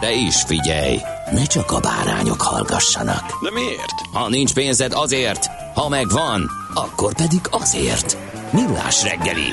De 0.00 0.12
is 0.12 0.42
figyelj, 0.42 0.98
ne 1.32 1.44
csak 1.44 1.70
a 1.70 1.80
bárányok 1.80 2.40
hallgassanak. 2.40 3.42
De 3.42 3.50
miért? 3.50 4.00
Ha 4.12 4.28
nincs 4.28 4.54
pénzed 4.54 4.92
azért, 4.92 5.46
ha 5.74 5.88
megvan, 5.88 6.50
akkor 6.74 7.14
pedig 7.14 7.40
azért. 7.50 8.16
Millás 8.52 9.02
reggeli. 9.02 9.50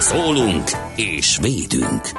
Szólunk 0.00 0.70
és 0.96 1.38
védünk. 1.42 2.10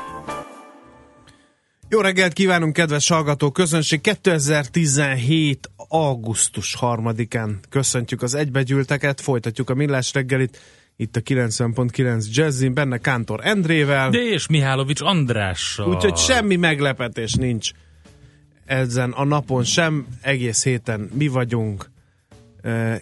Jó 1.89 1.99
reggelt 1.99 2.33
kívánunk, 2.33 2.73
kedves 2.73 3.07
hallgató 3.07 3.51
közönség! 3.51 4.01
2017. 4.01 5.69
augusztus 5.87 6.77
3-án 6.81 7.49
köszöntjük 7.69 8.21
az 8.21 8.33
egybegyűlteket, 8.33 9.21
folytatjuk 9.21 9.69
a 9.69 9.73
Millás 9.73 10.13
reggelit, 10.13 10.59
itt 10.99 11.15
a 11.15 11.21
90.9 11.21 12.25
Jazzin, 12.31 12.73
benne 12.73 12.97
Kántor 12.97 13.39
Endrével. 13.43 14.09
De 14.09 14.17
és 14.17 14.47
Mihálovics 14.47 15.01
Andrással. 15.01 15.89
Úgyhogy 15.89 16.15
semmi 16.15 16.55
meglepetés 16.55 17.33
nincs 17.33 17.71
ezen 18.65 19.11
a 19.11 19.23
napon 19.23 19.63
sem, 19.63 20.05
egész 20.21 20.63
héten 20.63 21.09
mi 21.13 21.27
vagyunk, 21.27 21.89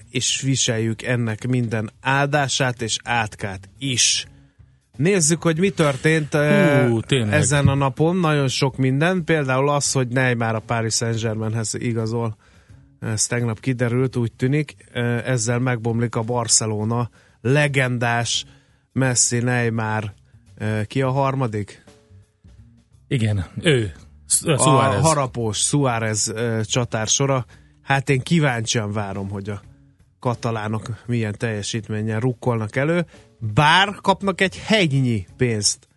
és 0.10 0.42
viseljük 0.42 1.02
ennek 1.02 1.48
minden 1.48 1.92
áldását 2.02 2.82
és 2.82 2.98
átkát 3.04 3.70
is. 3.78 4.26
Nézzük, 4.98 5.42
hogy 5.42 5.60
mi 5.60 5.70
történt 5.70 6.36
Hú, 6.88 7.00
ezen 7.30 7.68
a 7.68 7.76
napon. 7.76 8.18
Nagyon 8.18 8.48
sok 8.48 8.78
minden. 8.78 9.24
Például 9.24 9.70
az, 9.70 9.92
hogy 9.92 10.08
Neymar 10.08 10.56
a 10.56 10.60
Paris 10.60 10.94
Saint-Germainhez 10.94 11.74
igazol. 11.74 12.38
Ez 13.00 13.28
tegnap 13.28 13.60
kiderült, 13.60 14.16
úgy 14.16 14.32
tűnik. 14.32 14.76
Ezzel 15.26 15.60
megbomlik 15.60 16.16
a 16.16 16.22
Barcelona 16.22 17.10
legendás 17.46 18.46
Messi, 18.92 19.40
Neymar. 19.40 20.14
Ki 20.88 21.02
a 21.02 21.12
harmadik? 21.12 21.84
Igen, 23.08 23.46
ő. 23.62 23.94
Suárez. 24.28 25.00
A 25.00 25.02
harapós 25.02 25.58
Suárez 25.58 26.34
csatársora. 26.64 27.46
Hát 27.82 28.10
én 28.10 28.22
kíváncsian 28.22 28.92
várom, 28.92 29.30
hogy 29.30 29.50
a 29.50 29.62
katalánok 30.20 31.04
milyen 31.06 31.36
teljesítménnyel 31.38 32.20
rukkolnak 32.20 32.76
elő, 32.76 33.06
bár 33.54 33.96
kapnak 34.02 34.42
egy 34.42 34.58
hegynyi 34.58 35.28
pénzt. 35.38 35.88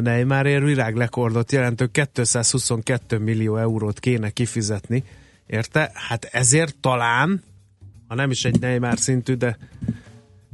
Neymarért 0.00 0.64
világlekordot 0.64 1.52
jelentő 1.52 1.90
222 2.12 3.18
millió 3.18 3.56
eurót 3.56 4.00
kéne 4.00 4.30
kifizetni, 4.30 5.04
érte? 5.46 5.90
Hát 5.94 6.24
ezért 6.24 6.76
talán, 6.80 7.42
ha 8.08 8.14
nem 8.14 8.30
is 8.30 8.44
egy 8.44 8.60
Neymar 8.60 8.98
szintű, 8.98 9.34
de 9.34 9.58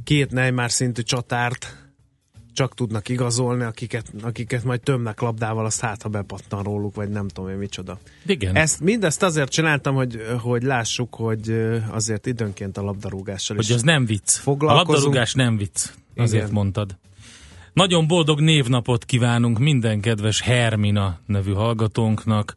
két 0.03 0.31
Neymar 0.31 0.71
szintű 0.71 1.01
csatárt 1.01 1.81
csak 2.53 2.73
tudnak 2.73 3.09
igazolni, 3.09 3.63
akiket, 3.63 4.11
akiket 4.21 4.63
majd 4.63 4.81
tömnek 4.81 5.19
labdával, 5.19 5.65
azt 5.65 5.81
hát, 5.81 6.01
ha 6.01 6.09
bepattan 6.09 6.63
róluk, 6.63 6.95
vagy 6.95 7.09
nem 7.09 7.27
tudom 7.27 7.49
én 7.49 7.57
micsoda. 7.57 7.99
Igen. 8.25 8.55
Ezt, 8.55 8.79
mindezt 8.79 9.23
azért 9.23 9.49
csináltam, 9.49 9.95
hogy, 9.95 10.25
hogy 10.39 10.63
lássuk, 10.63 11.15
hogy 11.15 11.71
azért 11.89 12.25
időnként 12.25 12.77
a 12.77 12.81
labdarúgással 12.81 13.55
hogy 13.55 13.65
is 13.65 13.71
Hogy 13.71 13.79
az 13.79 13.85
nem 13.85 14.05
vicc. 14.05 14.39
A 14.45 14.55
labdarúgás 14.57 15.33
nem 15.33 15.57
vicc. 15.57 15.89
Azért 16.15 16.41
Igen. 16.41 16.53
mondtad. 16.53 16.97
Nagyon 17.73 18.07
boldog 18.07 18.39
névnapot 18.39 19.05
kívánunk 19.05 19.59
minden 19.59 20.01
kedves 20.01 20.41
Hermina 20.41 21.19
nevű 21.25 21.51
hallgatónknak. 21.51 22.55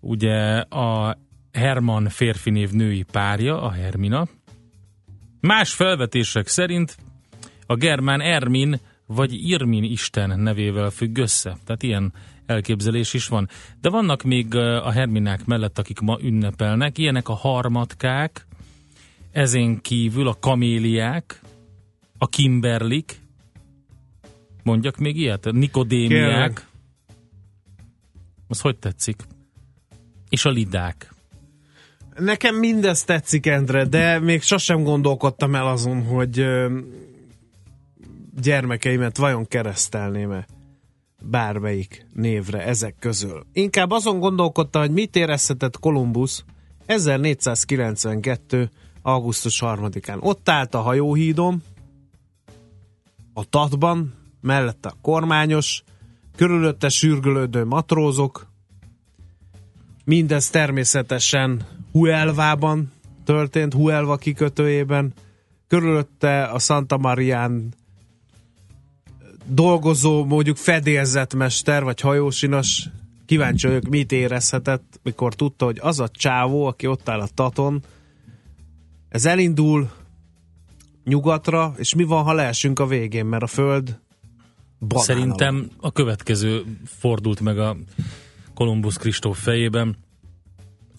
Ugye 0.00 0.58
a 0.58 1.18
Herman 1.52 2.08
férfi 2.08 2.50
név 2.50 2.70
női 2.70 3.02
párja, 3.02 3.62
a 3.62 3.70
Hermina. 3.70 4.28
Más 5.46 5.74
felvetések 5.74 6.46
szerint 6.46 6.96
a 7.66 7.74
germán 7.74 8.20
Ermin 8.20 8.80
vagy 9.06 9.32
Irmin 9.32 9.84
Isten 9.84 10.40
nevével 10.40 10.90
függ 10.90 11.18
össze. 11.18 11.56
Tehát 11.64 11.82
ilyen 11.82 12.12
elképzelés 12.46 13.14
is 13.14 13.28
van. 13.28 13.48
De 13.80 13.90
vannak 13.90 14.22
még 14.22 14.54
a 14.54 14.90
Herminák 14.90 15.44
mellett, 15.44 15.78
akik 15.78 16.00
ma 16.00 16.18
ünnepelnek, 16.20 16.98
ilyenek 16.98 17.28
a 17.28 17.34
harmatkák, 17.34 18.46
ezen 19.32 19.80
kívül 19.80 20.28
a 20.28 20.36
kaméliák, 20.40 21.40
a 22.18 22.28
kimberlik, 22.28 23.20
mondjak 24.62 24.96
még 24.96 25.16
ilyet? 25.16 25.46
A 25.46 25.52
nikodémiák. 25.52 26.28
Kérlek. 26.28 26.66
Az 28.48 28.60
hogy 28.60 28.78
tetszik? 28.78 29.22
És 30.28 30.44
a 30.44 30.50
lidák. 30.50 31.14
Nekem 32.18 32.54
mindez 32.54 33.04
tetszik, 33.04 33.46
Endre, 33.46 33.84
de 33.84 34.18
még 34.18 34.42
sosem 34.42 34.82
gondolkodtam 34.82 35.54
el 35.54 35.66
azon, 35.66 36.04
hogy 36.04 36.46
gyermekeimet 38.40 39.16
vajon 39.16 39.46
keresztelném-e 39.46 40.46
bármelyik 41.22 42.06
névre 42.12 42.62
ezek 42.66 42.94
közül. 42.98 43.46
Inkább 43.52 43.90
azon 43.90 44.18
gondolkodta, 44.18 44.78
hogy 44.78 44.90
mit 44.90 45.16
érezhetett 45.16 45.78
Kolumbusz 45.78 46.44
1492. 46.86 48.70
augusztus 49.02 49.62
3-án. 49.64 50.20
Ott 50.20 50.48
állt 50.48 50.74
a 50.74 50.80
hajóhídon, 50.80 51.62
a 53.32 53.44
tatban, 53.44 54.14
mellette 54.40 54.88
a 54.88 54.96
kormányos, 55.02 55.82
körülötte 56.36 56.88
sürgölődő 56.88 57.64
matrózok, 57.64 58.46
mindez 60.04 60.50
természetesen 60.50 61.75
Huelvában 61.96 62.92
történt, 63.24 63.72
Huelva 63.72 64.16
kikötőjében, 64.16 65.12
körülötte 65.68 66.44
a 66.44 66.58
Santa 66.58 66.96
Marián 66.96 67.74
dolgozó, 69.46 70.24
mondjuk 70.24 70.56
fedélzetmester, 70.56 71.84
vagy 71.84 72.00
hajósinas, 72.00 72.88
kíváncsi 73.26 73.66
vagyok, 73.66 73.88
mit 73.88 74.12
érezhetett, 74.12 75.00
mikor 75.02 75.34
tudta, 75.34 75.64
hogy 75.64 75.78
az 75.80 76.00
a 76.00 76.08
csávó, 76.08 76.66
aki 76.66 76.86
ott 76.86 77.08
áll 77.08 77.20
a 77.20 77.28
taton, 77.34 77.82
ez 79.08 79.26
elindul 79.26 79.90
nyugatra, 81.04 81.74
és 81.76 81.94
mi 81.94 82.04
van, 82.04 82.24
ha 82.24 82.32
leesünk 82.32 82.78
a 82.78 82.86
végén, 82.86 83.26
mert 83.26 83.42
a 83.42 83.46
föld 83.46 83.98
banánal. 84.78 85.04
Szerintem 85.04 85.70
a 85.80 85.92
következő 85.92 86.64
fordult 86.84 87.40
meg 87.40 87.58
a 87.58 87.76
Kolumbusz 88.54 88.96
Kristóf 88.96 89.42
fejében, 89.42 89.96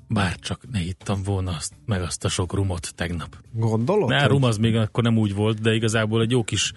bár 0.07 0.35
csak 0.39 0.61
ne 0.71 0.79
hittam 0.79 1.23
volna 1.23 1.51
azt, 1.51 1.73
meg 1.85 2.01
azt 2.01 2.25
a 2.25 2.29
sok 2.29 2.53
rumot 2.53 2.93
tegnap. 2.95 3.37
Gondolod? 3.51 4.09
Ne, 4.09 4.27
rum 4.27 4.43
az 4.43 4.57
még 4.57 4.75
akkor 4.75 5.03
nem 5.03 5.17
úgy 5.17 5.33
volt, 5.33 5.61
de 5.61 5.73
igazából 5.73 6.21
egy 6.21 6.31
jó 6.31 6.43
kis 6.43 6.73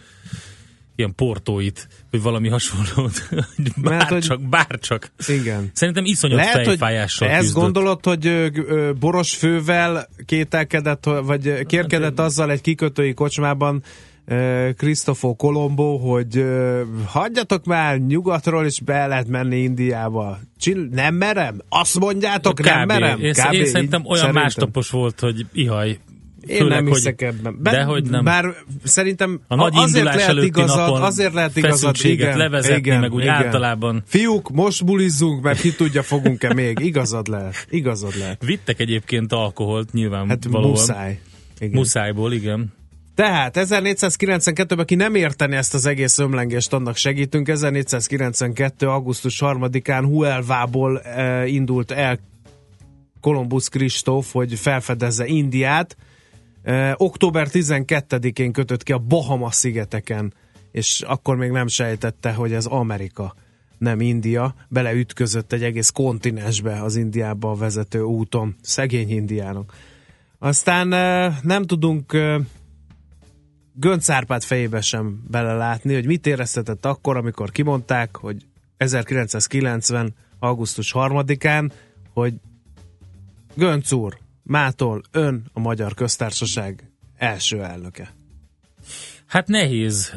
ilyen 0.96 1.14
portóit, 1.14 1.88
vagy 2.10 2.22
valami 2.22 2.48
hasonlót. 2.48 3.28
bárcsak, 3.76 4.40
bárcsak. 4.40 5.10
Igen. 5.28 5.70
Szerintem 5.74 6.04
iszonyat 6.04 6.36
Lehet, 6.36 6.64
fejfájással 6.64 7.28
hogy 7.28 7.36
ezt 7.36 7.52
gondolod, 7.52 8.04
hogy 8.04 8.52
boros 8.98 9.34
fővel 9.34 10.08
kételkedett, 10.26 11.04
vagy 11.04 11.66
kérkedett 11.66 12.18
hát, 12.18 12.26
azzal 12.26 12.50
egy 12.50 12.60
kikötői 12.60 13.14
kocsmában 13.14 13.82
Cristofo 14.76 15.34
Colombo, 15.34 15.96
hogy 15.96 16.44
hagyjatok 17.06 17.64
már 17.64 17.98
nyugatról, 17.98 18.64
és 18.64 18.80
be 18.80 19.06
lehet 19.06 19.28
menni 19.28 19.56
Indiába. 19.56 20.38
Csill, 20.58 20.88
nem 20.90 21.14
merem? 21.14 21.58
Azt 21.68 21.98
mondjátok, 21.98 22.54
Kb. 22.54 22.64
nem 22.64 22.86
merem? 22.86 23.20
Én, 23.20 23.32
Kb. 23.32 23.52
én 23.52 23.66
szerintem 23.66 24.02
olyan 24.04 24.18
szerintem. 24.18 24.42
másnapos 24.42 24.90
volt, 24.90 25.20
hogy 25.20 25.46
ihaj, 25.52 25.98
Én 26.46 26.56
Főleg, 26.58 26.82
nem 26.82 26.92
hiszek 26.92 27.22
ebben. 27.22 27.56
Be, 27.62 27.70
de 27.70 27.82
hogy 27.82 28.10
nem. 28.10 28.24
Bár 28.24 28.54
szerintem 28.84 29.40
a 29.48 29.54
nagy 29.54 29.72
azért 29.74 30.04
lehet 30.04 30.42
igazad, 30.42 31.02
azért 31.02 31.32
lehet 31.32 31.56
igazad, 31.56 31.96
igen, 32.02 32.36
levezetni, 32.36 32.76
igen, 32.76 33.00
meg 33.00 33.12
úgy 33.12 33.22
igen. 33.22 33.34
általában. 33.34 34.02
Fiúk, 34.06 34.50
most 34.50 34.84
bulizzunk, 34.84 35.42
mert 35.42 35.60
ki 35.60 35.74
tudja, 35.74 36.02
fogunk-e 36.02 36.54
még. 36.54 36.78
Igazad 36.78 37.28
lehet, 37.28 37.66
igazad 37.70 38.16
lehet. 38.18 38.44
Vittek 38.44 38.80
egyébként 38.80 39.32
alkoholt 39.32 39.92
nyilván 39.92 40.28
Hát 40.28 40.48
muszáj. 40.48 41.20
Igen. 41.58 41.78
Muszájból, 41.78 42.32
igen. 42.32 42.72
Tehát 43.14 43.56
1492-ben, 43.58 44.78
aki 44.78 44.94
nem 44.94 45.14
érteni 45.14 45.56
ezt 45.56 45.74
az 45.74 45.86
egész 45.86 46.18
ömlengést, 46.18 46.72
annak 46.72 46.96
segítünk. 46.96 47.48
1492. 47.48 48.88
augusztus 48.88 49.38
3-án 49.44 50.02
Huelvából 50.04 51.00
e, 51.00 51.46
indult 51.46 51.90
el 51.90 52.18
Kolumbusz 53.20 53.68
Kristóf, 53.68 54.32
hogy 54.32 54.58
felfedezze 54.58 55.26
Indiát. 55.26 55.96
E, 56.62 56.94
október 56.96 57.48
12-én 57.52 58.52
kötött 58.52 58.82
ki 58.82 58.92
a 58.92 58.98
Bahama 58.98 59.50
szigeteken, 59.50 60.34
és 60.72 61.02
akkor 61.06 61.36
még 61.36 61.50
nem 61.50 61.66
sejtette, 61.66 62.32
hogy 62.32 62.52
ez 62.52 62.66
Amerika, 62.66 63.34
nem 63.78 64.00
India. 64.00 64.54
Beleütközött 64.68 65.52
egy 65.52 65.62
egész 65.62 65.90
kontinensbe 65.90 66.82
az 66.82 66.96
Indiába 66.96 67.54
vezető 67.54 68.00
úton. 68.00 68.56
Szegény 68.62 69.10
Indiának. 69.10 69.72
Aztán 70.38 70.92
e, 70.92 71.38
nem 71.42 71.62
tudunk 71.62 72.12
e, 72.12 72.40
Gönc 73.72 74.08
Árpád 74.08 74.42
fejébe 74.42 74.80
sem 74.80 75.24
belelátni, 75.28 75.94
hogy 75.94 76.06
mit 76.06 76.26
éreztetett 76.26 76.86
akkor, 76.86 77.16
amikor 77.16 77.50
kimondták, 77.50 78.16
hogy 78.16 78.46
1990. 78.76 80.14
augusztus 80.38 80.92
3-án, 80.94 81.70
hogy 82.12 82.34
Gönc 83.54 83.92
úr, 83.92 84.18
mától 84.42 85.02
ön 85.10 85.50
a 85.52 85.60
Magyar 85.60 85.94
Köztársaság 85.94 86.90
első 87.16 87.62
elnöke. 87.62 88.19
Hát 89.30 89.48
nehéz. 89.48 90.12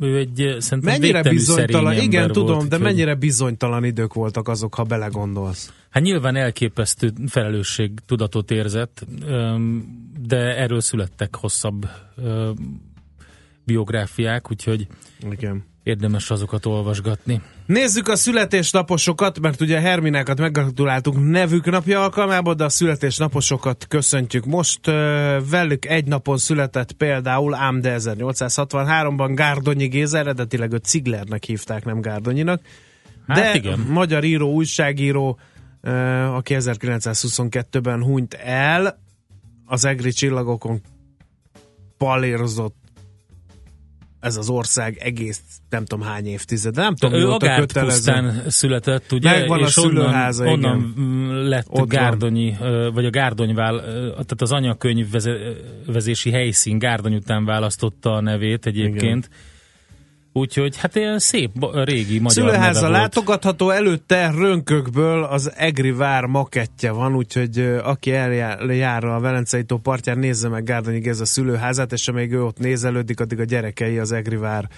Ő 0.00 0.16
egy 0.16 0.56
szerintem 0.58 1.00
mennyire 1.00 1.22
bizonytalan, 1.22 1.96
igen, 1.96 2.20
volt, 2.20 2.32
tudom, 2.32 2.68
de 2.68 2.78
mennyire 2.78 3.14
bizonytalan 3.14 3.84
idők 3.84 4.14
voltak 4.14 4.48
azok, 4.48 4.74
ha 4.74 4.82
belegondolsz. 4.82 5.72
Hát 5.90 6.02
nyilván 6.02 6.36
elképesztő 6.36 7.12
felelősség 7.26 7.90
tudatot 8.06 8.50
érzett, 8.50 9.06
de 10.26 10.36
erről 10.36 10.80
születtek 10.80 11.36
hosszabb 11.36 11.88
biográfiák, 13.64 14.50
úgyhogy 14.50 14.86
igen. 15.30 15.64
Érdemes 15.82 16.30
azokat 16.30 16.66
olvasgatni. 16.66 17.40
Nézzük 17.66 18.08
a 18.08 18.16
születésnaposokat, 18.16 19.40
mert 19.40 19.60
ugye 19.60 19.80
Herminákat 19.80 20.38
meggratuláltuk 20.38 21.30
nevük 21.30 21.70
napja 21.70 22.02
alkalmából, 22.02 22.54
de 22.54 22.64
a 22.64 22.68
születésnaposokat 22.68 23.86
köszöntjük. 23.88 24.44
Most 24.44 24.86
velük 25.50 25.84
egy 25.84 26.06
napon 26.06 26.38
született 26.38 26.92
például, 26.92 27.54
ám 27.54 27.80
de 27.80 27.96
1863-ban 27.98 29.32
Gárdonyi 29.34 29.86
Géza, 29.86 30.18
eredetileg 30.18 30.72
őt 30.72 30.84
Ciglernek 30.84 31.44
hívták, 31.44 31.84
nem 31.84 32.00
Gárdonyinak. 32.00 32.62
Hát 33.26 33.38
de 33.38 33.54
igen. 33.54 33.78
magyar 33.78 34.24
író, 34.24 34.52
újságíró, 34.52 35.38
aki 36.34 36.56
1922-ben 36.58 38.02
hunyt 38.02 38.34
el, 38.34 39.00
az 39.64 39.84
egri 39.84 40.12
csillagokon 40.12 40.80
palérozott 41.98 42.81
ez 44.22 44.36
az 44.36 44.48
ország 44.48 44.96
egész 45.00 45.40
nem 45.70 45.84
tudom 45.84 46.04
hány 46.04 46.26
évtized, 46.26 46.74
nem 46.74 46.94
tudom, 46.94 47.20
ő 47.20 47.30
a 47.30 47.36
kötelező. 47.36 48.42
született, 48.46 49.12
ugye? 49.12 49.30
Megvan 49.30 49.58
és 49.58 49.64
a 49.64 49.68
szülőháza, 49.68 50.44
onnan, 50.44 50.94
onnan 50.96 51.48
lett 51.48 51.66
Ott 51.68 51.88
Gárdonyi, 51.88 52.56
vagy 52.94 53.04
a 53.04 53.10
Gárdonyvál, 53.10 53.80
tehát 54.10 54.40
az 54.40 54.52
anyakönyvvezési 54.52 56.30
helyszín 56.30 56.78
Gárdony 56.78 57.14
után 57.14 57.44
választotta 57.44 58.12
a 58.12 58.20
nevét 58.20 58.66
egyébként. 58.66 59.00
Igen 59.02 59.50
Úgyhogy 60.32 60.76
hát 60.76 60.96
ilyen 60.96 61.18
szép, 61.18 61.50
régi 61.72 62.18
magyar 62.18 62.32
Szülőháza 62.32 62.88
látogatható, 62.88 63.70
előtte 63.70 64.30
rönkökből 64.30 65.24
az 65.24 65.52
Egri 65.56 65.90
vár 65.90 66.24
makettje 66.24 66.90
van, 66.90 67.14
úgyhogy 67.14 67.58
aki 67.84 68.12
eljár 68.12 69.04
a 69.04 69.20
Velencei 69.20 69.64
tó 69.64 69.76
partján, 69.76 70.18
nézze 70.18 70.48
meg 70.48 70.64
Gárdonyi 70.64 70.98
Géza 70.98 71.24
szülőházát, 71.24 71.92
és 71.92 72.08
amíg 72.08 72.32
ő 72.32 72.44
ott 72.44 72.58
nézelődik, 72.58 73.20
addig 73.20 73.40
a 73.40 73.44
gyerekei 73.44 73.98
az 73.98 74.12
Egri 74.12 74.36
vár 74.36 74.68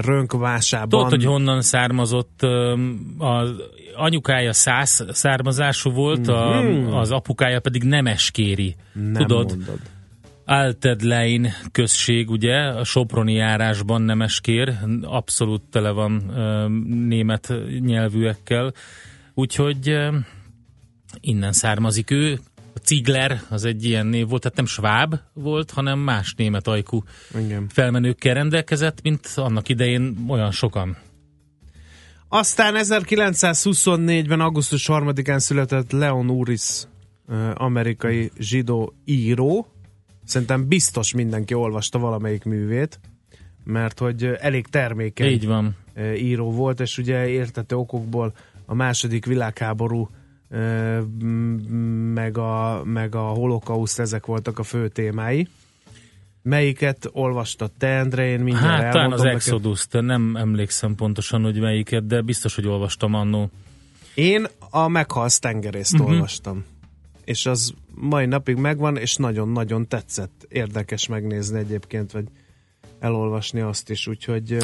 rönkvásában. 0.00 0.88
Tudod, 0.88 1.10
hogy 1.10 1.24
honnan 1.24 1.62
származott 1.62 2.42
az 3.18 3.52
anyukája 3.94 4.52
száz 4.52 5.06
származású 5.10 5.90
volt, 5.90 6.30
mm-hmm. 6.30 6.86
a, 6.86 7.00
az 7.00 7.10
apukája 7.10 7.60
pedig 7.60 7.82
nemeskéri. 7.82 8.74
Nem 8.92 9.12
Tudod? 9.12 9.48
mondod. 9.48 9.78
Altedlein 10.50 11.52
község, 11.72 12.30
ugye, 12.30 12.56
a 12.56 12.84
Soproni 12.84 13.32
járásban 13.32 14.02
nemeskér, 14.02 14.78
abszolút 15.02 15.62
tele 15.70 15.90
van 15.90 16.28
ö, 16.28 16.68
német 17.06 17.52
nyelvűekkel, 17.80 18.72
úgyhogy 19.34 19.88
ö, 19.88 20.16
innen 21.20 21.52
származik 21.52 22.10
ő. 22.10 22.38
A 22.74 22.78
Cigler 22.78 23.40
az 23.48 23.64
egy 23.64 23.84
ilyen 23.84 24.06
név 24.06 24.28
volt, 24.28 24.42
tehát 24.42 24.56
nem 24.56 24.66
sváb 24.66 25.14
volt, 25.32 25.70
hanem 25.70 25.98
más 25.98 26.34
német 26.36 26.66
ajkú 26.66 27.02
Igen. 27.38 27.68
felmenőkkel 27.68 28.34
rendelkezett, 28.34 29.02
mint 29.02 29.32
annak 29.34 29.68
idején 29.68 30.24
olyan 30.28 30.50
sokan. 30.50 30.96
Aztán 32.28 32.74
1924-ben 32.76 34.40
augusztus 34.40 34.86
3-án 34.88 35.38
született 35.38 35.90
Leon 35.90 36.30
Uris, 36.30 36.82
amerikai 37.54 38.30
zsidó 38.38 38.94
író, 39.04 39.74
Szerintem 40.30 40.68
biztos 40.68 41.14
mindenki 41.14 41.54
olvasta 41.54 41.98
valamelyik 41.98 42.44
művét, 42.44 43.00
mert 43.64 43.98
hogy 43.98 44.24
elég 44.24 44.66
termékeny 44.66 45.30
Így 45.30 45.46
van. 45.46 45.76
író 46.16 46.50
volt, 46.50 46.80
és 46.80 46.98
ugye 46.98 47.28
értető 47.28 47.76
okokból 47.76 48.32
a 48.66 48.74
második 48.74 49.26
világháború 49.26 50.08
meg 52.14 52.38
a, 52.38 52.82
meg 52.84 53.14
a 53.14 53.22
holokauszt, 53.22 53.98
ezek 53.98 54.26
voltak 54.26 54.58
a 54.58 54.62
fő 54.62 54.88
témái. 54.88 55.48
Melyiket 56.42 57.08
olvastad 57.12 57.70
te, 57.78 57.86
Endre? 57.86 58.26
Én 58.26 58.40
mindjárt 58.40 58.82
Hát 58.82 58.92
talán 58.92 59.12
az 59.12 59.24
exodus 59.24 59.86
nem 59.90 60.36
emlékszem 60.36 60.94
pontosan, 60.94 61.42
hogy 61.42 61.60
melyiket, 61.60 62.06
de 62.06 62.20
biztos, 62.20 62.54
hogy 62.54 62.66
olvastam 62.66 63.14
annó. 63.14 63.50
Én 64.14 64.46
a 64.70 64.88
Meghalsz 64.88 65.38
tengerészt 65.38 65.94
uh-huh. 65.94 66.10
olvastam 66.10 66.64
és 67.30 67.46
az 67.46 67.74
mai 67.94 68.26
napig 68.26 68.56
megvan, 68.56 68.96
és 68.96 69.16
nagyon-nagyon 69.16 69.88
tetszett. 69.88 70.46
Érdekes 70.48 71.06
megnézni 71.06 71.58
egyébként, 71.58 72.12
vagy 72.12 72.24
elolvasni 73.00 73.60
azt 73.60 73.90
is, 73.90 74.06
úgyhogy... 74.06 74.56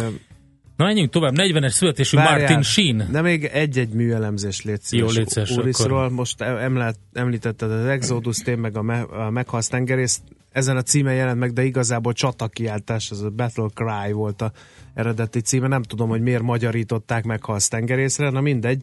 Na 0.76 0.84
menjünk 0.84 1.10
tovább, 1.10 1.34
40-es 1.36 1.70
születésű 1.70 2.16
Várjál, 2.16 2.38
Martin 2.38 2.62
Sheen. 2.62 3.08
De 3.10 3.20
még 3.20 3.44
egy-egy 3.44 3.88
műelemzés 3.88 4.62
légy 4.62 4.80
szíves. 4.80 5.12
Jó, 5.12 5.18
légy 5.18 5.28
szíves, 5.28 5.50
Úriszról. 5.50 6.10
Most 6.10 6.40
említ, 6.40 6.98
említetted 7.12 7.70
az 7.70 7.84
Exodus 7.84 8.38
tém, 8.38 8.60
meg 8.60 8.76
a, 8.76 8.82
me, 8.82 9.00
a 9.00 9.30
meghalsz 9.30 9.68
tengerész. 9.68 10.20
Ezen 10.52 10.76
a 10.76 10.82
címen 10.82 11.14
jelent 11.14 11.38
meg, 11.38 11.52
de 11.52 11.64
igazából 11.64 12.12
csatakiáltás, 12.12 13.10
az 13.10 13.22
a 13.22 13.30
Battle 13.30 13.68
Cry 13.74 14.12
volt 14.12 14.42
a 14.42 14.52
eredeti 14.94 15.40
címe. 15.40 15.68
Nem 15.68 15.82
tudom, 15.82 16.08
hogy 16.08 16.20
miért 16.20 16.42
magyarították 16.42 17.24
meghalsz 17.24 17.68
tengerészre, 17.68 18.30
na 18.30 18.40
mindegy 18.40 18.82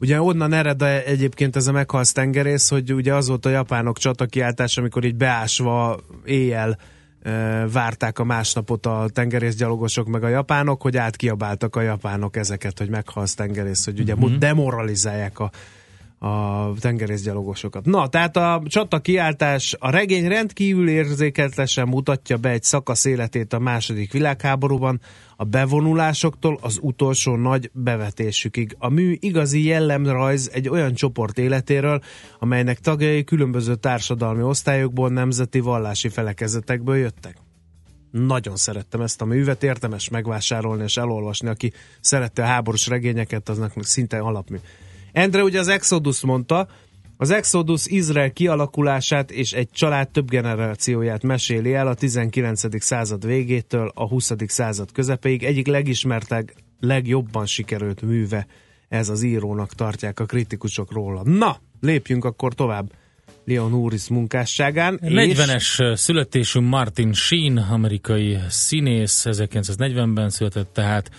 Ugye 0.00 0.20
onnan 0.20 0.52
ered 0.52 0.82
egyébként 0.82 1.56
ez 1.56 1.66
a 1.66 1.72
meghalsz 1.72 2.12
tengerész, 2.12 2.68
hogy 2.68 2.92
ugye 2.92 3.14
az 3.14 3.28
volt 3.28 3.46
a 3.46 3.50
japánok 3.50 3.98
csatakiáltás, 3.98 4.76
amikor 4.76 5.04
így 5.04 5.16
beásva 5.16 6.00
éjjel 6.24 6.78
várták 7.72 8.18
a 8.18 8.24
másnapot 8.24 8.86
a 8.86 9.08
tengerészgyalogosok 9.12 10.06
meg 10.06 10.24
a 10.24 10.28
japánok, 10.28 10.82
hogy 10.82 10.96
átkiabáltak 10.96 11.76
a 11.76 11.80
japánok 11.80 12.36
ezeket, 12.36 12.78
hogy 12.78 12.88
meghalsz 12.88 13.34
tengerész, 13.34 13.84
hogy 13.84 14.00
ugye 14.00 14.14
uh-huh. 14.14 14.36
demoralizálják 14.36 15.38
a 15.38 15.50
a 16.18 16.72
tengerészgyalogosokat. 16.80 17.84
Na, 17.84 18.08
tehát 18.08 18.36
a 18.36 18.62
csata 18.66 18.98
kiáltás, 18.98 19.76
a 19.78 19.90
regény 19.90 20.28
rendkívül 20.28 20.88
érzékeltesen 20.88 21.88
mutatja 21.88 22.36
be 22.36 22.50
egy 22.50 22.62
szakasz 22.62 23.04
életét 23.04 23.52
a 23.52 23.58
második 23.58 24.12
világháborúban, 24.12 25.00
a 25.36 25.44
bevonulásoktól 25.44 26.58
az 26.60 26.78
utolsó 26.82 27.36
nagy 27.36 27.70
bevetésükig. 27.72 28.76
A 28.78 28.88
mű 28.88 29.16
igazi 29.20 29.64
jellemrajz 29.64 30.50
egy 30.52 30.68
olyan 30.68 30.94
csoport 30.94 31.38
életéről, 31.38 32.02
amelynek 32.38 32.78
tagjai 32.78 33.24
különböző 33.24 33.74
társadalmi 33.74 34.42
osztályokból, 34.42 35.08
nemzeti 35.08 35.60
vallási 35.60 36.08
felekezetekből 36.08 36.96
jöttek. 36.96 37.36
Nagyon 38.10 38.56
szerettem 38.56 39.00
ezt 39.00 39.20
a 39.20 39.24
művet, 39.24 39.62
értemes 39.62 40.08
megvásárolni 40.08 40.82
és 40.82 40.96
elolvasni, 40.96 41.48
aki 41.48 41.72
szerette 42.00 42.42
a 42.42 42.46
háborús 42.46 42.86
regényeket, 42.86 43.48
aznak 43.48 43.72
szinte 43.78 44.18
alapmű. 44.18 44.56
Endre 45.12 45.42
ugye 45.42 45.58
az 45.58 45.68
Exodus 45.68 46.20
mondta, 46.20 46.68
az 47.16 47.30
Exodus 47.30 47.86
Izrael 47.86 48.32
kialakulását 48.32 49.30
és 49.30 49.52
egy 49.52 49.70
család 49.70 50.08
több 50.08 50.30
generációját 50.30 51.22
meséli 51.22 51.74
el 51.74 51.86
a 51.86 51.94
19. 51.94 52.82
század 52.82 53.26
végétől 53.26 53.92
a 53.94 54.08
20. 54.08 54.32
század 54.46 54.92
közepéig. 54.92 55.42
Egyik 55.44 55.66
legismertebb, 55.66 56.50
legjobban 56.80 57.46
sikerült 57.46 58.02
műve 58.02 58.46
ez 58.88 59.08
az 59.08 59.22
írónak 59.22 59.74
tartják 59.74 60.20
a 60.20 60.24
kritikusok 60.24 60.92
róla. 60.92 61.22
Na, 61.24 61.60
lépjünk 61.80 62.24
akkor 62.24 62.54
tovább. 62.54 62.92
Leon 63.44 63.72
Uris 63.72 64.08
munkásságán. 64.08 64.98
40-es 65.02 65.96
születésű 65.96 66.60
Martin 66.60 67.12
Sheen, 67.12 67.56
amerikai 67.56 68.38
színész, 68.48 69.24
1940-ben 69.28 70.30
született, 70.30 70.72
tehát 70.72 71.10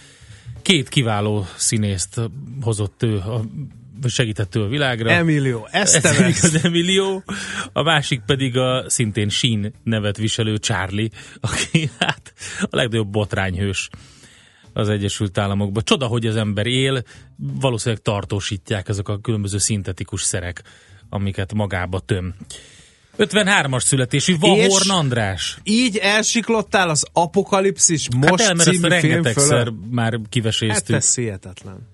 két 0.69 0.89
kiváló 0.89 1.45
színészt 1.55 2.21
hozott 2.61 3.03
ő 3.03 3.17
a 3.17 3.41
segített 4.07 4.55
ő 4.55 4.63
a 4.63 4.67
világra. 4.67 5.09
Emilio 5.09 5.65
Estevez. 5.71 6.43
Ez 6.43 6.43
az 6.43 6.63
Emilio. 6.63 7.21
A 7.73 7.81
másik 7.81 8.21
pedig 8.25 8.57
a 8.57 8.89
szintén 8.89 9.29
Sheen 9.29 9.73
nevet 9.83 10.17
viselő 10.17 10.57
Charlie, 10.57 11.09
aki 11.39 11.89
hát 11.99 12.33
a 12.61 12.75
legnagyobb 12.75 13.07
botrányhős 13.07 13.89
az 14.73 14.89
Egyesült 14.89 15.37
Államokban. 15.37 15.83
Csoda, 15.83 16.07
hogy 16.07 16.25
az 16.25 16.35
ember 16.35 16.67
él, 16.67 17.03
valószínűleg 17.37 18.03
tartósítják 18.03 18.89
ezek 18.89 19.07
a 19.07 19.19
különböző 19.19 19.57
szintetikus 19.57 20.21
szerek, 20.21 20.63
amiket 21.09 21.53
magába 21.53 21.99
töm. 21.99 22.35
53-as 23.19 23.83
születésű 23.83 24.37
Vahorn 24.39 24.89
András. 24.89 25.57
Így 25.63 25.97
elsiklottál 25.97 26.89
az 26.89 27.05
Apokalipszis 27.13 28.07
most 28.15 28.43
hát 28.43 28.49
el, 28.49 28.55
című 28.55 28.87
rengetegszer 28.87 29.71
már 29.89 30.19
kiveséztük. 30.29 30.95
Hát 30.95 31.03
ez 31.03 31.15
hihetetlen. 31.15 31.87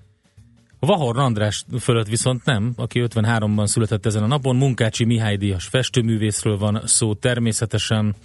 Vahorn 0.80 1.20
András 1.20 1.66
fölött 1.80 2.08
viszont 2.08 2.46
nem, 2.46 2.74
aki 2.76 3.06
53-ban 3.08 3.66
született 3.66 4.06
ezen 4.06 4.24
a 4.24 4.28
napon. 4.28 4.56
Munkácsi 4.56 5.04
Mihály 5.06 5.36
Díjas 5.36 5.66
festőművészről 5.66 6.58
van 6.58 6.82
szó 6.86 7.14
természetesen. 7.14 8.16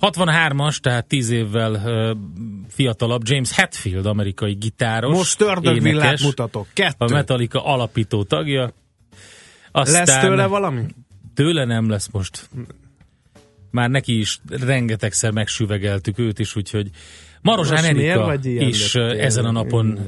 63-as, 0.00 0.76
tehát 0.76 1.06
10 1.06 1.30
évvel 1.30 1.72
uh, 1.72 2.16
fiatalabb 2.68 3.22
James 3.24 3.52
Hetfield, 3.52 4.06
amerikai 4.06 4.52
gitáros. 4.52 5.16
Most 5.16 5.40
ördögvillát 5.40 6.20
mutatok. 6.20 6.66
Kettő. 6.72 6.94
A 6.98 7.08
Metallica 7.08 7.64
alapító 7.64 8.24
tagja. 8.24 8.72
Aztán 9.72 10.04
lesz 10.04 10.20
tőle 10.20 10.46
valami? 10.46 10.86
Tőle 11.36 11.64
nem 11.64 11.88
lesz 11.88 12.08
most. 12.12 12.48
Már 13.70 13.90
neki 13.90 14.18
is 14.18 14.40
rengetegszer 14.48 15.30
megsüvegeltük 15.30 16.18
őt 16.18 16.38
is, 16.38 16.56
úgyhogy 16.56 16.90
Marozsán 17.42 17.84
Erika 17.84 18.38
is 18.42 18.94
ezen 18.94 19.44
a 19.44 19.50
napon 19.50 19.98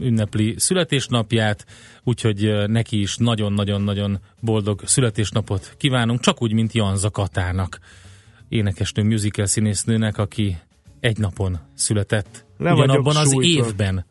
ünnepli 0.00 0.54
születésnapját, 0.56 1.66
úgyhogy 2.02 2.52
neki 2.66 3.00
is 3.00 3.16
nagyon-nagyon-nagyon 3.16 4.18
boldog 4.40 4.80
születésnapot 4.84 5.74
kívánunk, 5.76 6.20
csak 6.20 6.42
úgy, 6.42 6.52
mint 6.52 6.72
Janza 6.72 7.10
Katának, 7.10 7.78
énekesnő, 8.48 9.02
musical 9.02 9.46
színésznőnek, 9.46 10.18
aki 10.18 10.58
egy 11.00 11.18
napon 11.18 11.58
született. 11.74 12.44
Le 12.58 12.72
ugyanabban 12.72 13.16
az 13.16 13.36
évben, 13.40 14.04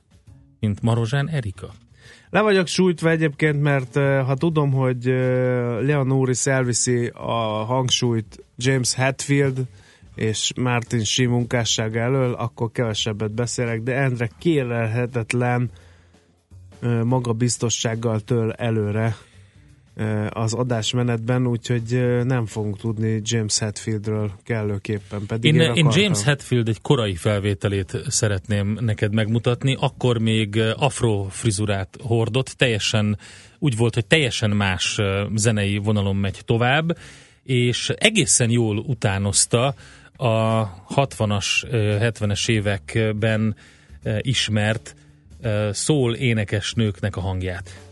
mint 0.60 0.82
Marozsán 0.82 1.30
Erika. 1.30 1.74
Le 2.32 2.42
vagyok 2.42 2.68
sújtva 2.68 3.10
egyébként, 3.10 3.62
mert 3.62 3.94
ha 4.26 4.36
tudom, 4.36 4.72
hogy 4.72 5.06
Leonoris 5.82 6.46
elviszi 6.46 7.08
a 7.08 7.64
hangsúlyt 7.66 8.44
James 8.58 8.94
Hetfield 8.94 9.62
és 10.16 10.52
Martin 10.56 11.04
Sí 11.04 11.26
munkássága 11.26 12.00
elől, 12.00 12.34
akkor 12.34 12.72
kevesebbet 12.72 13.32
beszélek, 13.32 13.82
de 13.82 13.96
Endre 13.96 14.30
kérelhetetlen 14.40 15.70
magabiztossággal 17.04 18.20
től 18.20 18.52
előre 18.52 19.16
az 20.30 20.54
adásmenetben, 20.54 21.48
úgyhogy 21.48 22.02
nem 22.24 22.46
fogunk 22.46 22.78
tudni 22.78 23.22
James 23.24 23.60
Hetfieldről 23.60 24.32
kellőképpen. 24.44 25.26
Pedig 25.28 25.54
én, 25.54 25.62
én, 25.62 25.74
én 25.74 25.88
James 25.94 26.24
Hetfield 26.24 26.68
egy 26.68 26.82
korai 26.82 27.16
felvételét 27.16 27.98
szeretném 28.08 28.78
neked 28.80 29.14
megmutatni, 29.14 29.78
akkor 29.80 30.18
még 30.18 30.62
afro 30.76 31.24
frizurát 31.30 31.98
hordott, 32.02 32.48
teljesen 32.48 33.18
úgy 33.60 33.78
volt, 33.78 33.94
hogy 33.94 34.06
teljesen 34.06 34.50
más 34.50 35.00
zenei 35.36 35.78
vonalon 35.78 36.16
megy 36.16 36.42
tovább, 36.46 36.98
és 37.44 37.90
egészen 37.96 38.50
jól 38.50 38.78
utánozta 38.78 39.76
a 40.16 40.66
60-as, 40.96 41.46
70-es 42.02 42.50
években 42.50 43.56
ismert 44.22 44.96
szól 45.72 46.16
énekes 46.16 46.74
nőknek 46.74 47.16
a 47.16 47.22
hangját. 47.22 47.91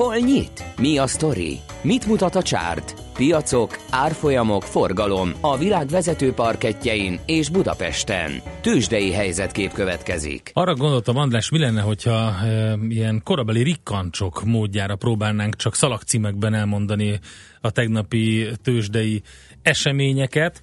Hol 0.00 0.16
nyit? 0.16 0.64
Mi 0.76 0.98
a 0.98 1.06
sztori? 1.06 1.58
Mit 1.82 2.06
mutat 2.06 2.34
a 2.34 2.42
csárt? 2.42 2.94
piacok, 3.14 3.78
árfolyamok, 3.90 4.62
forgalom 4.62 5.32
a 5.40 5.58
világ 5.58 5.88
vezető 5.88 6.32
parketjein 6.32 7.20
és 7.26 7.48
Budapesten. 7.48 8.30
Tősdei 8.60 9.12
helyzetkép 9.12 9.72
következik. 9.72 10.50
Arra 10.54 10.74
gondoltam, 10.74 11.16
András, 11.16 11.50
mi 11.50 11.58
lenne, 11.58 11.80
hogyha 11.80 12.44
e, 12.44 12.78
ilyen 12.88 13.20
korabeli 13.24 13.62
rikkancsok 13.62 14.44
módjára 14.44 14.96
próbálnánk 14.96 15.56
csak 15.56 15.74
szalagcímekben 15.74 16.54
elmondani 16.54 17.18
a 17.60 17.70
tegnapi 17.70 18.48
tőzsdei 18.62 19.22
eseményeket, 19.62 20.62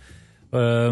e, 0.51 0.91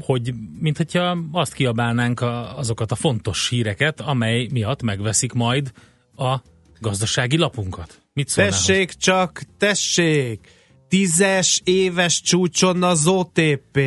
hogy 0.00 0.34
mint 0.60 0.76
hogyha 0.76 1.18
azt 1.32 1.52
kiabálnánk 1.52 2.20
a, 2.20 2.58
azokat 2.58 2.92
a 2.92 2.94
fontos 2.94 3.48
híreket, 3.48 4.00
amely 4.00 4.48
miatt 4.52 4.82
megveszik 4.82 5.32
majd 5.32 5.72
a 6.16 6.36
gazdasági 6.80 7.36
lapunkat. 7.36 8.00
Mit 8.12 8.34
tessék 8.34 8.86
hogy? 8.86 8.96
csak, 8.98 9.42
tessék! 9.58 10.48
Tízes 10.88 11.60
éves 11.64 12.20
csúcson 12.20 12.82
az 12.82 13.06
OTP. 13.06 13.80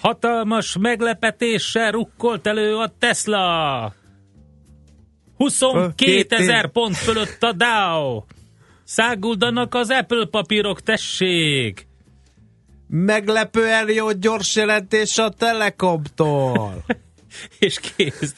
Hatalmas 0.00 0.76
meglepetéssel 0.80 1.90
rukkolt 1.90 2.46
elő 2.46 2.76
a 2.76 2.94
Tesla. 2.98 3.94
22 5.36 6.26
ezer 6.28 6.70
pont 6.70 6.96
fölött 6.96 7.42
a 7.42 7.52
Dow. 7.52 8.22
Száguldanak 8.84 9.74
az 9.74 9.90
Apple 9.90 10.26
papírok, 10.30 10.80
tessék! 10.80 11.86
Meglepően 12.88 13.90
jó 13.90 14.12
gyors 14.12 14.56
jelentés 14.56 15.18
a 15.18 15.28
Telekomtól. 15.28 16.84
És 17.58 17.80
kész. 17.80 18.34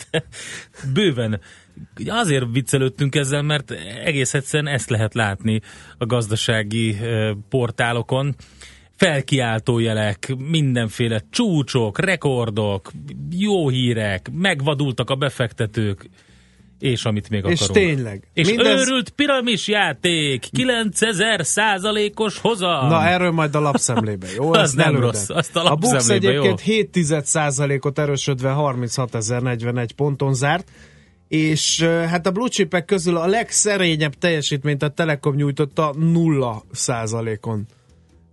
Bőven 0.93 1.41
azért 2.07 2.45
viccelődtünk 2.53 3.15
ezzel, 3.15 3.43
mert 3.43 3.71
egész 4.05 4.35
egyszerűen 4.35 4.75
ezt 4.75 4.91
lehet 4.91 5.15
látni 5.15 5.61
a 5.99 6.07
gazdasági 6.07 6.97
portálokon. 7.49 8.35
Felkiáltó 8.97 9.79
jelek, 9.79 10.35
mindenféle 10.51 11.23
csúcsok, 11.31 11.99
rekordok, 11.99 12.91
jó 13.31 13.69
hírek, 13.69 14.31
megvadultak 14.33 15.11
a 15.11 15.15
befektetők, 15.15 16.09
és 16.79 17.05
amit 17.05 17.29
még 17.29 17.39
akarunk. 17.39 17.61
És 17.61 17.67
tényleg. 17.67 18.29
És 18.33 18.49
mindez... 18.49 18.81
őrült 18.81 19.11
piramis 19.11 19.69
játék, 19.69 20.49
9000 20.51 21.45
százalékos 21.45 22.39
hozam. 22.39 22.89
Na 22.89 23.05
erről 23.05 23.31
majd 23.31 23.55
a 23.55 23.61
lapszemlébe, 23.61 24.27
jó? 24.37 24.53
az 24.55 24.73
nem 24.73 24.87
előden. 24.87 25.05
rossz, 25.05 25.29
azt 25.29 25.57
a 25.57 25.71
A 25.71 25.75
Bux 25.75 26.09
egyébként 26.09 26.61
7 26.61 26.99
százalékot 27.25 27.99
erősödve 27.99 28.55
36.041 28.57 29.89
ponton 29.97 30.35
zárt, 30.35 30.71
és 31.29 31.83
hát 31.83 32.27
a 32.27 32.31
blue 32.31 32.49
chipek 32.49 32.85
közül 32.85 33.17
a 33.17 33.27
legszerényebb 33.27 34.15
teljesítményt 34.15 34.83
a 34.83 34.89
Telekom 34.89 35.35
nyújtotta 35.35 35.95
0 35.99 36.63
százalékon 36.73 37.67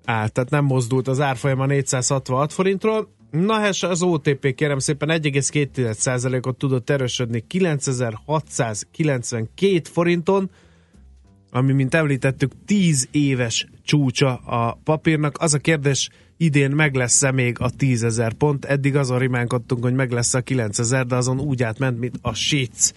állt, 0.05 0.33
tehát 0.33 0.49
nem 0.49 0.65
mozdult 0.65 1.07
az 1.07 1.19
árfolyama 1.19 1.65
466 1.65 2.53
forintról. 2.53 3.11
Na 3.31 3.53
hát 3.53 3.83
az 3.83 4.01
OTP 4.01 4.55
kérem 4.55 4.79
szépen 4.79 5.09
1,2%-ot 5.11 6.57
tudott 6.57 6.89
erősödni 6.89 7.43
9692 7.47 9.81
forinton, 9.83 10.49
ami, 11.51 11.73
mint 11.73 11.93
említettük, 11.93 12.51
10 12.65 13.07
éves 13.11 13.67
csúcsa 13.83 14.35
a 14.35 14.79
papírnak. 14.83 15.37
Az 15.37 15.53
a 15.53 15.57
kérdés, 15.57 16.09
idén 16.37 16.71
meg 16.71 16.95
lesz-e 16.95 17.31
még 17.31 17.59
a 17.59 17.69
10 17.69 18.03
ezer 18.03 18.33
pont? 18.33 18.65
Eddig 18.65 18.95
azon 18.95 19.19
rimánkodtunk, 19.19 19.83
hogy 19.83 19.93
meg 19.93 20.11
lesz 20.11 20.33
a 20.33 20.41
9 20.41 20.79
ezer, 20.79 21.05
de 21.05 21.15
azon 21.15 21.39
úgy 21.39 21.63
átment, 21.63 21.99
mint 21.99 22.15
a 22.21 22.33
sic. 22.33 22.93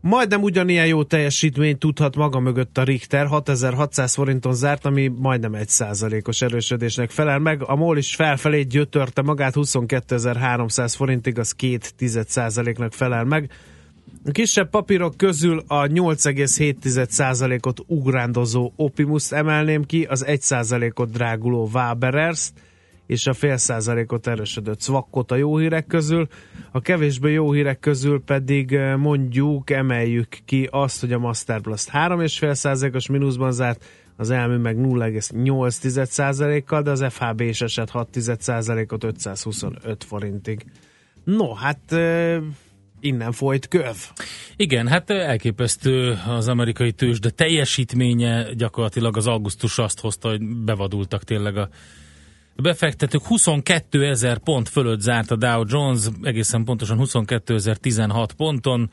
Majdnem 0.00 0.42
ugyanilyen 0.42 0.86
jó 0.86 1.02
teljesítményt 1.02 1.78
tudhat 1.78 2.16
maga 2.16 2.40
mögött 2.40 2.78
a 2.78 2.82
Richter, 2.82 3.26
6600 3.26 4.14
forinton 4.14 4.54
zárt, 4.54 4.84
ami 4.84 5.08
majdnem 5.08 5.52
1%-os 5.54 6.42
erősödésnek 6.42 7.10
felel 7.10 7.38
meg. 7.38 7.62
A 7.62 7.74
MOL 7.74 7.96
is 7.96 8.14
felfelé 8.14 8.62
gyötörte 8.62 9.22
magát, 9.22 9.52
22.300 9.56 10.92
forintig, 10.96 11.38
az 11.38 11.54
2,1%-nak 11.58 12.92
felel 12.92 13.24
meg. 13.24 13.50
A 14.26 14.30
kisebb 14.30 14.70
papírok 14.70 15.16
közül 15.16 15.62
a 15.66 15.86
8,7%-ot 15.86 17.80
ugrándozó 17.86 18.72
Opimus 18.76 19.32
emelném 19.32 19.84
ki, 19.84 20.02
az 20.02 20.24
1%-ot 20.28 21.10
dráguló 21.10 21.68
Waberers 21.72 22.52
és 23.06 23.26
a 23.26 23.32
fél 23.32 23.56
százalékot 23.56 24.26
erősödött 24.26 24.82
Swakkot 24.82 25.30
a 25.30 25.36
jó 25.36 25.58
hírek 25.58 25.86
közül. 25.86 26.28
A 26.72 26.80
kevésbé 26.80 27.32
jó 27.32 27.52
hírek 27.52 27.78
közül 27.78 28.22
pedig 28.22 28.72
eh, 28.72 28.96
mondjuk 28.96 29.70
emeljük 29.70 30.28
ki 30.44 30.68
azt, 30.70 31.00
hogy 31.00 31.12
a 31.12 31.18
Masterblast 31.18 31.90
3,5 31.92 32.54
százalékos 32.54 33.08
mínuszban 33.08 33.52
zárt, 33.52 33.84
az 34.16 34.30
elmű 34.30 34.56
meg 34.56 34.76
0,8 34.76 36.04
százalékkal, 36.04 36.82
de 36.82 36.90
az 36.90 37.04
FHB 37.08 37.40
is 37.40 37.60
esett 37.60 37.90
6 37.90 38.08
százalékot 38.38 39.04
525 39.04 40.04
forintig. 40.04 40.64
No, 41.24 41.54
hát 41.54 41.92
eh, 41.92 42.40
innen 43.04 43.32
folyt 43.32 43.68
köv. 43.68 43.96
Igen, 44.56 44.88
hát 44.88 45.10
elképesztő 45.10 46.18
az 46.26 46.48
amerikai 46.48 46.92
tőzs, 46.92 47.18
de 47.18 47.30
teljesítménye 47.30 48.52
gyakorlatilag 48.54 49.16
az 49.16 49.26
augusztus 49.26 49.78
azt 49.78 50.00
hozta, 50.00 50.28
hogy 50.28 50.40
bevadultak 50.64 51.24
tényleg 51.24 51.56
a 51.56 51.68
befektetők 52.56 53.22
22 53.22 54.06
ezer 54.06 54.38
pont 54.38 54.68
fölött 54.68 55.00
zárt 55.00 55.30
a 55.30 55.36
Dow 55.36 55.64
Jones, 55.66 56.04
egészen 56.22 56.64
pontosan 56.64 56.96
22 56.96 57.56
16 57.80 58.32
ponton, 58.32 58.90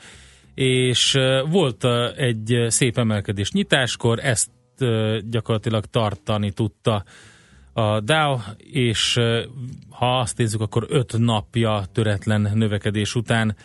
és 0.56 1.18
volt 1.50 1.86
egy 2.16 2.66
szép 2.68 2.98
emelkedés 2.98 3.52
nyitáskor, 3.52 4.20
ezt 4.20 4.50
gyakorlatilag 5.30 5.86
tartani 5.86 6.52
tudta 6.52 7.04
a 7.74 8.00
Dow, 8.00 8.38
és 8.58 9.20
ha 9.90 10.20
azt 10.20 10.38
nézzük, 10.38 10.62
akkor 10.62 10.86
öt 10.90 11.18
napja 11.18 11.84
töretlen 11.92 12.52
növekedés 12.54 13.16
után 13.16 13.56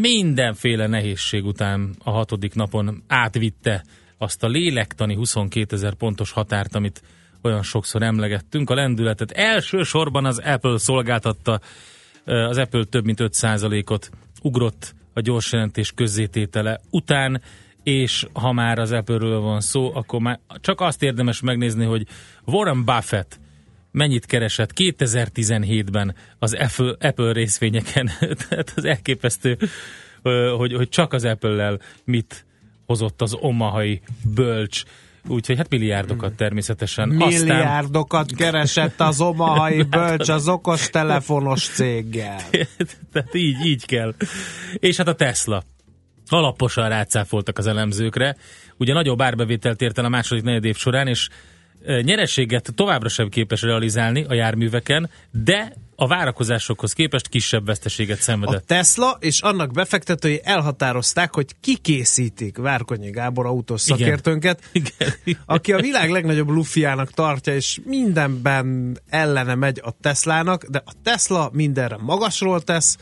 mindenféle 0.00 0.86
nehézség 0.86 1.44
után 1.44 1.94
a 2.04 2.10
hatodik 2.10 2.54
napon 2.54 3.02
átvitte 3.06 3.84
azt 4.18 4.42
a 4.42 4.48
lélektani 4.48 5.14
22 5.14 5.76
ezer 5.76 5.94
pontos 5.94 6.30
határt, 6.30 6.74
amit 6.74 7.02
olyan 7.42 7.62
sokszor 7.62 8.02
emlegettünk. 8.02 8.70
A 8.70 8.74
lendületet 8.74 9.30
elsősorban 9.30 10.24
az 10.24 10.38
Apple 10.38 10.78
szolgáltatta, 10.78 11.60
az 12.24 12.58
Apple 12.58 12.84
több 12.84 13.04
mint 13.04 13.18
5%-ot 13.22 14.10
ugrott 14.42 14.94
a 15.12 15.20
gyors 15.20 15.52
jelentés 15.52 15.92
közzététele 15.92 16.80
után, 16.90 17.42
és 17.82 18.26
ha 18.32 18.52
már 18.52 18.78
az 18.78 18.92
Apple-ről 18.92 19.40
van 19.40 19.60
szó, 19.60 19.94
akkor 19.94 20.20
már 20.20 20.38
csak 20.60 20.80
azt 20.80 21.02
érdemes 21.02 21.40
megnézni, 21.40 21.84
hogy 21.84 22.06
Warren 22.44 22.84
Buffett 22.84 23.38
mennyit 23.96 24.26
keresett 24.26 24.70
2017-ben 24.74 26.14
az 26.38 26.54
Apple, 26.54 27.08
Apple 27.08 27.32
részvényeken. 27.32 28.10
Tehát 28.48 28.72
az 28.76 28.84
elképesztő, 28.84 29.58
hogy, 30.56 30.72
hogy 30.74 30.88
csak 30.88 31.12
az 31.12 31.24
Apple-lel 31.24 31.80
mit 32.04 32.44
hozott 32.86 33.22
az 33.22 33.34
omahai 33.40 34.00
bölcs. 34.34 34.82
Úgyhogy 35.28 35.56
hát 35.56 35.70
milliárdokat 35.70 36.34
természetesen. 36.34 37.08
Milliárdokat 37.08 38.30
Aztán... 38.30 38.36
keresett 38.36 39.00
az 39.00 39.20
omahai 39.20 39.82
bölcs 39.96 40.28
az 40.28 40.48
okos 40.48 40.90
telefonos 40.90 41.66
céggel. 41.66 42.36
Tehát 43.12 43.34
így, 43.34 43.64
így 43.64 43.86
kell. 43.86 44.14
És 44.74 44.96
hát 44.96 45.08
a 45.08 45.14
Tesla. 45.14 45.62
Alaposan 46.28 46.88
rácáfoltak 46.88 47.58
az 47.58 47.66
elemzőkre. 47.66 48.36
Ugye 48.76 48.92
nagyobb 48.92 49.20
árbevételt 49.20 49.82
ért 49.82 49.98
el 49.98 50.04
a 50.04 50.08
második 50.08 50.44
negyed 50.44 50.64
év 50.64 50.76
során, 50.76 51.06
és 51.06 51.28
nyerességet 52.02 52.72
továbbra 52.74 53.08
sem 53.08 53.28
képes 53.28 53.62
realizálni 53.62 54.24
a 54.28 54.34
járműveken, 54.34 55.10
de 55.30 55.72
a 55.96 56.06
várakozásokhoz 56.06 56.92
képest 56.92 57.28
kisebb 57.28 57.66
veszteséget 57.66 58.20
szenvedett. 58.20 58.60
A 58.60 58.64
Tesla 58.66 59.16
és 59.20 59.40
annak 59.40 59.72
befektetői 59.72 60.40
elhatározták, 60.44 61.34
hogy 61.34 61.46
kikészítik 61.60 62.56
Várkonyi 62.56 63.10
Gábor 63.10 63.46
autós 63.46 63.80
szakértőnket, 63.80 64.62
Igen. 64.72 64.90
Igen. 65.24 65.42
aki 65.46 65.72
a 65.72 65.80
világ 65.80 66.10
legnagyobb 66.10 66.48
lufiának 66.48 67.10
tartja, 67.10 67.54
és 67.54 67.80
mindenben 67.84 68.98
ellene 69.08 69.54
megy 69.54 69.80
a 69.84 69.90
Teslának, 70.00 70.64
de 70.64 70.82
a 70.84 70.92
Tesla 71.02 71.50
mindenre 71.52 71.96
magasról 72.00 72.62
tesz, 72.62 72.96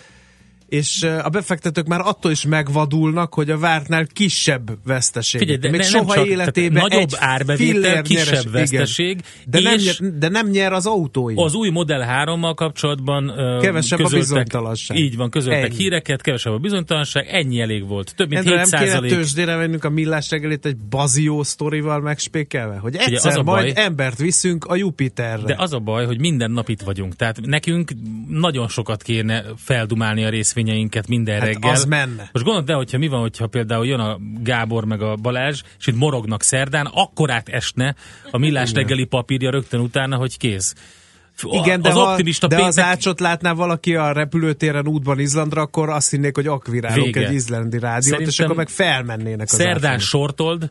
és 0.74 1.02
a 1.22 1.28
befektetők 1.28 1.86
már 1.86 2.00
attól 2.00 2.30
is 2.30 2.46
megvadulnak, 2.46 3.34
hogy 3.34 3.50
a 3.50 3.58
vártnál 3.58 4.06
kisebb 4.06 4.70
veszteség. 4.84 5.40
Figyelj, 5.40 5.58
de 5.58 5.70
Még 5.70 5.80
ne, 5.80 5.86
soha 5.86 6.14
csak, 6.14 6.26
életében 6.26 6.82
nagyobb 6.82 7.08
árbevétel, 7.16 8.02
kisebb 8.02 8.28
nyeres, 8.28 8.44
veszteség. 8.52 9.20
De, 9.46 9.60
nem 9.60 9.76
nyer, 9.76 10.18
de 10.18 10.28
nem 10.28 10.48
nyer 10.48 10.72
az 10.72 10.86
autói. 10.86 11.34
Az 11.36 11.54
új 11.54 11.68
Model 11.68 12.24
3-mal 12.26 12.52
kapcsolatban 12.54 13.32
kevesebb 13.60 13.98
közöltek, 13.98 14.06
a 14.06 14.18
bizonytalanság. 14.18 14.98
Így 14.98 15.16
van, 15.16 15.30
közöltek 15.30 15.64
ennyi. 15.64 15.74
híreket, 15.76 16.20
kevesebb 16.20 16.52
a 16.52 16.58
bizonytalanság, 16.58 17.26
ennyi 17.26 17.60
elég 17.60 17.86
volt. 17.86 18.14
Több 18.16 18.28
mint 18.28 18.46
Endre 18.46 18.60
7 18.60 18.70
nem 18.70 18.80
kéne 18.80 19.16
tőzsdére 19.16 19.56
mennünk 19.56 19.84
a 19.84 19.90
millás 19.90 20.30
reggelit 20.30 20.66
egy 20.66 20.76
bazió 20.76 21.42
sztorival 21.42 22.00
megspékelve, 22.00 22.76
hogy 22.76 22.94
egyszer 22.94 23.08
Ugye, 23.08 23.28
az 23.28 23.36
a 23.36 23.42
majd 23.42 23.74
baj, 23.74 23.84
embert 23.84 24.18
viszünk 24.18 24.64
a 24.64 24.76
Jupiterre. 24.76 25.42
De 25.44 25.54
az 25.58 25.72
a 25.72 25.78
baj, 25.78 26.06
hogy 26.06 26.20
minden 26.20 26.50
nap 26.50 26.68
itt 26.68 26.82
vagyunk. 26.82 27.16
Tehát 27.16 27.40
nekünk 27.40 27.92
nagyon 28.28 28.68
sokat 28.68 29.02
kéne 29.02 29.44
feldumálni 29.56 30.24
a 30.24 30.28
részvény 30.28 30.63
részvényeinket 30.64 31.08
minden 31.08 31.38
Hát 31.38 31.44
reggel. 31.44 31.70
az 31.70 31.84
menne. 31.84 32.28
Most 32.32 32.44
gondold 32.44 32.70
el, 32.70 32.76
hogyha 32.76 32.98
mi 32.98 33.08
van, 33.08 33.20
hogyha 33.20 33.46
például 33.46 33.86
jön 33.86 34.00
a 34.00 34.18
Gábor 34.42 34.84
meg 34.84 35.02
a 35.02 35.14
Balázs, 35.16 35.62
és 35.78 35.86
itt 35.86 35.96
morognak 35.96 36.42
szerdán, 36.42 36.86
akkor 36.86 37.42
esne 37.44 37.94
a 38.30 38.38
millás 38.38 38.72
reggeli 38.72 39.04
papírja 39.04 39.50
rögtön 39.50 39.80
utána, 39.80 40.16
hogy 40.16 40.36
kész. 40.38 40.74
Igen, 41.42 41.82
de, 41.82 41.88
az 41.88 41.94
ha, 41.94 42.10
optimista 42.10 42.46
de 42.46 42.64
az 42.64 42.78
ácsot 42.78 43.20
látná 43.20 43.52
valaki 43.52 43.94
a 43.94 44.12
repülőtéren 44.12 44.86
útban 44.86 45.18
Izlandra, 45.18 45.62
akkor 45.62 45.88
azt 45.88 46.10
hinnék, 46.10 46.34
hogy 46.34 46.46
akvirálunk 46.46 47.14
Vége. 47.14 47.26
egy 47.26 47.34
izlandi 47.34 47.78
rádiót, 47.78 48.02
Szerintem 48.02 48.28
és 48.28 48.40
akkor 48.40 48.56
meg 48.56 48.68
felmennének 48.68 49.48
az 49.50 49.56
Szerdán 49.56 49.92
ácson. 49.92 49.98
sortold, 49.98 50.70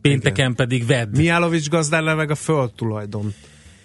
pénteken 0.00 0.54
pedig 0.54 0.86
vedd. 0.86 1.08
Miálovics 1.16 1.68
gazdálna 1.68 2.14
meg 2.14 2.30
a 2.30 2.34
föld 2.34 2.72
tulajdon. 2.72 3.34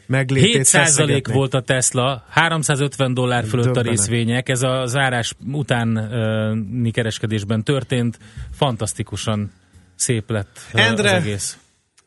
Meglétét 0.10 0.54
7 0.54 0.68
feszegetné. 0.68 1.34
volt 1.34 1.54
a 1.54 1.62
Tesla, 1.62 2.24
350 2.30 3.14
dollár 3.14 3.46
fölött 3.46 3.66
a 3.66 3.72
Döbbenet. 3.72 3.90
részvények, 3.90 4.50
ez 4.50 4.62
a 4.62 4.86
zárás 4.86 5.34
utáni 5.52 6.92
kereskedésben 6.92 7.64
történt, 7.64 8.20
fantasztikusan 8.52 9.52
szép 9.96 10.30
lett 10.30 10.60
Endre, 10.74 11.16
az 11.16 11.24
egész. 11.24 11.58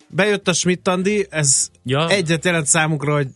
Bejött 0.09 0.49
a 0.49 0.53
Schmidt-Andi, 0.53 1.27
ez 1.31 1.71
Ja. 1.85 2.09
egyet 2.09 2.45
jelent 2.45 2.67
számunkra, 2.67 3.15
hogy 3.15 3.29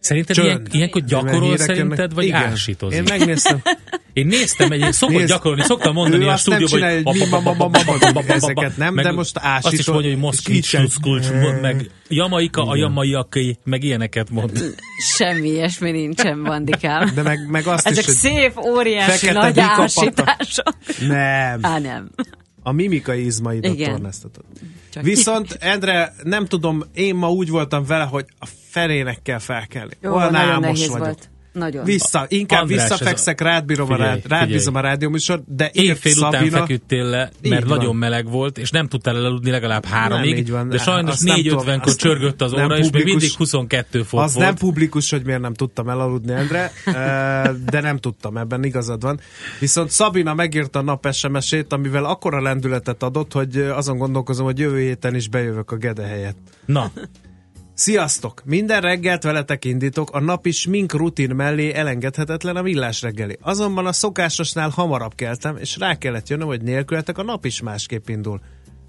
Szerinted 0.00 0.36
csönd. 0.36 0.46
ilyen, 0.48 0.66
ilyenkor 0.70 1.04
gyakorol 1.04 1.56
szerinted, 1.56 1.98
jönnek. 1.98 2.14
vagy 2.14 2.24
Igen. 2.24 2.42
ásítozik? 2.42 2.98
Én 2.98 3.04
megnéztem. 3.08 3.62
Én 4.12 4.26
néztem 4.26 4.70
egy, 4.70 4.92
szokott 4.92 5.16
Nézd, 5.16 5.28
gyakorolni, 5.28 5.62
szoktam 5.62 5.94
mondani 5.94 6.24
ő 6.24 6.28
a 6.28 6.36
stúdióban, 6.36 7.04
hogy 7.04 8.24
ezeket 8.26 8.76
nem, 8.76 8.94
de 8.94 9.12
most 9.12 9.38
ásított, 9.38 9.72
Azt 9.72 9.80
is 9.80 9.86
mondja, 9.86 10.16
hogy 10.42 10.64
sem- 10.64 10.88
kulcs, 11.00 11.30
meg 11.60 11.90
Jamaika, 12.08 12.66
a 12.66 12.76
jamaiakai, 12.76 13.58
meg 13.64 13.82
ilyeneket 13.84 14.30
mond. 14.30 14.74
Semmi 15.16 15.48
ilyesmi 15.48 15.90
nincsen, 15.90 16.42
bandikám. 16.42 17.10
De 17.14 17.22
meg, 17.22 17.38
meg 17.50 17.66
azt 17.66 17.86
Ezek 17.86 18.06
is, 18.06 18.12
szép, 18.12 18.58
óriási, 18.58 19.30
nagy 19.30 19.58
ásítások. 19.58 20.74
nem. 21.08 21.58
Á, 21.62 21.78
nem. 21.78 22.10
A 22.68 22.72
mimikai 22.72 23.24
izmaidat 23.24 23.74
Igen. 23.74 23.90
tornáztatod. 23.90 24.44
Csak 24.90 25.02
Viszont, 25.02 25.56
Endre, 25.60 26.14
nem 26.22 26.46
tudom, 26.46 26.84
én 26.94 27.14
ma 27.14 27.30
úgy 27.30 27.50
voltam 27.50 27.84
vele, 27.84 28.04
hogy 28.04 28.26
a 28.38 28.46
felének 28.68 29.22
kell 29.22 29.38
felkelni. 29.38 29.92
Jó, 30.00 30.14
Olyan 30.14 30.34
álmos 30.34 30.86
vagyok. 30.86 30.98
volt. 30.98 31.30
Nagyon. 31.52 31.84
Vissza, 31.84 32.24
inkább 32.28 32.60
András, 32.62 32.80
visszafekszek, 32.88 33.40
rád 33.40 33.64
bírom 33.64 33.90
a, 33.90 33.94
Figyelj, 33.94 34.10
rád, 34.10 34.20
rád 34.26 34.40
figyelj. 34.40 34.52
bízom 34.52 34.74
a 34.74 34.80
rádióműsor, 34.80 35.42
de 35.46 35.70
Éjfél 35.72 36.12
után 36.16 36.32
Szabina, 36.32 36.58
feküdtél 36.58 37.04
le, 37.04 37.30
Így 37.42 37.50
mert 37.50 37.64
van. 37.66 37.76
nagyon 37.78 37.96
meleg 37.96 38.28
volt, 38.30 38.58
és 38.58 38.70
nem 38.70 38.86
tudtál 38.88 39.16
elaludni 39.16 39.50
legalább 39.50 39.84
háromig, 39.84 40.36
így 40.38 40.50
van. 40.50 40.68
de 40.68 40.78
sajnos 40.78 41.12
Azt 41.12 41.22
nem 41.22 41.42
tudom, 41.42 41.58
4.50-kor 41.66 41.86
azt 41.88 41.98
csörgött 41.98 42.42
az 42.42 42.52
nem 42.52 42.64
óra, 42.64 42.74
és 42.74 42.80
még 42.80 42.90
publikus. 42.90 43.20
mindig 43.20 43.36
22 43.36 44.02
fok 44.02 44.20
az 44.20 44.34
volt. 44.34 44.46
nem 44.46 44.54
publikus, 44.56 45.10
hogy 45.10 45.24
miért 45.24 45.40
nem 45.40 45.54
tudtam 45.54 45.88
elaludni, 45.88 46.32
Endre, 46.32 46.72
eh, 46.84 47.50
de 47.70 47.80
nem 47.80 47.96
tudtam, 47.98 48.36
ebben 48.36 48.64
igazad 48.64 49.02
van. 49.02 49.20
Viszont 49.60 49.90
Szabina 49.90 50.34
megírta 50.34 50.78
a 50.78 50.82
nap 50.82 51.12
SMS-ét, 51.12 51.72
amivel 51.72 52.04
akkora 52.04 52.40
lendületet 52.42 53.02
adott, 53.02 53.32
hogy 53.32 53.56
azon 53.56 53.98
gondolkozom, 53.98 54.44
hogy 54.44 54.58
jövő 54.58 54.78
héten 54.80 55.14
is 55.14 55.28
bejövök 55.28 55.70
a 55.70 55.76
Gede 55.76 56.06
helyett. 56.06 56.36
Na, 56.66 56.90
Sziasztok! 57.78 58.42
Minden 58.44 58.80
reggelt 58.80 59.22
veletek 59.22 59.64
indítok, 59.64 60.10
a 60.10 60.20
napi 60.20 60.50
smink 60.50 60.92
rutin 60.92 61.34
mellé 61.34 61.72
elengedhetetlen 61.72 62.56
a 62.56 62.62
villás 62.62 63.02
reggeli. 63.02 63.38
Azonban 63.40 63.86
a 63.86 63.92
szokásosnál 63.92 64.68
hamarabb 64.68 65.14
keltem, 65.14 65.56
és 65.56 65.76
rá 65.76 65.98
kellett 65.98 66.28
jönnöm, 66.28 66.46
hogy 66.46 66.62
nélkületek 66.62 67.18
a 67.18 67.22
nap 67.22 67.44
is 67.44 67.62
másképp 67.62 68.08
indul. 68.08 68.40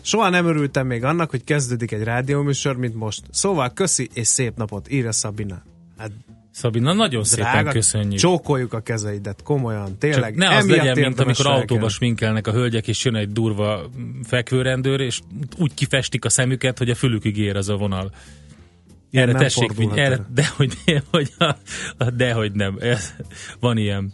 Soha 0.02 0.30
nem 0.30 0.45
örültem 0.45 0.88
még 0.88 1.04
annak, 1.04 1.30
hogy 1.30 1.43
kezdődik 1.43 1.91
egy 1.91 2.04
rádióműsor, 2.04 2.78
mint 2.78 2.95
most. 2.95 3.21
Szóval 3.32 3.73
köszi 3.73 4.10
és 4.13 4.28
szép 4.28 4.58
napot, 4.58 4.91
írja 4.91 5.12
Szabina. 5.12 5.62
Hát 5.97 6.12
Szabina, 6.52 6.93
nagyon 6.93 7.23
szépen 7.23 7.52
drága, 7.52 7.71
köszönjük. 7.71 8.19
csókoljuk 8.19 8.73
a 8.73 8.80
kezeidet, 8.80 9.43
komolyan, 9.43 9.97
tényleg. 9.97 10.30
Csak 10.30 10.36
ne 10.36 10.56
az 10.56 10.67
legyen, 10.67 10.99
mint 10.99 11.19
amikor 11.19 11.47
autóba 11.47 11.89
sminkelnek 11.89 12.47
a 12.47 12.52
hölgyek, 12.52 12.88
és 12.88 13.06
jön 13.06 13.15
egy 13.15 13.32
durva 13.32 13.89
fekvőrendőr, 14.23 14.99
és 14.99 15.19
úgy 15.58 15.73
kifestik 15.73 16.25
a 16.25 16.30
szemüket, 16.30 16.78
hogy 16.78 16.89
a 16.89 16.95
fülükig 16.95 17.38
ér 17.38 17.56
az 17.56 17.69
a 17.69 17.75
vonal. 17.75 18.12
Erre 19.12 19.32
nem 19.32 19.41
tessék, 19.41 19.74
vigy- 19.74 19.91
erre, 19.91 20.02
elő. 20.04 20.26
dehogy, 20.34 20.74
dehogy, 20.86 21.34
dehogy 22.15 22.52
nem. 22.52 22.78
Ez, 22.80 23.13
van 23.60 23.78
ilyen. 23.78 24.13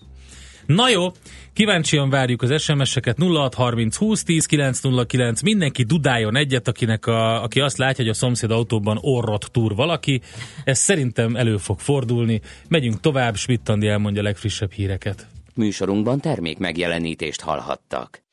Na 0.65 0.89
jó, 0.89 1.11
kíváncsian 1.53 2.09
várjuk 2.09 2.41
az 2.41 2.61
SMS-eket 2.61 3.17
0630 3.19 3.95
20 3.95 4.23
10 4.23 4.45
909. 4.45 5.41
Mindenki 5.41 5.83
dudáljon 5.83 6.35
egyet, 6.35 6.67
akinek 6.67 7.05
a, 7.05 7.43
aki 7.43 7.59
azt 7.59 7.77
látja, 7.77 8.03
hogy 8.03 8.13
a 8.13 8.17
szomszéd 8.17 8.51
autóban 8.51 8.97
orrot 9.01 9.49
túr 9.51 9.75
valaki. 9.75 10.21
Ez 10.63 10.79
szerintem 10.79 11.35
elő 11.35 11.57
fog 11.57 11.79
fordulni. 11.79 12.41
Megyünk 12.67 12.99
tovább, 12.99 13.35
Schmidt-Andi 13.35 13.87
elmondja 13.87 14.21
a 14.21 14.25
legfrissebb 14.25 14.71
híreket. 14.71 15.27
Műsorunkban 15.53 16.19
termék 16.19 16.57
megjelenítést 16.57 17.41
hallhattak. 17.41 18.23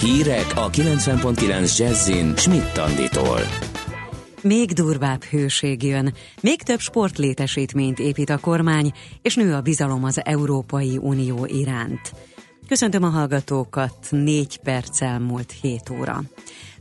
Hírek 0.00 0.46
a 0.54 0.70
90.9 0.70 1.78
Jazzin 1.78 2.36
Schmidt-Tanditól. 2.36 3.40
Még 4.42 4.72
durvább 4.72 5.22
hőség 5.22 5.82
jön, 5.82 6.14
még 6.40 6.62
több 6.62 6.78
sportlétesítményt 6.78 7.98
épít 7.98 8.30
a 8.30 8.38
kormány, 8.38 8.92
és 9.22 9.34
nő 9.34 9.54
a 9.54 9.60
bizalom 9.60 10.04
az 10.04 10.24
Európai 10.24 10.98
Unió 11.00 11.46
iránt. 11.46 12.12
Köszöntöm 12.68 13.02
a 13.02 13.08
hallgatókat, 13.08 14.06
négy 14.10 14.60
perccel 14.62 15.18
múlt 15.18 15.54
7 15.60 15.90
óra. 15.90 16.22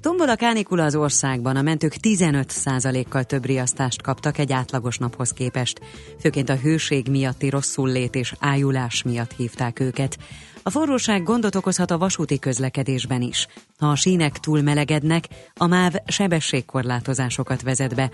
Tombol 0.01 0.29
a 0.29 0.35
kánikula 0.35 0.83
az 0.83 0.95
országban, 0.95 1.55
a 1.55 1.61
mentők 1.61 1.95
15%-kal 2.01 3.23
több 3.23 3.45
riasztást 3.45 4.01
kaptak 4.01 4.37
egy 4.37 4.51
átlagos 4.51 4.97
naphoz 4.97 5.31
képest. 5.31 5.79
Főként 6.19 6.49
a 6.49 6.55
hőség 6.55 7.07
miatti 7.07 7.49
rosszullét 7.49 8.15
és 8.15 8.33
ájulás 8.39 9.03
miatt 9.03 9.31
hívták 9.31 9.79
őket. 9.79 10.17
A 10.63 10.69
forróság 10.69 11.23
gondot 11.23 11.55
okozhat 11.55 11.91
a 11.91 11.97
vasúti 11.97 12.39
közlekedésben 12.39 13.21
is. 13.21 13.47
Ha 13.77 13.87
a 13.87 13.95
sínek 13.95 14.37
túl 14.37 14.61
melegednek, 14.61 15.27
a 15.55 15.67
MÁV 15.67 15.93
sebességkorlátozásokat 16.05 17.61
vezet 17.61 17.95
be. 17.95 18.09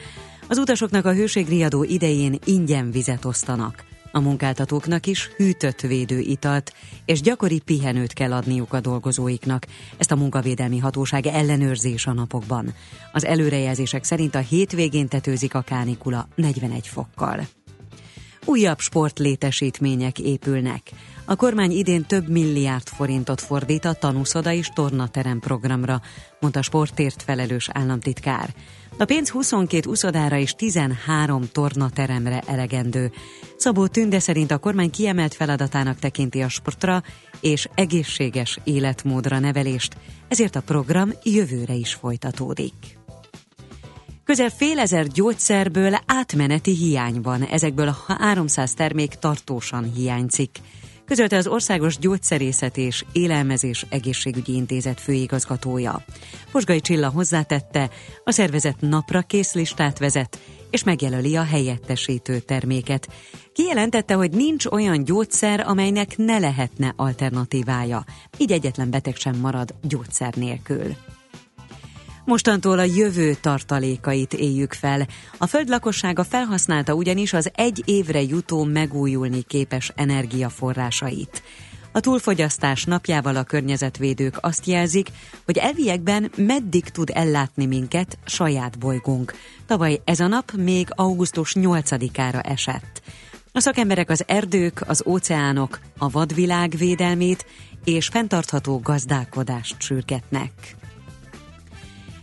Az 0.47 0.57
utasoknak 0.57 1.05
a 1.05 1.13
hőségriadó 1.13 1.83
idején 1.83 2.39
ingyen 2.45 2.91
vizet 2.91 3.25
osztanak. 3.25 3.83
A 4.17 4.19
munkáltatóknak 4.19 5.05
is 5.05 5.29
hűtött 5.35 5.81
védőitalt 5.81 6.73
és 7.05 7.21
gyakori 7.21 7.59
pihenőt 7.59 8.13
kell 8.13 8.33
adniuk 8.33 8.73
a 8.73 8.79
dolgozóiknak. 8.79 9.65
Ezt 9.97 10.11
a 10.11 10.15
munkavédelmi 10.15 10.77
hatóság 10.77 11.25
ellenőrzés 11.25 12.05
a 12.05 12.13
napokban. 12.13 12.73
Az 13.11 13.25
előrejelzések 13.25 14.03
szerint 14.03 14.35
a 14.35 14.39
hétvégén 14.39 15.07
tetőzik 15.07 15.53
a 15.53 15.61
kánikula 15.61 16.27
41 16.35 16.87
fokkal. 16.87 17.47
Újabb 18.45 18.79
sportlétesítmények 18.79 20.19
épülnek. 20.19 20.91
A 21.25 21.35
kormány 21.35 21.71
idén 21.71 22.05
több 22.05 22.29
milliárd 22.29 22.87
forintot 22.87 23.41
fordít 23.41 23.85
a 23.85 23.93
tanúszoda 23.93 24.51
és 24.51 24.69
tornaterem 24.73 25.39
programra, 25.39 26.01
mondta 26.39 26.61
sportért 26.61 27.21
felelős 27.21 27.69
államtitkár. 27.71 28.53
A 28.99 29.05
pénz 29.05 29.29
22 29.29 29.89
uszodára 29.89 30.37
és 30.37 30.53
13 30.53 31.43
tornateremre 31.51 32.43
elegendő. 32.47 33.11
Szabó 33.57 33.87
Tünde 33.87 34.19
szerint 34.19 34.51
a 34.51 34.57
kormány 34.57 34.91
kiemelt 34.91 35.33
feladatának 35.33 35.99
tekinti 35.99 36.41
a 36.41 36.49
sportra 36.49 37.03
és 37.41 37.67
egészséges 37.75 38.59
életmódra 38.63 39.39
nevelést, 39.39 39.97
ezért 40.27 40.55
a 40.55 40.61
program 40.61 41.11
jövőre 41.23 41.73
is 41.73 41.93
folytatódik. 41.93 42.73
Közel 44.23 44.49
fél 44.49 44.79
ezer 44.79 45.07
gyógyszerből 45.07 45.99
átmeneti 46.05 46.75
hiány 46.75 47.21
van, 47.21 47.43
ezekből 47.43 47.87
a 47.87 48.13
300 48.13 48.73
termék 48.73 49.13
tartósan 49.13 49.93
hiányzik. 49.93 50.57
Közölte 51.07 51.37
az 51.37 51.47
Országos 51.47 51.97
Gyógyszerészet 51.97 52.77
és 52.77 53.05
Élelmezés 53.11 53.85
Egészségügyi 53.89 54.53
Intézet 54.55 54.99
főigazgatója. 54.99 56.03
Posgai 56.51 56.81
Csilla 56.81 57.09
hozzátette, 57.09 57.89
a 58.23 58.31
szervezet 58.31 58.75
napra 58.79 59.21
kész 59.21 59.53
listát 59.53 59.99
vezet, 59.99 60.39
és 60.69 60.83
megjelöli 60.83 61.35
a 61.35 61.43
helyettesítő 61.43 62.39
terméket. 62.39 63.07
Kijelentette, 63.53 64.13
hogy 64.13 64.31
nincs 64.31 64.65
olyan 64.65 65.03
gyógyszer, 65.03 65.59
amelynek 65.67 66.17
ne 66.17 66.39
lehetne 66.39 66.93
alternatívája, 66.95 68.05
így 68.37 68.51
egyetlen 68.51 68.89
beteg 68.89 69.15
sem 69.15 69.35
marad 69.35 69.75
gyógyszer 69.81 70.33
nélkül. 70.35 70.95
Mostantól 72.27 72.79
a 72.79 72.83
jövő 72.83 73.33
tartalékait 73.33 74.33
éljük 74.33 74.73
fel. 74.73 75.07
A 75.37 75.45
föld 75.45 75.69
lakossága 75.69 76.23
felhasználta 76.23 76.93
ugyanis 76.93 77.33
az 77.33 77.51
egy 77.55 77.81
évre 77.85 78.21
jutó 78.21 78.63
megújulni 78.63 79.41
képes 79.41 79.91
energiaforrásait. 79.95 81.43
A 81.91 81.99
túlfogyasztás 81.99 82.83
napjával 82.83 83.35
a 83.35 83.43
környezetvédők 83.43 84.37
azt 84.41 84.65
jelzik, 84.65 85.09
hogy 85.45 85.57
elviekben 85.57 86.31
meddig 86.37 86.89
tud 86.89 87.11
ellátni 87.13 87.65
minket 87.65 88.17
saját 88.25 88.79
bolygónk. 88.79 89.33
Tavaly 89.65 90.01
ez 90.03 90.19
a 90.19 90.27
nap 90.27 90.51
még 90.51 90.87
augusztus 90.89 91.55
8-ára 91.59 92.41
esett. 92.41 93.01
A 93.51 93.59
szakemberek 93.59 94.09
az 94.09 94.23
erdők, 94.27 94.83
az 94.87 95.03
óceánok, 95.05 95.79
a 95.97 96.09
vadvilág 96.09 96.73
védelmét 96.77 97.45
és 97.83 98.07
fenntartható 98.07 98.79
gazdálkodást 98.79 99.81
sürgetnek. 99.81 100.75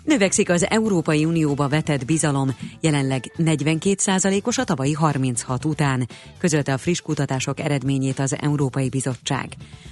Növekszik 0.04 0.50
az 0.50 0.66
Európai 0.68 1.24
Unióba 1.24 1.68
vetett 1.68 2.04
bizalom, 2.04 2.56
jelenleg 2.80 3.32
42%-os 3.38 4.58
a 4.58 4.64
tavalyi 4.64 4.92
36 4.92 5.64
után, 5.64 6.08
közölte 6.38 6.72
a 6.72 6.78
friss 6.78 7.00
kutatások 7.00 7.60
eredményét 7.60 8.18
az 8.18 8.36
Európai 8.40 8.88
Bizottság. 8.88 9.48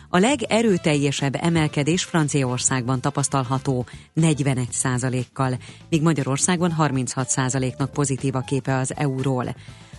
A 0.09 0.19
legerőteljesebb 0.19 1.37
emelkedés 1.41 2.05
Franciaországban 2.05 3.01
tapasztalható 3.01 3.87
41%-kal, 4.21 5.59
míg 5.91 6.03
Magyarországon 6.03 6.75
36%-nak 6.79 7.93
pozitív 7.93 8.35
a 8.35 8.41
képe 8.41 8.77
az 8.77 8.93
euról. 8.97 9.55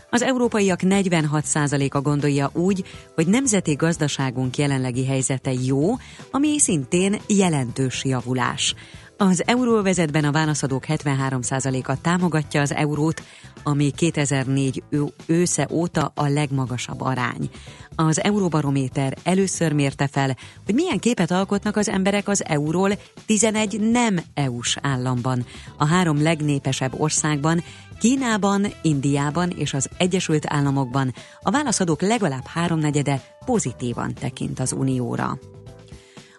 Az 0.10 0.22
európaiak 0.22 0.80
46%-a 0.84 2.02
gondolja 2.02 2.50
úgy, 2.54 2.84
hogy 3.16 3.28
nemzeti 3.28 3.74
gazdaságunk 3.74 4.58
jelenlegi 4.58 5.06
helyzete 5.06 5.54
jó, 5.66 5.96
ami 6.32 6.60
szintén 6.60 7.22
jelentős 7.28 8.04
javulás. 8.06 8.76
Az 9.30 9.44
euróvezetben 9.46 10.24
a 10.24 10.32
válaszadók 10.32 10.84
73%-a 10.88 12.02
támogatja 12.02 12.62
az 12.62 12.74
eurót, 12.74 13.24
ami 13.64 13.92
2004 13.92 14.84
ősze 15.26 15.68
óta 15.72 16.12
a 16.16 16.28
legmagasabb 16.28 17.02
arány. 17.02 17.50
Az 17.96 18.24
Euróbarométer 18.24 19.18
először 19.24 19.74
mérte 19.74 20.08
fel, 20.08 20.38
hogy 20.66 20.74
milyen 20.74 21.00
képet 21.00 21.32
alkotnak 21.32 21.76
az 21.78 21.90
emberek 21.90 22.28
az 22.28 22.46
euról 22.46 22.92
11 23.26 23.80
nem 23.80 24.20
EU-s 24.34 24.78
államban. 24.82 25.46
A 25.78 25.86
három 25.86 26.22
legnépesebb 26.22 27.00
országban, 27.00 27.64
Kínában, 28.00 28.74
Indiában 28.82 29.50
és 29.50 29.74
az 29.74 29.90
Egyesült 29.98 30.46
Államokban 30.48 31.14
a 31.42 31.52
válaszadók 31.52 32.02
legalább 32.02 32.46
háromnegyede 32.46 33.22
pozitívan 33.46 34.14
tekint 34.14 34.60
az 34.60 34.72
unióra. 34.72 35.38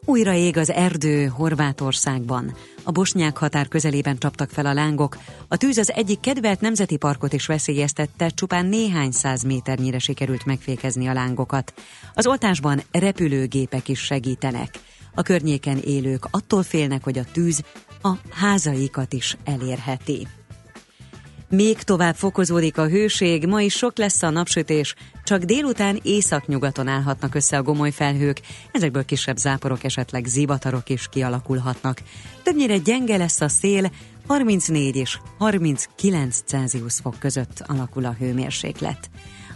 Újra 0.06 0.32
ég 0.32 0.56
az 0.56 0.70
erdő 0.70 1.26
Horvátországban. 1.26 2.56
A 2.82 2.90
bosnyák 2.90 3.36
határ 3.36 3.68
közelében 3.68 4.18
csaptak 4.18 4.50
fel 4.50 4.66
a 4.66 4.72
lángok. 4.72 5.18
A 5.48 5.56
tűz 5.56 5.78
az 5.78 5.92
egyik 5.92 6.20
kedvelt 6.20 6.60
nemzeti 6.60 6.96
parkot 6.96 7.32
is 7.32 7.46
veszélyeztette, 7.46 8.28
csupán 8.28 8.66
néhány 8.66 9.10
száz 9.10 9.42
méternyire 9.42 9.98
sikerült 9.98 10.44
megfékezni 10.44 11.06
a 11.06 11.12
lángokat. 11.12 11.74
Az 12.14 12.26
oltásban 12.26 12.82
repülőgépek 12.90 13.88
is 13.88 14.00
segítenek. 14.00 14.78
A 15.14 15.22
környéken 15.22 15.78
élők 15.78 16.26
attól 16.30 16.62
félnek, 16.62 17.04
hogy 17.04 17.18
a 17.18 17.24
tűz 17.32 17.62
a 18.02 18.12
házaikat 18.30 19.12
is 19.12 19.36
elérheti. 19.44 20.26
Még 21.54 21.82
tovább 21.82 22.14
fokozódik 22.14 22.78
a 22.78 22.88
hőség, 22.88 23.46
ma 23.46 23.60
is 23.60 23.74
sok 23.74 23.98
lesz 23.98 24.22
a 24.22 24.30
napsütés, 24.30 24.94
csak 25.24 25.42
délután 25.42 26.00
északnyugaton 26.02 26.88
állhatnak 26.88 27.34
össze 27.34 27.56
a 27.56 27.62
gomoly 27.62 27.90
felhők, 27.90 28.40
ezekből 28.72 29.04
kisebb 29.04 29.36
záporok, 29.36 29.84
esetleg 29.84 30.24
zivatarok 30.24 30.88
is 30.88 31.08
kialakulhatnak. 31.08 32.02
Többnyire 32.42 32.76
gyenge 32.76 33.16
lesz 33.16 33.40
a 33.40 33.48
szél, 33.48 33.90
34 34.26 34.96
és 34.96 35.18
39 35.38 36.40
Celsius 36.44 36.94
fok 36.94 37.18
között 37.18 37.64
alakul 37.66 38.04
a 38.04 38.16
hőmérséklet. 38.18 39.10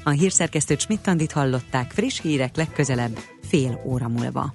A 0.05 0.11
hírszerkesztő 0.11 0.75
Schmidt-Tandit 0.79 1.33
hallották 1.33 1.91
friss 1.91 2.21
hírek 2.21 2.57
legközelebb 2.57 3.19
fél 3.49 3.83
óra 3.85 4.09
múlva. 4.09 4.55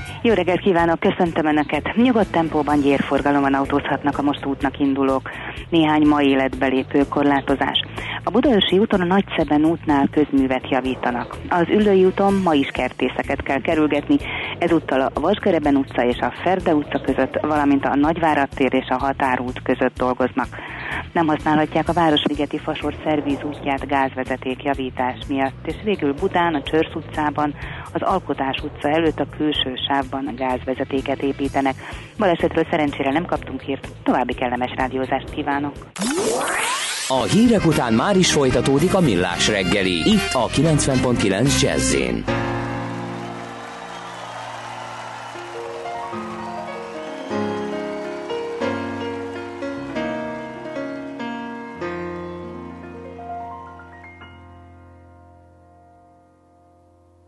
Jó 0.23 0.33
reggelt 0.33 0.59
kívánok, 0.59 0.99
köszöntöm 0.99 1.45
Önöket! 1.45 1.95
Nyugodt 1.95 2.31
tempóban 2.31 2.81
gyérforgalomban 2.81 3.53
autózhatnak 3.53 4.17
a 4.17 4.21
most 4.21 4.45
útnak 4.45 4.79
indulók. 4.79 5.29
Néhány 5.69 6.07
ma 6.07 6.21
életbe 6.21 6.67
lépő 6.67 7.07
korlátozás. 7.09 7.79
A 8.23 8.29
Budaörsi 8.29 8.77
úton 8.77 9.01
a 9.01 9.05
Nagyszeben 9.05 9.65
útnál 9.65 10.07
közművet 10.11 10.69
javítanak. 10.69 11.37
Az 11.49 11.65
Üllői 11.69 12.05
úton 12.05 12.33
ma 12.33 12.53
is 12.53 12.67
kertészeket 12.67 13.43
kell 13.43 13.61
kerülgetni, 13.61 14.15
ezúttal 14.59 15.01
a 15.01 15.19
Vasgereben 15.19 15.75
utca 15.75 16.05
és 16.05 16.17
a 16.17 16.33
Ferde 16.43 16.75
utca 16.75 17.01
között, 17.01 17.39
valamint 17.41 17.85
a 17.85 17.95
Nagyvárad 17.95 18.49
tér 18.49 18.73
és 18.73 18.87
a 18.89 18.97
Határút 18.97 19.61
között 19.63 19.97
dolgoznak. 19.97 20.47
Nem 21.13 21.27
használhatják 21.27 21.89
a 21.89 21.93
Városligeti 21.93 22.57
Fasor 22.57 22.93
szervíz 23.03 23.43
útját 23.43 23.87
gázvezeték 23.87 24.63
javítás 24.63 25.17
miatt, 25.27 25.65
és 25.65 25.75
végül 25.83 26.13
Budán, 26.13 26.53
a 26.53 26.61
Csörsz 26.61 26.95
utcában, 26.95 27.53
az 27.93 28.01
Alkotás 28.01 28.57
utca 28.63 28.89
előtt 28.89 29.19
a 29.19 29.29
külső 29.37 29.73
sávban 30.11 30.35
gázvezetéket 30.35 31.21
építenek. 31.21 31.75
Balesetről 32.17 32.65
szerencsére 32.69 33.11
nem 33.11 33.25
kaptunk 33.25 33.61
hírt, 33.61 33.87
további 34.03 34.33
kellemes 34.33 34.71
rádiózást 34.75 35.29
kívánok! 35.29 35.73
A 37.07 37.23
hírek 37.23 37.65
után 37.65 37.93
már 37.93 38.17
is 38.17 38.31
folytatódik 38.31 38.93
a 38.93 38.99
millás 38.99 39.47
reggeli, 39.47 40.09
itt 40.09 40.33
a 40.33 40.47
90.9 40.47 41.61
jazz 41.61 41.93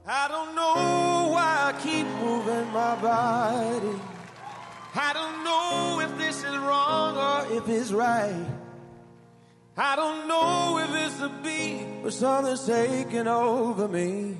I 0.05 0.27
don't 0.27 0.55
know 0.55 0.73
my 2.73 2.95
body. 2.95 3.99
I 4.95 5.13
don't 5.13 5.43
know 5.43 5.99
if 6.01 6.17
this 6.17 6.37
is 6.43 6.57
wrong 6.57 7.17
or 7.17 7.57
if 7.57 7.69
it's 7.69 7.91
right. 7.91 8.45
I 9.77 9.95
don't 9.95 10.27
know 10.27 10.79
if 10.79 10.89
it's 11.05 11.21
a 11.21 11.29
beat, 11.43 12.03
but 12.03 12.13
something's 12.13 12.65
taking 12.65 13.27
over 13.27 13.87
me. 13.87 14.37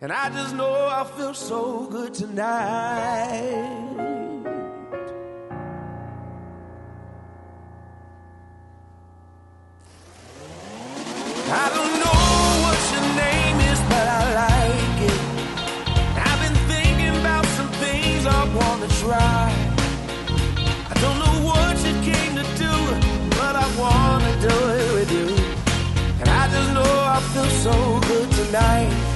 And 0.00 0.12
I 0.12 0.30
just 0.30 0.54
know 0.54 0.72
I 0.72 1.04
feel 1.16 1.34
so 1.34 1.86
good 1.86 2.14
tonight. 2.14 3.82
So 27.62 28.00
good 28.08 28.28
tonight. 28.32 29.11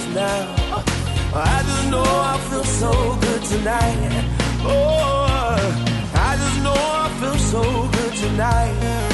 Stop 0.00 0.14
now. 0.14 0.84
I 1.34 1.62
just 1.66 1.90
know 1.90 2.02
I 2.02 2.38
feel 2.50 2.64
so 2.64 3.16
good 3.20 3.42
tonight. 3.44 4.24
Oh, 4.62 5.56
I 6.14 6.36
just 6.36 6.62
know 6.62 6.74
I 6.74 7.08
feel 7.20 7.38
so 7.38 7.88
good 7.88 8.14
tonight. 8.14 9.13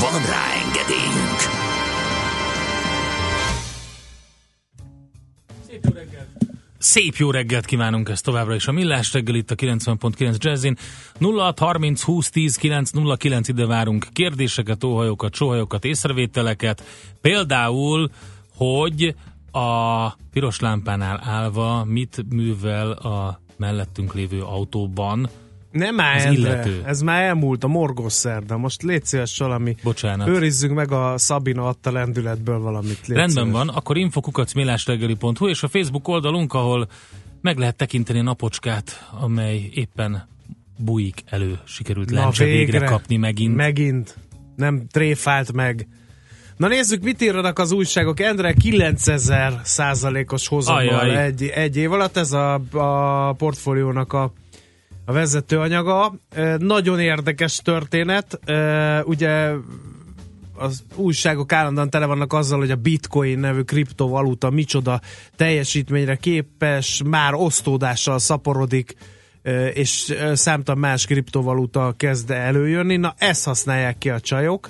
Van 0.00 0.22
rá 0.26 0.44
engedélyünk! 0.64 1.38
Szép 6.78 7.14
jó 7.14 7.30
reggelt 7.30 7.64
kívánunk 7.64 8.08
ezt 8.08 8.24
továbbra 8.24 8.54
is 8.54 8.66
a 8.66 8.72
Millás 8.72 9.12
reggel 9.12 9.34
itt 9.34 9.50
a 9.50 9.54
90.9 9.54 10.36
Jazzin. 10.38 10.76
06 11.20 11.58
30 11.58 12.02
20 12.02 12.30
10 12.30 12.56
9 12.56 12.90
09 13.18 13.48
ide 13.48 13.66
várunk 13.66 14.06
kérdéseket, 14.12 14.84
óhajokat, 14.84 15.34
sóhajokat, 15.34 15.84
észrevételeket. 15.84 16.82
Például, 17.20 18.10
hogy 18.56 19.14
a 19.50 20.08
piros 20.32 20.60
lámpánál 20.60 21.20
állva 21.24 21.84
mit 21.84 22.24
művel 22.28 22.90
a 22.90 23.40
mellettünk 23.56 24.14
lévő 24.14 24.42
autóban, 24.42 25.28
nem 25.70 26.00
áll, 26.00 26.32
illető. 26.32 26.82
ez 26.86 27.00
már 27.00 27.22
elmúlt 27.22 27.64
a 27.64 27.68
morgos 27.68 28.12
szerda. 28.12 28.56
Most 28.56 28.82
légy 28.82 29.04
szíves 29.04 29.38
valami. 29.38 29.74
Bocsánat. 29.82 30.28
Őrizzünk 30.28 30.74
meg 30.74 30.92
a 30.92 31.18
Szabina 31.18 31.66
adta 31.66 31.92
lendületből 31.92 32.58
valamit. 32.58 33.06
Légy 33.06 33.16
Rendben 33.16 33.44
szíves. 33.44 33.52
van, 33.52 33.68
akkor 33.68 33.96
infokukacmilásreggeli.hu 33.96 35.48
és 35.48 35.62
a 35.62 35.68
Facebook 35.68 36.08
oldalunk, 36.08 36.54
ahol 36.54 36.88
meg 37.40 37.58
lehet 37.58 37.76
tekinteni 37.76 38.18
a 38.18 38.22
napocskát, 38.22 39.08
amely 39.20 39.70
éppen 39.74 40.28
bujik 40.76 41.22
elő. 41.26 41.58
Sikerült 41.64 42.10
Na 42.10 42.30
végre, 42.30 42.56
végre 42.56 42.84
kapni 42.84 43.16
megint. 43.16 43.56
Megint. 43.56 44.16
Nem 44.56 44.86
tréfált 44.90 45.52
meg. 45.52 45.88
Na 46.56 46.68
nézzük, 46.68 47.02
mit 47.02 47.22
írnak 47.22 47.58
az 47.58 47.72
újságok. 47.72 48.20
Endre 48.20 48.52
9000 48.52 49.60
százalékos 49.62 50.48
hozammal 50.48 51.16
egy, 51.16 51.42
egy 51.42 51.76
év 51.76 51.92
alatt. 51.92 52.16
Ez 52.16 52.32
a, 52.32 52.60
a 52.72 53.32
portfóliónak 53.32 54.12
a 54.12 54.32
a 55.10 55.12
vezető 55.12 55.58
anyaga. 55.58 56.14
Nagyon 56.58 57.00
érdekes 57.00 57.56
történet. 57.56 58.40
Ugye 59.04 59.52
az 60.54 60.82
újságok 60.94 61.52
állandóan 61.52 61.90
tele 61.90 62.06
vannak 62.06 62.32
azzal, 62.32 62.58
hogy 62.58 62.70
a 62.70 62.76
bitcoin 62.76 63.38
nevű 63.38 63.60
kriptovaluta 63.60 64.50
micsoda 64.50 65.00
teljesítményre 65.36 66.16
képes, 66.16 67.02
már 67.04 67.34
osztódással 67.34 68.18
szaporodik, 68.18 68.94
és 69.72 70.14
számtalan 70.32 70.80
más 70.80 71.06
kriptovaluta 71.06 71.94
kezd 71.96 72.30
előjönni. 72.30 72.96
Na, 72.96 73.14
ezt 73.18 73.44
használják 73.44 73.98
ki 73.98 74.10
a 74.10 74.20
csajok, 74.20 74.68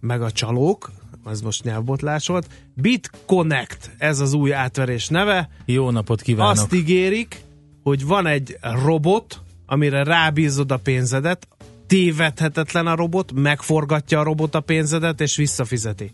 meg 0.00 0.22
a 0.22 0.30
csalók, 0.30 0.90
ez 1.26 1.40
most 1.40 1.64
nyelvbotlás 1.64 2.26
volt. 2.26 2.46
BitConnect, 2.74 3.90
ez 3.98 4.20
az 4.20 4.32
új 4.32 4.52
átverés 4.52 5.08
neve. 5.08 5.48
Jó 5.64 5.90
napot 5.90 6.20
kívánok! 6.20 6.52
Azt 6.52 6.72
ígérik, 6.72 7.43
hogy 7.84 8.06
van 8.06 8.26
egy 8.26 8.58
robot, 8.60 9.40
amire 9.66 10.04
rábízod 10.04 10.70
a 10.70 10.76
pénzedet, 10.76 11.48
tévedhetetlen 11.86 12.86
a 12.86 12.94
robot, 12.94 13.32
megforgatja 13.32 14.20
a 14.20 14.22
robot 14.22 14.54
a 14.54 14.60
pénzedet, 14.60 15.20
és 15.20 15.36
visszafizeti. 15.36 16.12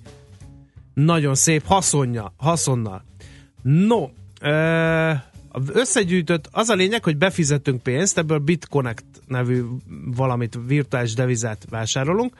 Nagyon 0.94 1.34
szép 1.34 1.66
haszonja, 1.66 2.32
haszonnal. 2.36 3.04
No, 3.62 4.08
összegyűjtött, 5.72 6.48
az 6.50 6.68
a 6.68 6.74
lényeg, 6.74 7.04
hogy 7.04 7.16
befizetünk 7.16 7.82
pénzt, 7.82 8.18
ebből 8.18 8.38
BitConnect 8.38 9.04
nevű 9.26 9.62
valamit, 10.16 10.58
virtuális 10.66 11.14
devizát 11.14 11.66
vásárolunk, 11.70 12.34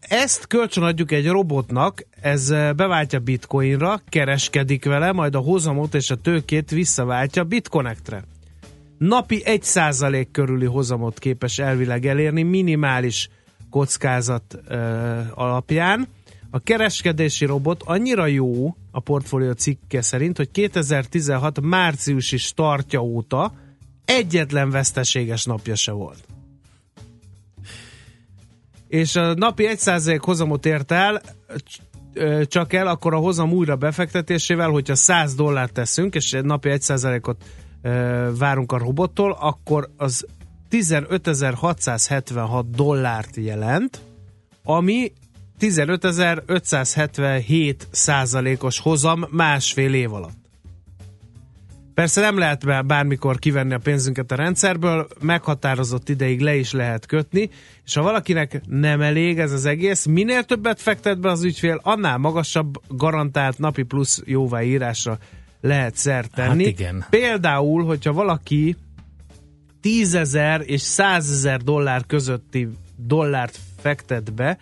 ezt 0.00 0.46
kölcsönadjuk 0.46 1.12
egy 1.12 1.26
robotnak, 1.26 2.06
ez 2.20 2.48
beváltja 2.50 3.18
bitcoinra, 3.18 4.00
kereskedik 4.08 4.84
vele, 4.84 5.12
majd 5.12 5.34
a 5.34 5.38
hozamot 5.38 5.94
és 5.94 6.10
a 6.10 6.16
tőkét 6.16 6.70
visszaváltja 6.70 7.44
bitconnectre. 7.44 8.24
Napi 8.98 9.42
1% 9.44 10.26
körüli 10.32 10.66
hozamot 10.66 11.18
képes 11.18 11.58
elvileg 11.58 12.06
elérni 12.06 12.42
minimális 12.42 13.28
kockázat 13.70 14.58
uh, 14.68 14.78
alapján. 15.34 16.08
A 16.50 16.58
kereskedési 16.58 17.44
robot 17.44 17.82
annyira 17.84 18.26
jó 18.26 18.76
a 18.90 19.00
portfólió 19.00 19.52
cikke 19.52 20.02
szerint, 20.02 20.36
hogy 20.36 20.50
2016 20.50 21.60
márciusi 21.60 22.36
startja 22.36 23.00
óta 23.00 23.52
egyetlen 24.04 24.70
veszteséges 24.70 25.44
napja 25.44 25.74
se 25.74 25.92
volt 25.92 26.37
és 28.88 29.16
a 29.16 29.34
napi 29.34 29.68
1% 29.70 30.18
hozamot 30.22 30.66
ért 30.66 30.92
el, 30.92 31.20
csak 32.44 32.72
el, 32.72 32.86
akkor 32.86 33.14
a 33.14 33.18
hozam 33.18 33.52
újra 33.52 33.76
befektetésével, 33.76 34.70
hogyha 34.70 34.94
100 34.94 35.34
dollárt 35.34 35.72
teszünk, 35.72 36.14
és 36.14 36.36
napi 36.42 36.68
1%-ot 36.72 37.44
várunk 38.38 38.72
a 38.72 38.78
robottól, 38.78 39.36
akkor 39.40 39.90
az 39.96 40.26
15.676 40.70 42.64
dollárt 42.74 43.36
jelent, 43.36 44.00
ami 44.64 45.12
15.577 45.60 47.74
százalékos 47.90 48.78
hozam 48.78 49.26
másfél 49.30 49.94
év 49.94 50.12
alatt. 50.12 50.47
Persze 51.98 52.20
nem 52.20 52.38
lehet 52.38 52.86
bármikor 52.86 53.38
kivenni 53.38 53.74
a 53.74 53.78
pénzünket 53.78 54.32
a 54.32 54.34
rendszerből, 54.34 55.08
meghatározott 55.20 56.08
ideig 56.08 56.40
le 56.40 56.56
is 56.56 56.72
lehet 56.72 57.06
kötni, 57.06 57.50
és 57.84 57.94
ha 57.94 58.02
valakinek 58.02 58.60
nem 58.66 59.00
elég 59.00 59.38
ez 59.38 59.52
az 59.52 59.64
egész, 59.64 60.06
minél 60.06 60.44
többet 60.44 60.80
fektet 60.80 61.20
be 61.20 61.30
az 61.30 61.44
ügyfél, 61.44 61.80
annál 61.82 62.18
magasabb 62.18 62.74
garantált 62.88 63.58
napi 63.58 63.82
plusz 63.82 64.22
jóváírásra 64.24 65.18
lehet 65.60 65.96
szert 65.96 66.34
tenni. 66.34 66.64
Hát 66.64 66.72
igen. 66.72 67.04
Például, 67.10 67.84
hogyha 67.84 68.12
valaki 68.12 68.76
10 69.80 70.14
ezer 70.14 70.62
és 70.64 70.80
100 70.80 71.30
ezer 71.30 71.60
dollár 71.60 72.06
közötti 72.06 72.68
dollárt 72.96 73.58
fektet 73.80 74.34
be, 74.34 74.58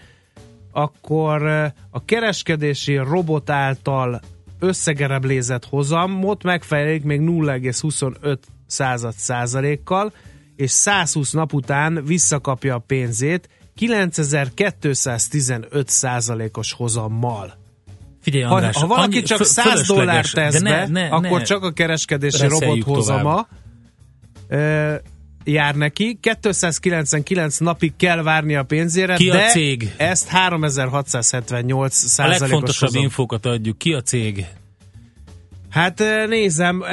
akkor 0.73 1.43
a 1.91 2.05
kereskedési 2.05 2.97
robot 2.97 3.51
által 3.51 4.21
összegereblézett 4.59 5.65
hozamot 5.65 6.43
megfelelik 6.43 7.03
még 7.03 7.21
0,25 7.21 8.39
század 8.67 9.15
százalékkal, 9.15 10.13
és 10.57 10.71
120 10.71 11.33
nap 11.33 11.53
után 11.53 12.05
visszakapja 12.05 12.75
a 12.75 12.79
pénzét 12.79 13.49
9215 13.75 15.89
százalékos 15.89 16.73
hozammal. 16.73 17.55
Figyelj, 18.23 18.45
András, 18.45 18.75
ha, 18.75 18.81
ha 18.81 18.87
valaki 18.87 19.23
csak 19.23 19.45
100 19.45 19.87
dollárt 19.87 20.33
tesz 20.33 20.61
ne, 20.61 20.71
be, 20.71 20.87
ne, 20.89 21.09
akkor 21.09 21.39
ne. 21.39 21.45
csak 21.45 21.63
a 21.63 21.73
kereskedési 21.73 22.47
robot 22.47 22.83
hozama 22.83 23.49
jár 25.47 25.75
neki, 25.75 26.19
299 26.21 27.59
napig 27.59 27.93
kell 27.97 28.23
várni 28.23 28.55
a 28.55 28.63
pénzére, 28.63 29.17
Ki 29.17 29.29
de 29.31 29.45
a 29.45 29.49
cég? 29.49 29.95
ezt 29.97 30.29
3678 30.29 31.95
százalékos 31.95 32.41
A 32.41 32.43
legfontosabb 32.43 32.89
hozam. 32.89 33.03
infókat 33.03 33.47
adjuk. 33.47 33.79
Ki 33.79 33.93
a 33.93 34.01
cég? 34.01 34.47
Hát 35.71 36.03
nézem, 36.29 36.85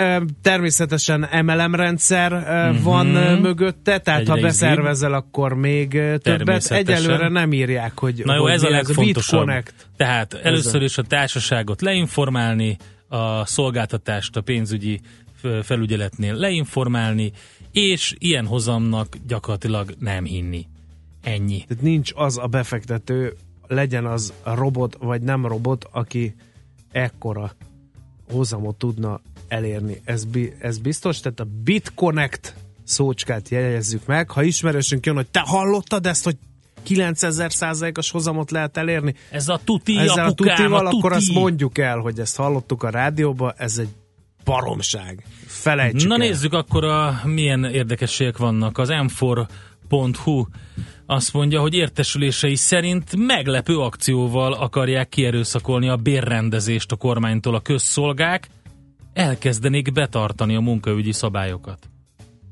természetesen 0.42 1.30
MLM 1.46 1.76
rendszer 1.76 2.34
uh-huh. 2.34 2.82
van 2.82 3.06
mögötte, 3.41 3.99
tehát 3.99 4.20
Egyre 4.20 4.34
ha 4.34 4.39
beszervezel, 4.39 5.14
akkor 5.14 5.54
még 5.54 5.89
többet. 6.22 6.72
Egyelőre 6.72 7.30
nem 7.30 7.54
írják, 7.54 7.99
hogy 7.99 8.22
Na 8.26 8.36
jó, 8.36 8.41
hogy 8.41 8.51
ez 8.51 8.64
a 8.64 8.70
legfontosabb. 8.70 9.64
Tehát 9.97 10.34
először 10.34 10.82
is 10.82 10.97
a 10.97 11.01
társaságot 11.01 11.82
leinformálni, 11.82 12.78
a 13.08 13.45
szolgáltatást 13.45 14.36
a 14.36 14.41
pénzügyi 14.41 14.99
felügyeletnél 15.64 16.34
leinformálni, 16.34 17.32
és 17.74 18.15
ilyen 18.17 18.45
hozamnak 18.45 19.17
gyakorlatilag 19.28 19.95
nem 19.99 20.26
hinni. 20.26 20.67
Ennyi. 21.24 21.63
Tehát 21.67 21.84
nincs 21.84 22.11
az 22.15 22.38
a 22.38 22.47
befektető, 22.47 23.36
legyen 23.67 24.05
az 24.05 24.34
a 24.43 24.55
robot 24.55 24.97
vagy 24.99 25.21
nem 25.21 25.45
robot, 25.45 25.88
aki 25.91 26.36
ekkora 26.91 27.55
hozamot 28.32 28.76
tudna 28.76 29.19
elérni. 29.47 30.01
Ez, 30.03 30.24
ez 30.59 30.78
biztos, 30.78 31.19
tehát 31.19 31.39
a 31.39 31.47
BitConnect 31.63 32.55
szócskát 32.84 33.49
jegyezzük 33.49 34.05
meg. 34.05 34.30
Ha 34.30 34.43
ismerősünk 34.43 35.05
jön, 35.05 35.15
hogy 35.15 35.28
te 35.28 35.39
hallottad 35.45 36.05
ezt, 36.05 36.24
hogy 36.24 36.38
9000 36.84 37.51
százalékos 37.51 38.11
hozamot 38.11 38.51
lehet 38.51 38.78
elérni. 38.78 39.15
Ez 39.32 39.49
a 39.49 39.59
tuti, 39.63 39.97
Ezzel 39.97 40.26
apukám, 40.26 40.28
a 40.28 40.34
tutival, 40.34 40.86
a 40.86 40.89
tuti. 40.89 40.97
akkor 40.97 41.13
azt 41.13 41.32
mondjuk 41.32 41.78
el, 41.78 41.97
hogy 41.97 42.19
ezt 42.19 42.36
hallottuk 42.36 42.84
a 42.84 42.89
rádióba, 42.89 43.53
ez 43.57 43.78
egy 43.78 43.89
baromság. 44.44 45.26
Felejtsük 45.46 46.10
Na 46.10 46.14
el. 46.14 46.20
nézzük 46.20 46.54
akkor, 46.54 46.84
a, 46.84 47.22
milyen 47.24 47.64
érdekességek 47.64 48.38
vannak. 48.38 48.78
Az 48.78 48.89
m4.hu 48.91 50.46
azt 51.06 51.34
mondja, 51.34 51.62
hogy 51.62 51.74
értesülései 51.74 52.56
szerint 52.56 53.16
meglepő 53.16 53.78
akcióval 53.78 54.54
akarják 54.54 55.10
kierőszakolni 55.10 55.89
a 55.89 55.96
bérrendezést 55.96 56.91
a 56.91 56.96
kormánytól 56.96 57.56
a 57.56 57.60
közszolgák, 57.60 58.48
elkezdenék 59.14 59.91
betartani 59.91 60.56
a 60.56 60.60
munkaügyi 60.60 61.12
szabályokat. 61.12 61.89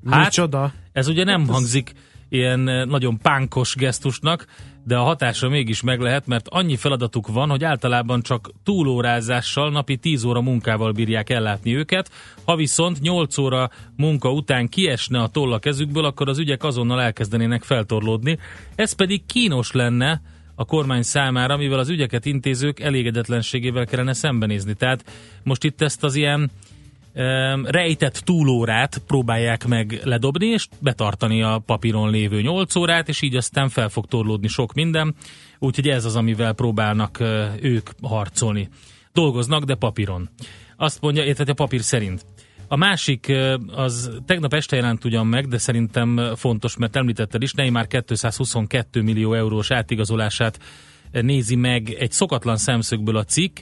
Hát, 0.09 0.23
Micsoda? 0.23 0.73
ez 0.91 1.07
ugye 1.07 1.23
nem 1.23 1.47
hangzik 1.47 1.93
ilyen 2.29 2.67
eh, 2.67 2.85
nagyon 2.85 3.17
pánkos 3.17 3.75
gesztusnak, 3.75 4.45
de 4.83 4.97
a 4.97 5.03
hatása 5.03 5.49
mégis 5.49 5.81
meg 5.81 5.99
lehet, 5.99 6.27
mert 6.27 6.47
annyi 6.49 6.75
feladatuk 6.75 7.27
van, 7.27 7.49
hogy 7.49 7.63
általában 7.63 8.21
csak 8.21 8.49
túlórázással, 8.63 9.71
napi 9.71 9.97
10 9.97 10.23
óra 10.23 10.41
munkával 10.41 10.91
bírják 10.91 11.29
ellátni 11.29 11.75
őket. 11.75 12.11
Ha 12.45 12.55
viszont 12.55 13.01
8 13.01 13.37
óra 13.37 13.69
munka 13.95 14.31
után 14.31 14.69
kiesne 14.69 15.21
a 15.21 15.27
toll 15.27 15.53
a 15.53 15.59
kezükből, 15.59 16.05
akkor 16.05 16.29
az 16.29 16.39
ügyek 16.39 16.63
azonnal 16.63 17.01
elkezdenének 17.01 17.63
feltorlódni. 17.63 18.37
Ez 18.75 18.93
pedig 18.93 19.25
kínos 19.25 19.71
lenne 19.71 20.21
a 20.55 20.65
kormány 20.65 21.01
számára, 21.01 21.57
mivel 21.57 21.79
az 21.79 21.89
ügyeket 21.89 22.25
intézők 22.25 22.79
elégedetlenségével 22.79 23.85
kellene 23.85 24.13
szembenézni. 24.13 24.73
Tehát 24.73 25.05
most 25.43 25.63
itt 25.63 25.81
ezt 25.81 26.03
az 26.03 26.15
ilyen 26.15 26.51
rejtett 27.63 28.15
túlórát 28.15 29.01
próbálják 29.07 29.67
meg 29.67 30.01
ledobni, 30.03 30.45
és 30.45 30.67
betartani 30.79 31.41
a 31.41 31.61
papíron 31.65 32.09
lévő 32.09 32.41
8 32.41 32.75
órát, 32.75 33.09
és 33.09 33.21
így 33.21 33.35
aztán 33.35 33.69
fel 33.69 33.89
fog 33.89 34.05
torlódni 34.05 34.47
sok 34.47 34.73
minden. 34.73 35.15
Úgyhogy 35.59 35.87
ez 35.87 36.05
az, 36.05 36.15
amivel 36.15 36.53
próbálnak 36.53 37.19
ők 37.61 37.89
harcolni. 38.01 38.69
Dolgoznak, 39.13 39.63
de 39.63 39.75
papíron. 39.75 40.29
Azt 40.77 41.01
mondja, 41.01 41.23
érted 41.23 41.49
a 41.49 41.53
papír 41.53 41.81
szerint. 41.81 42.25
A 42.67 42.75
másik, 42.75 43.33
az 43.75 44.11
tegnap 44.25 44.53
este 44.53 44.75
jelent 44.75 45.05
ugyan 45.05 45.27
meg, 45.27 45.47
de 45.47 45.57
szerintem 45.57 46.35
fontos, 46.35 46.77
mert 46.77 46.95
említetted 46.95 47.41
is, 47.41 47.53
Neymar 47.53 47.87
222 47.87 49.01
millió 49.01 49.33
eurós 49.33 49.71
átigazolását 49.71 50.59
nézi 51.11 51.55
meg 51.55 51.89
egy 51.89 52.11
szokatlan 52.11 52.57
szemszögből 52.57 53.17
a 53.17 53.23
cikk. 53.23 53.57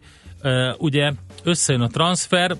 Ugye 0.77 1.11
összejön 1.43 1.81
a 1.81 1.87
transfer, 1.87 2.55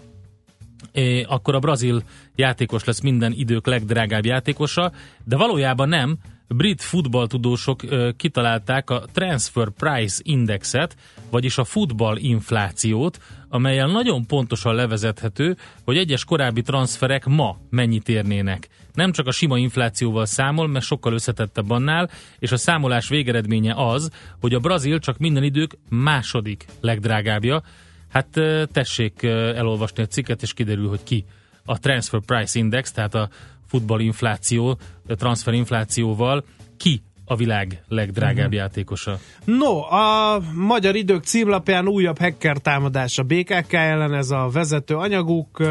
akkor 1.25 1.55
a 1.55 1.59
brazil 1.59 2.01
játékos 2.35 2.83
lesz 2.83 3.01
minden 3.01 3.33
idők 3.35 3.67
legdrágább 3.67 4.25
játékosa, 4.25 4.91
de 5.23 5.37
valójában 5.37 5.89
nem. 5.89 6.17
Brit 6.47 6.81
futballtudósok 6.81 7.81
kitalálták 8.17 8.89
a 8.89 9.03
Transfer 9.13 9.69
Price 9.69 10.21
Indexet, 10.23 10.95
vagyis 11.29 11.57
a 11.57 11.63
futballinflációt, 11.63 13.19
amelyel 13.49 13.87
nagyon 13.87 14.25
pontosan 14.25 14.75
levezethető, 14.75 15.57
hogy 15.83 15.97
egyes 15.97 16.25
korábbi 16.25 16.61
transferek 16.61 17.25
ma 17.25 17.57
mennyit 17.69 18.09
érnének. 18.09 18.67
Nem 18.93 19.11
csak 19.11 19.27
a 19.27 19.31
sima 19.31 19.57
inflációval 19.57 20.25
számol, 20.25 20.67
mert 20.67 20.85
sokkal 20.85 21.13
összetettebb 21.13 21.69
annál, 21.69 22.09
és 22.39 22.51
a 22.51 22.57
számolás 22.57 23.09
végeredménye 23.09 23.73
az, 23.75 24.09
hogy 24.39 24.53
a 24.53 24.59
brazil 24.59 24.99
csak 24.99 25.17
minden 25.17 25.43
idők 25.43 25.77
második 25.89 26.65
legdrágábbja, 26.81 27.63
Hát 28.09 28.39
tessék 28.71 29.23
elolvasni 29.23 30.03
a 30.03 30.07
cikket, 30.07 30.41
és 30.41 30.53
kiderül, 30.53 30.89
hogy 30.89 31.03
ki 31.03 31.25
a 31.65 31.79
Transfer 31.79 32.21
Price 32.25 32.59
Index, 32.59 32.91
tehát 32.91 33.15
a 33.15 33.29
futballinfláció, 33.67 34.77
a 35.07 35.15
transferinflációval, 35.15 36.43
ki 36.77 37.01
a 37.25 37.35
világ 37.35 37.83
legdrágább 37.87 38.45
uh-huh. 38.45 38.53
játékosa. 38.53 39.19
No, 39.45 39.81
a 39.81 40.41
Magyar 40.53 40.95
Idők 40.95 41.23
címlapján 41.23 41.87
újabb 41.87 42.17
hacker 42.17 42.57
támadás 42.57 43.17
a 43.17 43.23
BKK 43.23 43.73
ellen, 43.73 44.13
ez 44.13 44.31
a 44.31 44.49
vezető 44.51 44.95
anyaguk. 44.95 45.63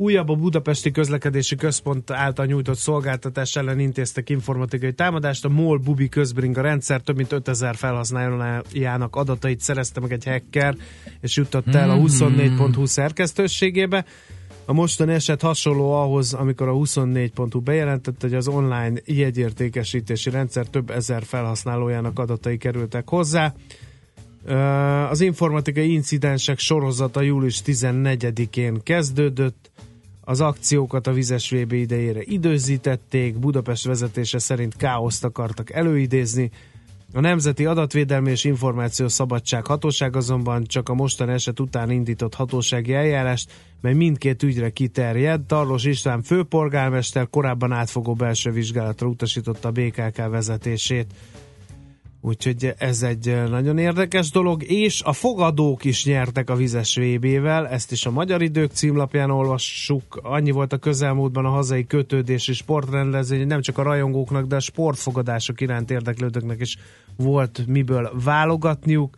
Újabb 0.00 0.28
a 0.28 0.34
Budapesti 0.34 0.90
Közlekedési 0.90 1.56
Központ 1.56 2.10
által 2.10 2.46
nyújtott 2.46 2.76
szolgáltatás 2.76 3.56
ellen 3.56 3.78
intéztek 3.78 4.30
informatikai 4.30 4.92
támadást. 4.92 5.44
A 5.44 5.48
MOL 5.48 5.78
Bubi 5.78 6.08
közbringa 6.08 6.60
rendszer 6.60 7.00
több 7.00 7.16
mint 7.16 7.32
5000 7.32 7.76
felhasználójának 7.76 9.16
adatait 9.16 9.60
szerezte 9.60 10.00
meg 10.00 10.12
egy 10.12 10.24
hacker, 10.24 10.76
és 11.20 11.36
jutott 11.36 11.74
el 11.74 11.90
a 11.90 11.96
24.hu 11.96 12.86
szerkesztőségébe. 12.86 14.04
A 14.64 14.72
mostani 14.72 15.12
eset 15.12 15.40
hasonló 15.40 15.92
ahhoz, 15.92 16.32
amikor 16.32 16.68
a 16.68 16.72
24.hu 16.72 17.60
bejelentette, 17.60 18.26
hogy 18.26 18.36
az 18.36 18.48
online 18.48 19.00
jegyértékesítési 19.04 20.30
rendszer 20.30 20.66
több 20.66 20.90
ezer 20.90 21.22
felhasználójának 21.22 22.18
adatai 22.18 22.56
kerültek 22.56 23.08
hozzá. 23.08 23.54
Az 25.10 25.20
informatikai 25.20 25.92
incidensek 25.92 26.58
sorozata 26.58 27.20
július 27.20 27.62
14-én 27.66 28.82
kezdődött. 28.82 29.70
Az 30.30 30.40
akciókat 30.40 31.06
a 31.06 31.12
vizes 31.12 31.50
VB 31.50 31.72
idejére 31.72 32.20
időzítették, 32.22 33.38
Budapest 33.38 33.86
vezetése 33.86 34.38
szerint 34.38 34.76
káoszt 34.76 35.24
akartak 35.24 35.72
előidézni. 35.72 36.50
A 37.12 37.20
Nemzeti 37.20 37.66
Adatvédelmi 37.66 38.30
és 38.30 38.44
Információs 38.44 39.12
Szabadság 39.12 39.66
Hatóság 39.66 40.16
azonban 40.16 40.64
csak 40.64 40.88
a 40.88 40.94
mostani 40.94 41.32
eset 41.32 41.60
után 41.60 41.90
indított 41.90 42.34
hatósági 42.34 42.94
eljárást, 42.94 43.52
mely 43.80 43.94
mindkét 43.94 44.42
ügyre 44.42 44.70
kiterjed. 44.70 45.40
Tarlós 45.40 45.84
István 45.84 46.22
főpolgármester 46.22 47.28
korábban 47.30 47.72
átfogó 47.72 48.14
belső 48.14 48.50
vizsgálatra 48.50 49.06
utasította 49.06 49.68
a 49.68 49.72
BKK 49.72 50.16
vezetését. 50.16 51.12
Úgyhogy 52.22 52.74
ez 52.78 53.02
egy 53.02 53.42
nagyon 53.48 53.78
érdekes 53.78 54.30
dolog, 54.30 54.62
és 54.62 55.02
a 55.02 55.12
fogadók 55.12 55.84
is 55.84 56.04
nyertek 56.04 56.50
a 56.50 56.54
vizes 56.54 56.96
VB-vel, 56.96 57.68
ezt 57.68 57.92
is 57.92 58.06
a 58.06 58.10
Magyar 58.10 58.42
Idők 58.42 58.70
címlapján 58.72 59.30
olvassuk. 59.30 60.20
Annyi 60.22 60.50
volt 60.50 60.72
a 60.72 60.78
közelmúltban 60.78 61.44
a 61.44 61.50
hazai 61.50 61.86
kötődési 61.86 62.52
sportrendezvény, 62.52 63.38
hogy 63.38 63.48
nem 63.48 63.60
csak 63.60 63.78
a 63.78 63.82
rajongóknak, 63.82 64.46
de 64.46 64.56
a 64.56 64.60
sportfogadások 64.60 65.60
iránt 65.60 65.90
érdeklődőknek 65.90 66.60
is 66.60 66.76
volt 67.16 67.66
miből 67.66 68.10
válogatniuk. 68.24 69.16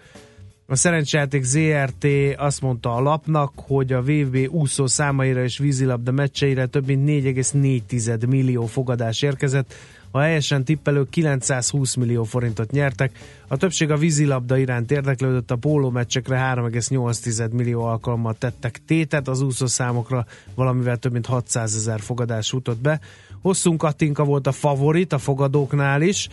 A 0.67 0.77
szerencsejáték 0.77 1.43
ZRT 1.43 2.07
azt 2.37 2.61
mondta 2.61 2.95
a 2.95 3.01
lapnak, 3.01 3.53
hogy 3.57 3.93
a 3.93 4.03
VB 4.03 4.37
úszó 4.51 4.87
számaira 4.87 5.43
és 5.43 5.59
vízilabda 5.59 6.11
meccseire 6.11 6.67
több 6.67 6.87
mint 6.87 7.09
4,4 7.09 8.29
millió 8.29 8.67
fogadás 8.67 9.23
érkezett, 9.23 9.75
a 10.15 10.21
helyesen 10.21 10.65
tippelők 10.65 11.09
920 11.11 11.95
millió 11.95 12.25
forintot 12.25 12.71
nyertek. 12.71 13.19
A 13.49 13.57
többség 13.57 13.91
a 13.91 13.97
vízilabda 13.97 14.57
iránt 14.57 14.91
érdeklődött, 14.91 15.51
a 15.51 15.57
póló 15.57 15.91
meccsekre 15.91 16.53
3,8 16.55 17.51
millió 17.51 17.83
alkalommal 17.85 18.35
tettek 18.35 18.85
tétet, 18.85 19.29
az 19.29 19.41
úszó 19.41 19.67
számokra 19.67 20.27
valamivel 20.55 20.97
több 20.97 21.13
mint 21.13 21.27
600 21.27 21.77
ezer 21.77 22.01
fogadás 22.01 22.49
futott 22.49 22.81
be. 22.81 23.01
Hosszú 23.43 23.77
Katinka 23.77 24.25
volt 24.25 24.47
a 24.47 24.53
favorit 24.53 25.13
a 25.13 25.19
fogadóknál 25.19 26.03
is, 26.03 26.29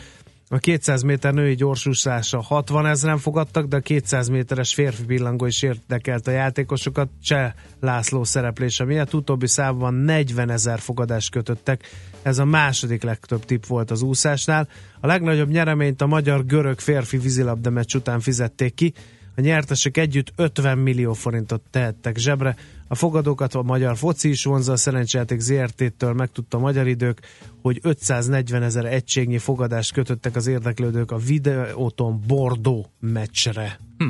a 0.51 0.57
200 0.57 1.01
méter 1.01 1.33
női 1.33 1.55
gyorsúszása 1.55 2.41
60 2.41 2.85
ezeren 2.85 3.17
fogadtak, 3.17 3.65
de 3.65 3.75
a 3.75 3.79
200 3.79 4.27
méteres 4.27 4.73
férfi 4.73 5.05
pillangó 5.05 5.45
is 5.45 5.61
érdekelt 5.61 6.27
a 6.27 6.31
játékosokat 6.31 7.09
Cseh 7.23 7.53
László 7.79 8.23
szereplése 8.23 8.83
miatt. 8.83 9.13
Utóbbi 9.13 9.47
számban 9.47 9.93
40 9.93 10.49
ezer 10.49 10.79
fogadást 10.79 11.31
kötöttek. 11.31 11.83
Ez 12.21 12.39
a 12.39 12.45
második 12.45 13.03
legtöbb 13.03 13.45
tipp 13.45 13.65
volt 13.65 13.91
az 13.91 14.01
úszásnál. 14.01 14.67
A 14.99 15.07
legnagyobb 15.07 15.49
nyereményt 15.49 16.01
a 16.01 16.07
magyar-görög 16.07 16.79
férfi 16.79 17.17
vízilabda 17.17 17.69
meccs 17.69 17.95
után 17.95 18.19
fizették 18.19 18.73
ki. 18.73 18.93
A 19.39 19.41
nyertesek 19.41 19.97
együtt 19.97 20.33
50 20.35 20.77
millió 20.77 21.13
forintot 21.13 21.61
tehettek 21.71 22.17
zsebre. 22.17 22.55
A 22.87 22.95
fogadókat 22.95 23.53
a 23.53 23.61
magyar 23.61 23.97
foci 23.97 24.29
is 24.29 24.43
vonza, 24.43 24.71
a 24.71 24.75
szerencsejáték 24.75 25.39
ZRT-től 25.39 26.13
megtudta 26.13 26.57
a 26.57 26.59
magyar 26.59 26.87
idők, 26.87 27.19
hogy 27.61 27.79
540 27.81 28.63
ezer 28.63 28.85
egységnyi 28.85 29.37
fogadást 29.37 29.93
kötöttek 29.93 30.35
az 30.35 30.47
érdeklődők 30.47 31.11
a 31.11 31.17
videóton 31.17 32.23
Bordeaux 32.27 32.87
meccsre. 32.99 33.79
Hm. 33.97 34.07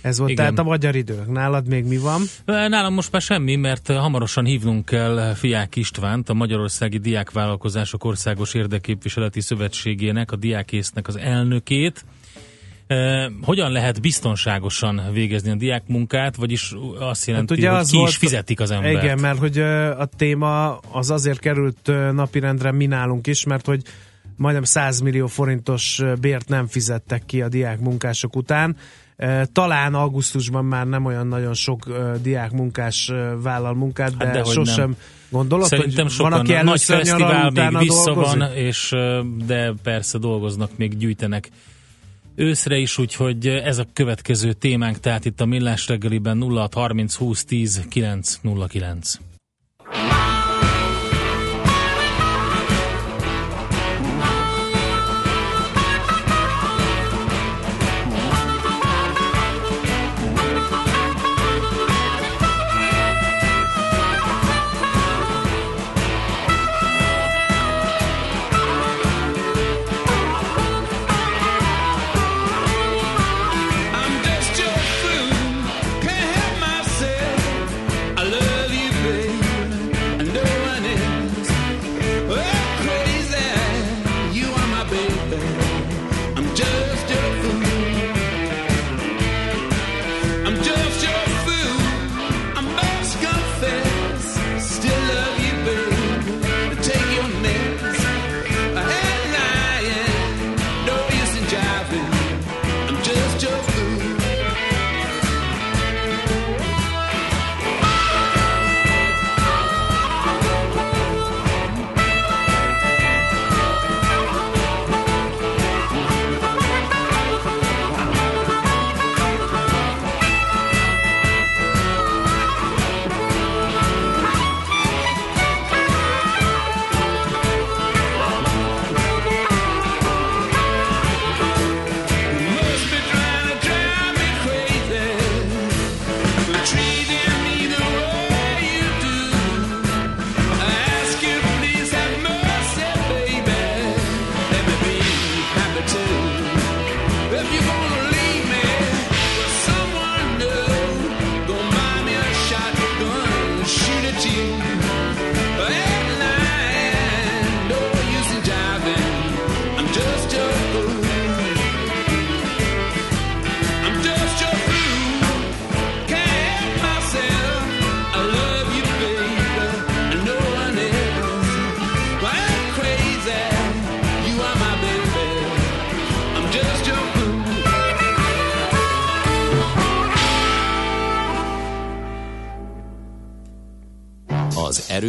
Ez 0.00 0.18
volt 0.18 0.30
Igen. 0.30 0.44
tehát 0.44 0.58
a 0.58 0.68
magyar 0.68 0.94
idők. 0.94 1.26
Nálad 1.32 1.68
még 1.68 1.84
mi 1.84 1.96
van? 1.96 2.22
Nálam 2.44 2.94
most 2.94 3.12
már 3.12 3.22
semmi, 3.22 3.56
mert 3.56 3.86
hamarosan 3.86 4.44
hívnunk 4.44 4.84
kell 4.84 5.34
Fiák 5.34 5.76
Istvánt, 5.76 6.28
a 6.28 6.34
Magyarországi 6.34 6.98
Diákvállalkozások 6.98 8.04
Országos 8.04 8.54
Érdeképviseleti 8.54 9.40
Szövetségének, 9.40 10.32
a 10.32 10.36
Diákésznek 10.36 11.08
az 11.08 11.16
elnökét. 11.16 12.04
Hogyan 13.42 13.72
lehet 13.72 14.00
biztonságosan 14.00 15.02
végezni 15.12 15.50
a 15.50 15.54
diákmunkát, 15.54 16.36
vagyis 16.36 16.74
azt 16.98 17.26
jelenti, 17.26 17.52
Hát 17.52 17.58
ugye 17.60 17.70
hogy 17.70 17.78
az 17.80 17.90
ki 17.90 17.96
volt- 17.96 18.08
is 18.10 18.16
fizetik 18.16 18.60
az 18.60 18.70
embert. 18.70 19.02
Igen, 19.02 19.18
mert 19.18 19.38
hogy 19.38 19.58
a 19.98 20.08
téma 20.16 20.76
az 20.76 21.10
azért 21.10 21.38
került 21.38 21.90
napirendre 22.12 22.72
mi 22.72 22.86
nálunk 22.86 23.26
is, 23.26 23.44
mert 23.44 23.66
hogy 23.66 23.82
majdnem 24.36 24.62
100 24.64 25.00
millió 25.00 25.26
forintos 25.26 26.00
bért 26.20 26.48
nem 26.48 26.66
fizettek 26.66 27.22
ki 27.26 27.42
a 27.42 27.48
diák 27.48 27.80
munkások 27.80 28.36
után. 28.36 28.76
Talán 29.52 29.94
augusztusban 29.94 30.64
már 30.64 30.86
nem 30.86 31.04
olyan 31.04 31.26
nagyon 31.26 31.54
sok 31.54 31.84
diák 32.22 32.50
munkás 32.50 33.12
vállal 33.42 33.74
munkát, 33.74 34.16
de, 34.16 34.24
hát 34.24 34.34
de 34.34 34.44
sosem 34.44 34.88
nem. 34.88 34.96
gondolod, 35.30 35.66
Szerintem 35.66 36.04
hogy 36.04 36.12
sokan 36.12 36.30
van, 36.30 36.40
aki 36.40 36.52
nagy 36.52 36.82
fesztivál 36.82 37.50
még 37.50 37.78
vissza 37.78 38.04
dolgozik? 38.12 38.38
van, 38.38 38.52
és, 38.52 38.94
de 39.46 39.72
persze 39.82 40.18
dolgoznak, 40.18 40.70
még 40.76 40.96
gyűjtenek 40.96 41.48
őszre 42.38 42.76
is, 42.76 42.98
úgyhogy 42.98 43.46
ez 43.46 43.78
a 43.78 43.86
következő 43.92 44.52
témánk, 44.52 45.00
tehát 45.00 45.24
itt 45.24 45.40
a 45.40 45.46
Millás 45.46 45.88
reggeliben 45.88 46.42
0630 46.42 47.14
20 47.14 47.44
10 47.44 47.84
909. 47.88 49.27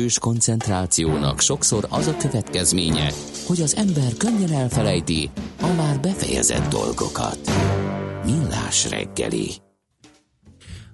erős 0.09 0.19
koncentrációnak 0.19 1.41
sokszor 1.41 1.87
az 1.89 2.07
a 2.07 2.17
következménye, 2.17 3.11
hogy 3.47 3.61
az 3.61 3.75
ember 3.75 4.13
könnyen 4.17 4.51
elfelejti 4.51 5.29
a 5.61 5.73
már 5.77 5.99
befejezett 5.99 6.69
dolgokat. 6.69 7.39
Millás 8.25 8.89
reggeli. 8.89 9.47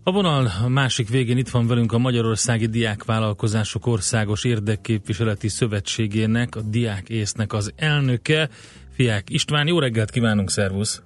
A 0.03 0.11
vonal 0.11 0.51
másik 0.67 1.09
végén 1.09 1.37
itt 1.37 1.49
van 1.49 1.67
velünk 1.67 1.91
a 1.91 1.97
Magyarországi 1.97 2.65
Diákvállalkozások 2.65 3.87
Országos 3.87 4.43
Érdekképviseleti 4.43 5.47
Szövetségének, 5.47 6.55
a 6.55 6.61
Diák 6.61 7.09
Észnek 7.09 7.53
az 7.53 7.71
elnöke, 7.75 8.49
Fiák 8.91 9.29
István. 9.29 9.67
Jó 9.67 9.79
reggelt 9.79 10.11
kívánunk, 10.11 10.49
szervusz! 10.49 11.01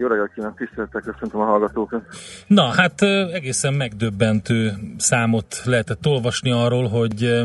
Jó 0.00 0.06
reggelt 0.06 0.32
kívánok, 0.32 0.56
tiszteltek, 0.56 1.02
köszöntöm 1.02 1.40
a 1.40 1.44
hallgatókat. 1.44 2.02
Na, 2.46 2.62
hát 2.62 3.02
egészen 3.32 3.74
megdöbbentő 3.74 4.72
számot 4.96 5.62
lehetett 5.64 6.06
olvasni 6.06 6.50
arról, 6.50 6.88
hogy 6.88 7.42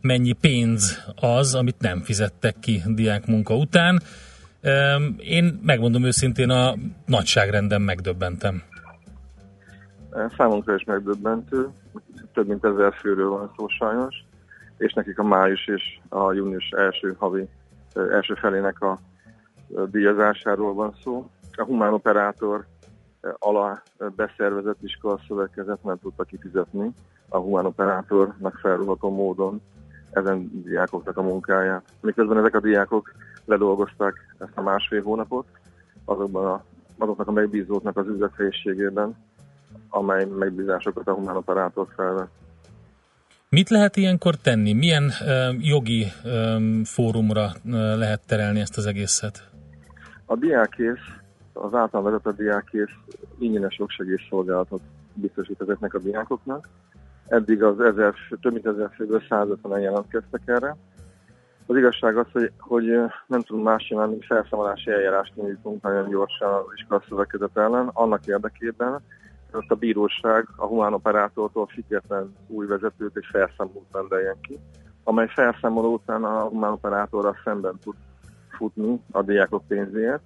mennyi 0.00 0.32
pénz 0.32 1.04
az, 1.20 1.54
amit 1.54 1.80
nem 1.80 2.00
fizettek 2.00 2.54
ki 2.60 2.82
diák 2.86 3.26
munka 3.26 3.56
után. 3.56 4.00
Én 5.18 5.60
megmondom 5.62 6.04
őszintén, 6.04 6.50
a 6.50 6.74
nagyságrenden 7.06 7.82
megdöbbentem. 7.82 8.62
Számunkra 10.36 10.74
is 10.74 10.84
megdöbbentő, 10.84 11.68
több 12.32 12.46
mint 12.46 12.64
ezer 12.64 12.94
főről 12.94 13.28
van 13.28 13.52
szó 13.56 13.68
sajnos, 13.68 14.24
és 14.78 14.92
nekik 14.92 15.18
a 15.18 15.24
május 15.24 15.66
és 15.66 15.98
a 16.08 16.32
június 16.32 16.70
első 16.70 17.16
havi, 17.18 17.48
első 17.94 18.34
felének 18.34 18.80
a 18.80 18.98
díjazásáról 19.90 20.74
van 20.74 20.94
szó 21.02 21.30
a 21.60 21.64
humán 21.64 21.92
operátor 21.92 22.66
alá 23.38 23.82
beszervezett 24.16 24.82
iskolaszövetkezet 24.82 25.82
nem 25.82 25.98
tudta 25.98 26.24
kifizetni 26.24 26.90
a 27.28 27.38
humán 27.38 27.66
operátornak 27.66 28.58
felruható 28.62 29.10
módon 29.10 29.60
ezen 30.10 30.62
diákoknak 30.64 31.16
a 31.16 31.22
munkáját. 31.22 31.82
Miközben 32.00 32.38
ezek 32.38 32.54
a 32.54 32.60
diákok 32.60 33.12
ledolgozták 33.44 34.14
ezt 34.38 34.52
a 34.54 34.62
másfél 34.62 35.02
hónapot 35.02 35.46
azokban 36.04 36.46
a, 36.46 36.64
azoknak 36.98 37.28
a 37.28 37.32
megbízóknak 37.32 37.96
az 37.96 38.06
üzlethelyiségében, 38.06 39.16
amely 39.88 40.24
megbízásokat 40.24 41.08
a 41.08 41.14
humán 41.14 41.36
operátor 41.36 41.86
felvett. 41.96 42.30
Mit 43.48 43.68
lehet 43.68 43.96
ilyenkor 43.96 44.34
tenni? 44.36 44.72
Milyen 44.72 45.04
uh, 45.04 45.54
jogi 45.58 46.06
um, 46.24 46.84
fórumra 46.84 47.44
uh, 47.44 47.72
lehet 47.96 48.26
terelni 48.26 48.60
ezt 48.60 48.76
az 48.76 48.86
egészet? 48.86 49.48
A 50.26 50.36
diákész 50.36 51.19
az 51.52 51.74
által 51.74 52.02
vezetett 52.02 52.36
diákész 52.36 52.94
ingyenes 53.38 53.78
jogsegélyszolgálatot 53.78 54.80
biztosít 55.14 55.60
ezeknek 55.60 55.94
a 55.94 55.98
diákoknak. 55.98 56.68
Eddig 57.26 57.62
az 57.62 57.80
ezer, 57.80 58.14
több 58.40 58.52
mint 58.52 58.66
ezer 58.66 58.90
főből 58.94 59.22
150-en 59.28 59.80
jelentkeztek 59.80 60.42
erre. 60.44 60.76
Az 61.66 61.76
igazság 61.76 62.16
az, 62.16 62.26
hogy, 62.32 62.52
hogy 62.58 62.84
nem 63.26 63.42
tudunk 63.42 63.64
más 63.64 63.84
csinálni, 63.86 64.10
mint 64.10 64.24
felszámolási 64.24 64.90
eljárást 64.90 65.36
nyújtunk 65.36 65.82
nagyon 65.82 66.08
gyorsan 66.08 66.52
az 66.52 66.64
iskolaszövetkezet 66.74 67.56
ellen, 67.56 67.90
annak 67.92 68.26
érdekében, 68.26 69.00
hogy 69.52 69.64
a 69.68 69.74
bíróság 69.74 70.48
a 70.56 70.66
humán 70.66 70.92
operátortól 70.92 71.66
független 71.66 72.34
új 72.46 72.66
vezetőt 72.66 73.16
és 73.16 73.28
felszámolót 73.32 73.86
rendeljen 73.92 74.36
ki, 74.40 74.58
amely 75.04 75.28
felszámoló 75.28 75.92
után 75.92 76.24
a 76.24 76.40
humán 76.40 76.72
operátorral 76.72 77.36
szemben 77.44 77.78
tud 77.82 77.94
futni 78.48 79.00
a 79.10 79.22
diákok 79.22 79.62
pénzéért, 79.66 80.22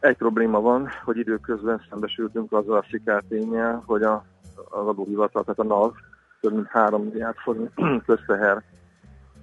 egy 0.00 0.16
probléma 0.16 0.60
van, 0.60 0.88
hogy 1.04 1.16
időközben 1.16 1.82
szembesültünk 1.90 2.52
azzal 2.52 2.76
a 2.76 2.86
szikártényel, 2.90 3.82
hogy 3.86 4.02
a, 4.02 4.24
az 4.54 4.86
adóhivatal, 4.86 5.42
tehát 5.42 5.58
a 5.58 5.64
NAV 5.64 5.92
több 6.40 6.52
mint 6.52 6.66
3 6.66 7.02
milliárd 7.02 7.36
forint 7.36 7.72
közteher 8.06 8.62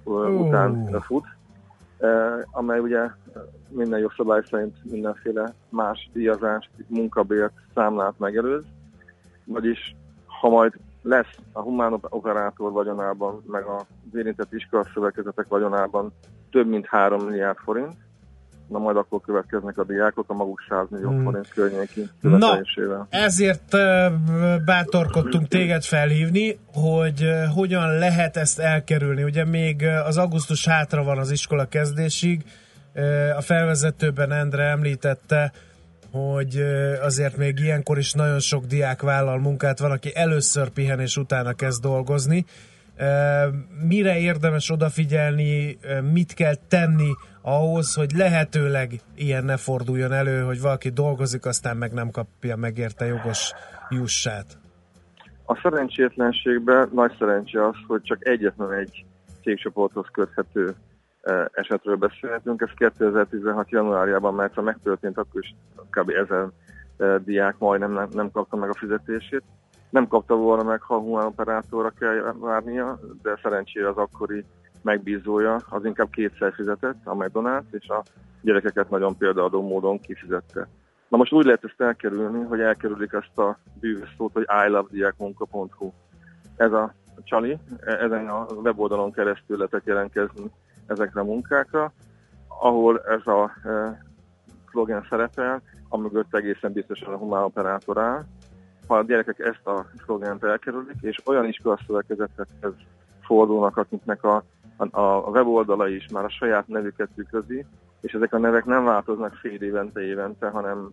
után 0.04 1.00
fut, 1.00 1.24
amely 2.50 2.78
ugye 2.78 3.10
minden 3.68 3.98
jogszabály 3.98 4.42
szerint 4.50 4.76
mindenféle 4.90 5.54
más 5.68 6.10
díjazást, 6.12 6.70
munkabért, 6.86 7.52
számlát 7.74 8.18
megelőz, 8.18 8.64
vagyis 9.44 9.96
ha 10.26 10.48
majd 10.48 10.72
lesz 11.02 11.38
a 11.52 11.60
humán 11.60 12.00
operátor 12.08 12.72
vagyonában, 12.72 13.42
meg 13.46 13.64
az 13.64 13.84
érintett 14.14 14.52
iskolaszövetkezetek 14.52 15.48
vagyonában 15.48 16.12
több 16.50 16.66
mint 16.66 16.86
3 16.86 17.24
milliárd 17.24 17.58
forint, 17.58 17.94
na 18.68 18.78
majd 18.78 18.96
akkor 18.96 19.20
következnek 19.20 19.78
a 19.78 19.84
diákok 19.84 20.30
a 20.30 20.34
maguk 20.34 20.62
100 20.68 20.86
millió 20.88 21.08
hmm. 21.08 21.24
forint 21.24 21.48
környéki 21.48 22.10
Na, 22.20 22.60
ezért 23.08 23.76
bátorkodtunk 24.64 25.48
téged 25.48 25.82
felhívni, 25.82 26.58
hogy 26.72 27.30
hogyan 27.54 27.98
lehet 27.98 28.36
ezt 28.36 28.58
elkerülni. 28.58 29.22
Ugye 29.22 29.44
még 29.44 29.86
az 30.06 30.16
augusztus 30.18 30.66
hátra 30.66 31.02
van 31.02 31.18
az 31.18 31.30
iskola 31.30 31.64
kezdésig, 31.64 32.44
a 33.36 33.40
felvezetőben 33.40 34.32
Endre 34.32 34.64
említette, 34.64 35.52
hogy 36.10 36.56
azért 37.02 37.36
még 37.36 37.58
ilyenkor 37.58 37.98
is 37.98 38.12
nagyon 38.12 38.38
sok 38.38 38.64
diák 38.64 39.02
vállal 39.02 39.38
munkát, 39.38 39.78
van, 39.78 39.90
aki 39.90 40.10
először 40.14 40.68
pihen 40.68 41.00
és 41.00 41.16
utána 41.16 41.52
kezd 41.52 41.82
dolgozni. 41.82 42.44
Mire 43.88 44.18
érdemes 44.18 44.70
odafigyelni, 44.70 45.78
mit 46.12 46.34
kell 46.34 46.54
tenni 46.68 47.10
ahhoz, 47.42 47.94
hogy 47.94 48.10
lehetőleg 48.12 48.90
ilyen 49.14 49.44
ne 49.44 49.56
forduljon 49.56 50.12
elő, 50.12 50.42
hogy 50.42 50.60
valaki 50.60 50.88
dolgozik, 50.88 51.46
aztán 51.46 51.76
meg 51.76 51.92
nem 51.92 52.10
kapja 52.10 52.56
megérte 52.56 53.06
jogos 53.06 53.52
jussát? 53.88 54.58
A 55.44 55.58
szerencsétlenségben 55.62 56.90
nagy 56.92 57.14
szerencse 57.18 57.66
az, 57.66 57.76
hogy 57.86 58.02
csak 58.02 58.26
egyetlen 58.26 58.72
egy 58.72 59.04
cégcsoporthoz 59.42 60.06
köthető 60.12 60.74
esetről 61.52 61.96
beszélhetünk. 61.96 62.60
Ez 62.60 62.70
2016. 62.76 63.70
januárjában, 63.70 64.34
mert 64.34 64.54
ha 64.54 64.62
megtörtént, 64.62 65.18
akkor 65.18 65.40
is 65.40 65.54
kb. 65.90 66.10
ezer 66.10 66.46
diák 67.24 67.58
majdnem 67.58 67.92
nem, 67.92 68.08
nem 68.12 68.30
kapta 68.30 68.56
meg 68.56 68.68
a 68.68 68.78
fizetését. 68.78 69.42
Nem 69.90 70.08
kapta 70.08 70.34
volna 70.34 70.62
meg, 70.62 70.80
ha 70.80 70.96
operátorra 70.96 71.90
kell 71.90 72.34
várnia, 72.38 72.98
de 73.22 73.38
szerencsére 73.42 73.88
az 73.88 73.96
akkori 73.96 74.44
megbízója 74.82 75.60
az 75.68 75.84
inkább 75.84 76.10
kétszer 76.10 76.52
fizetett 76.52 76.96
a 77.04 77.14
McDonald's, 77.14 77.70
és 77.70 77.88
a 77.88 78.02
gyerekeket 78.42 78.90
nagyon 78.90 79.16
példaadó 79.16 79.62
módon 79.62 80.00
kifizette. 80.00 80.68
Na 81.08 81.16
most 81.16 81.32
úgy 81.32 81.44
lehet 81.44 81.64
ezt 81.64 81.80
elkerülni, 81.80 82.44
hogy 82.44 82.60
elkerülik 82.60 83.12
ezt 83.12 83.38
a 83.38 83.58
bűvös 83.80 84.14
szót, 84.16 84.32
hogy 84.32 84.46
ilovediakmunka.hu. 84.66 85.92
Ez 86.56 86.72
a 86.72 86.94
csali, 87.24 87.58
ezen 87.80 88.28
a 88.28 88.46
weboldalon 88.54 89.12
keresztül 89.12 89.56
lehet 89.56 89.86
jelentkezni 89.86 90.50
ezekre 90.86 91.20
a 91.20 91.24
munkákra, 91.24 91.92
ahol 92.48 93.00
ez 93.00 93.26
a 93.26 93.68
e, 93.68 94.04
szlogen 94.70 95.06
szerepel, 95.08 95.62
amögött 95.88 96.34
egészen 96.34 96.72
biztosan 96.72 97.12
a 97.12 97.16
humán 97.16 97.42
operátor 97.42 97.98
áll. 97.98 98.24
A 98.86 99.02
gyerekek 99.02 99.38
ezt 99.38 99.66
a 99.66 99.86
szlogent 100.04 100.44
elkerülik, 100.44 100.96
és 101.00 101.16
olyan 101.24 101.44
iskolaszövetkezetekhez 101.44 102.72
fordulnak, 103.20 103.76
akiknek 103.76 104.24
a, 104.24 104.42
a, 104.76 104.96
a 104.96 105.30
weboldala 105.30 105.88
is 105.88 106.06
már 106.12 106.24
a 106.24 106.30
saját 106.30 106.68
nevüket 106.68 107.08
tükrözi, 107.14 107.64
és 108.00 108.12
ezek 108.12 108.32
a 108.32 108.38
nevek 108.38 108.64
nem 108.64 108.84
változnak 108.84 109.34
fél 109.34 109.62
évente, 109.62 110.00
évente, 110.00 110.48
hanem 110.48 110.90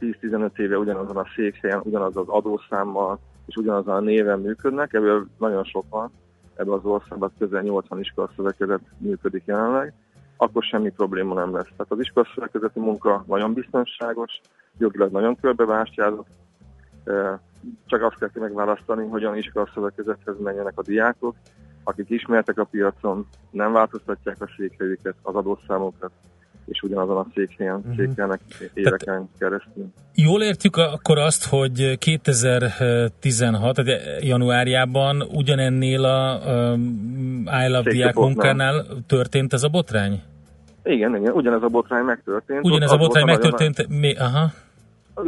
10-15 0.00 0.58
éve 0.58 0.78
ugyanazon 0.78 1.16
a 1.16 1.26
székhelyen, 1.34 1.80
ugyanaz 1.84 2.16
az 2.16 2.28
adószámmal 2.28 3.18
és 3.46 3.56
ugyanazon 3.56 3.94
a 3.94 4.00
néven 4.00 4.40
működnek, 4.40 4.92
ebből 4.92 5.26
nagyon 5.38 5.64
sok 5.64 5.84
van, 5.90 6.10
ebben 6.54 6.72
az 6.72 6.84
országban 6.84 7.32
közel 7.38 7.62
80 7.62 8.00
iskolaszövetkezet 8.00 8.80
működik 8.98 9.42
jelenleg, 9.46 9.92
akkor 10.36 10.62
semmi 10.62 10.90
probléma 10.90 11.34
nem 11.34 11.54
lesz. 11.54 11.68
Tehát 11.76 11.92
az 11.92 12.00
iskolaszövetkezeti 12.00 12.80
munka 12.80 13.24
nagyon 13.26 13.52
biztonságos, 13.52 14.40
jogilag 14.78 15.12
nagyon 15.12 15.36
körbebástyázott, 15.40 16.26
csak 17.86 18.02
azt 18.02 18.18
kell 18.18 18.28
megválasztani, 18.34 19.06
hogy 19.06 19.24
olyan 19.24 19.36
iskolaszövetkezethez 19.36 20.34
menjenek 20.38 20.72
a 20.74 20.82
diákok, 20.82 21.34
akik 21.84 22.10
ismertek 22.10 22.58
a 22.58 22.64
piacon, 22.64 23.26
nem 23.50 23.72
változtatják 23.72 24.36
a 24.40 24.48
székhelyüket, 24.56 25.14
az 25.22 25.34
adószámokat, 25.34 26.10
és 26.64 26.82
ugyanazon 26.82 27.16
a 27.16 27.26
székhelyen 27.34 27.76
uh-huh. 27.76 27.96
székelnek 27.96 28.40
éveken 28.74 29.28
keresztül. 29.38 29.92
Jól 30.14 30.42
értjük 30.42 30.76
akkor 30.76 31.18
azt, 31.18 31.48
hogy 31.48 31.98
2016 31.98 33.82
januárjában 34.20 35.22
ugyanennél 35.22 36.04
a 36.04 36.40
um, 36.46 37.48
I 37.64 37.68
Love 37.68 37.90
Diák 37.90 38.14
munkánál 38.14 38.86
történt 39.06 39.52
ez 39.52 39.62
a 39.62 39.68
botrány? 39.68 40.22
Igen, 40.82 41.16
igen, 41.16 41.32
ugyanez 41.32 41.62
a 41.62 41.68
botrány 41.68 42.04
megtörtént. 42.04 42.64
Ugyanez 42.64 42.90
a 42.90 42.96
botrány 42.96 43.24
megtörtént, 43.24 43.88
mi, 43.88 44.14
aha 44.14 44.50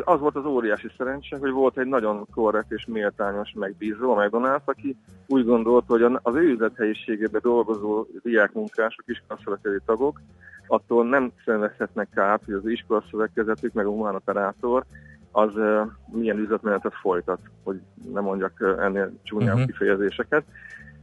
az 0.04 0.20
volt 0.20 0.36
az 0.36 0.44
óriási 0.44 0.88
szerencse, 0.96 1.38
hogy 1.38 1.50
volt 1.50 1.78
egy 1.78 1.86
nagyon 1.86 2.26
korrekt 2.34 2.72
és 2.72 2.86
méltányos 2.86 3.52
megbízó, 3.54 4.12
a 4.12 4.24
McDonald's, 4.24 4.64
aki 4.64 4.96
úgy 5.26 5.44
gondolta, 5.44 5.92
hogy 5.92 6.18
az 6.22 6.34
ő 6.34 6.50
üzlethelyiségében 6.50 7.40
dolgozó 7.44 8.06
diákmunkások, 8.22 9.04
iskolaszövetkezeti 9.06 9.82
tagok 9.86 10.20
attól 10.68 11.08
nem 11.08 11.32
szenvedhetnek 11.44 12.08
kárt, 12.14 12.44
hogy 12.44 12.54
az 12.54 12.66
iskolaszövetkezetük, 12.66 13.72
meg 13.72 13.86
a 13.86 13.90
humán 13.90 14.14
operátor 14.14 14.84
az 15.32 15.56
uh, 15.56 15.80
milyen 16.06 16.38
üzletmenetet 16.38 16.94
folytat, 16.94 17.40
hogy 17.64 17.80
nem 18.12 18.22
mondjak 18.22 18.52
uh, 18.60 18.84
ennél 18.84 19.12
csúnyább 19.22 19.54
uh-huh. 19.54 19.66
kifejezéseket, 19.66 20.44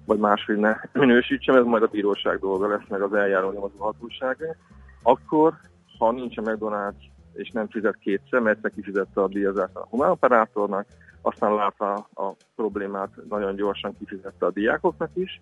vagy 0.05 0.19
máshogy 0.19 0.57
ne 0.57 0.75
minősítsem, 0.93 1.55
ez 1.55 1.63
majd 1.63 1.83
a 1.83 1.87
bíróság 1.87 2.39
dolga 2.39 2.67
lesz, 2.67 2.87
meg 2.89 3.01
az 3.01 3.13
eljáró 3.13 3.51
nyomozó 3.51 3.77
hatóság. 3.77 4.57
Akkor, 5.03 5.53
ha 5.97 6.11
nincs 6.11 6.37
a 6.37 6.41
McDonald's 6.41 7.13
és 7.35 7.49
nem 7.49 7.67
fizet 7.67 7.97
kétszer, 7.99 8.39
mert 8.39 8.55
egyszer 8.55 8.71
kifizette 8.71 9.21
a 9.21 9.27
díjazást 9.27 9.75
a 9.75 9.87
humán 9.89 10.09
operátornak, 10.09 10.85
aztán 11.21 11.53
látta 11.53 11.93
a 12.13 12.35
problémát, 12.55 13.09
nagyon 13.29 13.55
gyorsan 13.55 13.95
kifizette 13.97 14.45
a 14.45 14.51
diákoknak 14.51 15.09
is, 15.13 15.41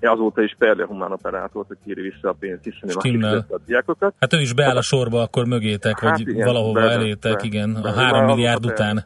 azóta 0.00 0.42
is 0.42 0.54
perli 0.58 0.82
a 0.82 0.86
humán 0.86 1.12
operátort, 1.12 1.68
hogy 1.68 1.76
kéri 1.84 2.00
vissza 2.00 2.28
a 2.28 2.34
pénzt, 2.38 2.64
hiszen 2.64 2.88
ő 2.88 2.92
kifizette 3.00 3.54
a 3.54 3.58
diákokat. 3.66 4.14
Hát 4.18 4.32
ő 4.32 4.40
is 4.40 4.52
beáll 4.52 4.76
a 4.76 4.82
sorba 4.82 5.22
akkor 5.22 5.46
mögétek, 5.46 5.98
hát 5.98 6.10
vagy 6.10 6.28
igen, 6.28 6.46
valahova 6.46 6.80
be, 6.80 6.90
elétek, 6.90 7.36
be, 7.36 7.44
igen, 7.44 7.72
be, 7.82 7.88
a 7.88 7.92
három 7.92 8.24
milliárd 8.24 8.66
után. 8.66 9.04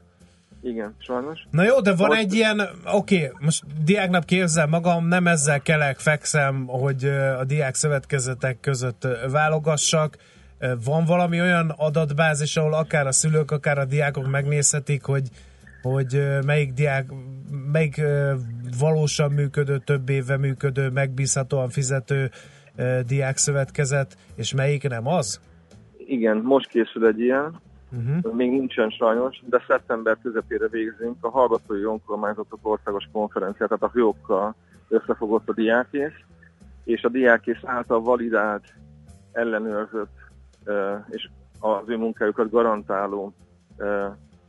Igen, 0.63 0.95
sajnos. 0.99 1.47
Na 1.51 1.63
jó, 1.63 1.81
de 1.81 1.95
van 1.95 2.09
most... 2.09 2.21
egy 2.21 2.33
ilyen, 2.33 2.61
oké, 2.93 3.17
okay, 3.17 3.37
most 3.41 3.65
diáknap 3.85 4.25
képzel 4.25 4.67
magam, 4.67 5.07
nem 5.07 5.27
ezzel 5.27 5.61
kelek, 5.61 5.99
fekszem, 5.99 6.67
hogy 6.67 7.05
a 7.39 7.45
diák 7.45 7.75
szövetkezetek 7.75 8.61
között 8.61 9.07
válogassak, 9.31 10.17
van 10.85 11.05
valami 11.05 11.41
olyan 11.41 11.75
adatbázis, 11.77 12.57
ahol 12.57 12.75
akár 12.75 13.07
a 13.07 13.13
szülők, 13.13 13.51
akár 13.51 13.79
a 13.79 13.85
diákok 13.85 14.31
megnézhetik, 14.31 15.05
hogy, 15.05 15.29
hogy 15.83 16.23
melyik 16.47 16.73
diák, 16.73 17.13
melyik 17.73 18.01
valósan 18.79 19.33
működő, 19.33 19.79
több 19.79 20.09
éve 20.09 20.37
működő, 20.37 20.91
megbízhatóan 20.91 21.69
fizető 21.69 22.31
diákszövetkezet, 23.07 24.17
és 24.35 24.55
melyik 24.55 24.89
nem 24.89 25.07
az? 25.07 25.41
Igen, 25.97 26.37
most 26.37 26.69
készül 26.69 27.07
egy 27.07 27.21
ilyen, 27.21 27.61
uh-huh. 27.93 28.35
még 28.35 28.51
nincsen 28.51 28.91
sajnos, 28.91 29.43
de 29.47 29.65
szeptember 29.69 30.17
közepére 30.23 30.69
végzünk 30.69 31.17
a 31.21 31.31
Hallgatói 31.31 31.83
Önkormányzatok 31.83 32.59
Országos 32.63 33.09
Konferenciát, 33.13 33.69
tehát 33.69 33.83
a 33.83 33.91
hőokkal 33.93 34.55
összefogott 34.89 35.49
a 35.49 35.53
diákész, 35.53 36.21
és 36.85 37.03
a 37.03 37.09
diákész 37.09 37.61
által 37.63 38.01
validált, 38.01 38.65
ellenőrzött 39.33 40.22
és 41.09 41.29
az 41.61 41.89
ő 41.89 41.97
munkájukat 41.97 42.51
garantáló 42.51 43.33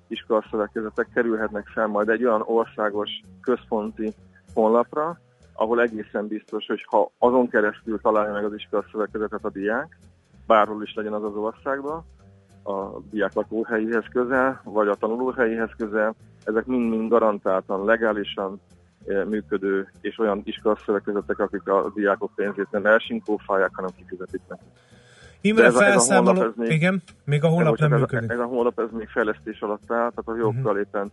iskolaszövetkezetek 0.07 1.07
kerülhetnek 1.13 1.67
fel 1.67 1.87
majd 1.87 2.09
egy 2.09 2.25
olyan 2.25 2.43
országos 2.45 3.09
központi 3.41 4.13
honlapra, 4.53 5.19
ahol 5.53 5.81
egészen 5.81 6.27
biztos, 6.27 6.65
hogy 6.65 6.85
ha 6.87 7.11
azon 7.17 7.47
keresztül 7.49 7.99
találja 8.01 8.33
meg 8.33 8.45
az 8.45 8.53
iskolaszövetkezetet 8.53 9.45
a 9.45 9.49
diák, 9.49 9.97
bárhol 10.47 10.83
is 10.83 10.93
legyen 10.93 11.13
az 11.13 11.23
az 11.23 11.35
országban, 11.35 12.03
a 12.63 12.99
diák 13.09 13.33
lakóhelyéhez 13.33 14.05
közel, 14.11 14.61
vagy 14.63 14.87
a 14.87 14.95
tanulóhelyéhez 14.95 15.71
közel, 15.77 16.15
ezek 16.43 16.65
mind-mind 16.65 17.09
garantáltan, 17.09 17.85
legálisan 17.85 18.59
működő 19.05 19.91
és 20.01 20.19
olyan 20.19 20.41
iskolaszövetkezetek, 20.43 21.39
akik 21.39 21.67
a 21.67 21.91
diákok 21.95 22.31
pénzét 22.35 22.71
nem 22.71 22.85
elsinkófálják, 22.85 23.71
hanem 23.73 23.89
kifizetik 23.95 24.41
nekik. 24.47 24.67
Imre 25.45 25.71
felszámoló, 25.71 26.41
ez 26.41 26.51
még, 26.55 26.71
igen, 26.71 27.03
még 27.25 27.43
a 27.43 27.47
honlap 27.47 27.77
nem, 27.77 27.89
nem 27.89 27.99
működik. 27.99 28.29
Ez, 28.29 28.35
ez 28.37 28.43
a 28.43 28.47
honlap 28.47 28.79
ez 28.79 28.87
még 28.91 29.07
fejlesztés 29.07 29.59
alatt 29.59 29.91
áll, 29.91 30.11
tehát 30.11 30.23
a 30.25 30.35
jogokkal 30.35 30.61
uh-huh. 30.63 30.79
éppen 30.79 31.11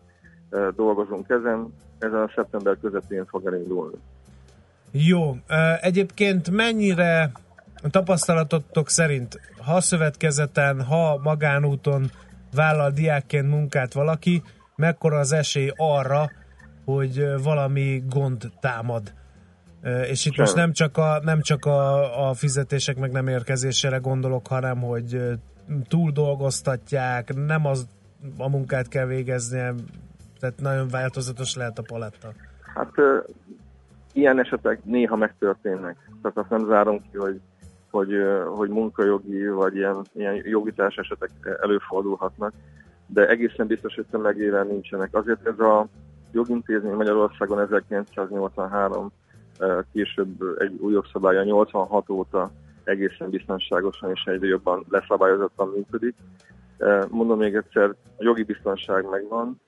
e, 0.51 0.70
dolgozunk 0.76 1.28
ezen, 1.28 1.74
ezen 1.99 2.20
a 2.20 2.31
szeptember 2.35 2.76
közepén 2.81 3.26
fog 3.26 3.47
elindulni. 3.47 3.97
Jó, 4.91 5.37
egyébként 5.81 6.51
mennyire 6.51 7.33
tapasztalatotok 7.91 8.89
szerint, 8.89 9.41
ha 9.64 9.81
szövetkezeten, 9.81 10.83
ha 10.83 11.20
magánúton 11.22 12.11
vállal 12.55 12.91
diákként 12.91 13.49
munkát 13.49 13.93
valaki, 13.93 14.43
mekkora 14.76 15.18
az 15.18 15.33
esély 15.33 15.72
arra, 15.76 16.31
hogy 16.85 17.43
valami 17.43 18.03
gond 18.09 18.51
támad 18.61 19.12
és 19.83 20.26
itt 20.26 20.33
Sem. 20.33 20.45
most 20.45 20.55
nem 20.55 20.72
csak, 20.72 20.97
a, 20.97 21.20
nem 21.22 21.41
csak 21.41 21.64
a, 21.64 22.28
a 22.28 22.35
fizetések 22.35 22.99
meg 22.99 23.12
nem 23.12 23.28
érkezésére 23.28 23.97
gondolok, 23.97 24.47
hanem 24.47 24.81
hogy 24.81 25.22
túl 25.89 26.11
dolgoztatják, 26.11 27.35
nem 27.35 27.66
az 27.66 27.89
a 28.39 28.49
munkát 28.49 28.89
kell 28.89 29.07
végeznie, 29.07 29.74
tehát 30.41 30.61
nagyon 30.61 30.89
változatos 30.89 31.57
lehet 31.57 31.78
a 31.78 31.83
paletta. 31.83 32.28
Hát 32.74 32.93
ilyen 34.12 34.41
esetek 34.41 34.85
néha 34.85 35.16
megtörténnek. 35.16 35.97
Tehát 36.22 36.37
azt 36.39 36.51
nem 36.51 36.66
zárom 36.66 37.03
ki, 37.11 37.16
hogy 37.16 37.41
hogy, 37.91 38.12
hogy 38.47 38.68
munkajogi 38.68 39.49
vagy 39.49 39.76
ilyen, 39.76 40.07
ilyen 40.12 40.41
jogitás 40.45 40.97
esetek 40.97 41.31
előfordulhatnak, 41.61 42.53
de 43.07 43.28
egészen 43.28 43.66
biztos, 43.66 43.95
hogy 43.95 44.07
tömegével 44.11 44.64
nincsenek. 44.64 45.09
Azért 45.12 45.47
ez 45.47 45.59
a 45.59 45.87
jogintézmény 46.33 46.95
Magyarországon 46.95 47.61
1983 47.61 49.12
később 49.93 50.59
egy 50.59 50.77
új 50.81 50.93
jogszabálya 50.93 51.43
86 51.43 52.11
óta 52.11 52.51
egészen 52.85 53.31
biztonságosan 53.31 54.11
és 54.11 54.23
egyre 54.25 54.47
jobban 54.47 54.85
leszabályozottan 54.89 55.69
működik. 55.69 56.15
Mondom 57.09 57.39
még 57.39 57.55
egyszer, 57.55 57.95
a 58.17 58.23
jogi 58.23 58.43
biztonság 58.43 59.09
megvan, 59.11 59.61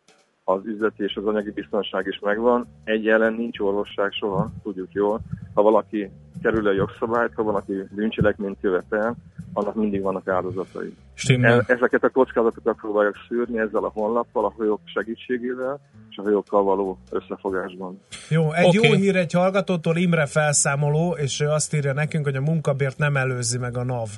az 0.44 0.60
üzleti 0.64 1.02
és 1.02 1.16
az 1.16 1.26
anyagi 1.26 1.50
biztonság 1.50 2.06
is 2.06 2.18
megvan. 2.18 2.66
Egy 2.84 3.08
ellen 3.08 3.32
nincs 3.32 3.58
orvosság 3.58 4.12
soha, 4.12 4.50
tudjuk 4.62 4.92
jól. 4.92 5.20
Ha 5.54 5.62
valaki 5.62 6.10
kerül 6.42 6.66
a 6.66 6.72
jogszabályt, 6.72 7.34
ha 7.34 7.42
valaki 7.42 7.84
bűncselekményt 7.90 8.60
követ 8.60 9.14
annak 9.52 9.74
mindig 9.74 10.02
vannak 10.02 10.28
áldozatai. 10.28 10.94
Stimmel. 11.14 11.64
Ezeket 11.66 12.04
a 12.04 12.08
kockázatokat 12.08 12.76
próbálják 12.76 13.14
szűrni 13.28 13.58
ezzel 13.58 13.84
a 13.84 13.90
honlappal, 13.94 14.44
a 14.44 14.54
hajók 14.56 14.80
segítségével, 14.84 15.80
és 16.10 16.16
a 16.16 16.22
hajókkal 16.22 16.62
való 16.62 16.98
összefogásban. 17.10 18.00
Jó, 18.28 18.52
egy 18.52 18.78
okay. 18.78 18.90
jó 18.90 18.96
hír 18.96 19.16
egy 19.16 19.32
hallgatótól 19.32 19.96
Imre 19.96 20.26
felszámoló, 20.26 21.16
és 21.18 21.40
ő 21.40 21.48
azt 21.48 21.74
írja 21.74 21.92
nekünk, 21.92 22.24
hogy 22.24 22.36
a 22.36 22.40
munkabért 22.40 22.98
nem 22.98 23.16
előzi 23.16 23.58
meg 23.58 23.76
a 23.76 23.84
NAV 23.84 24.08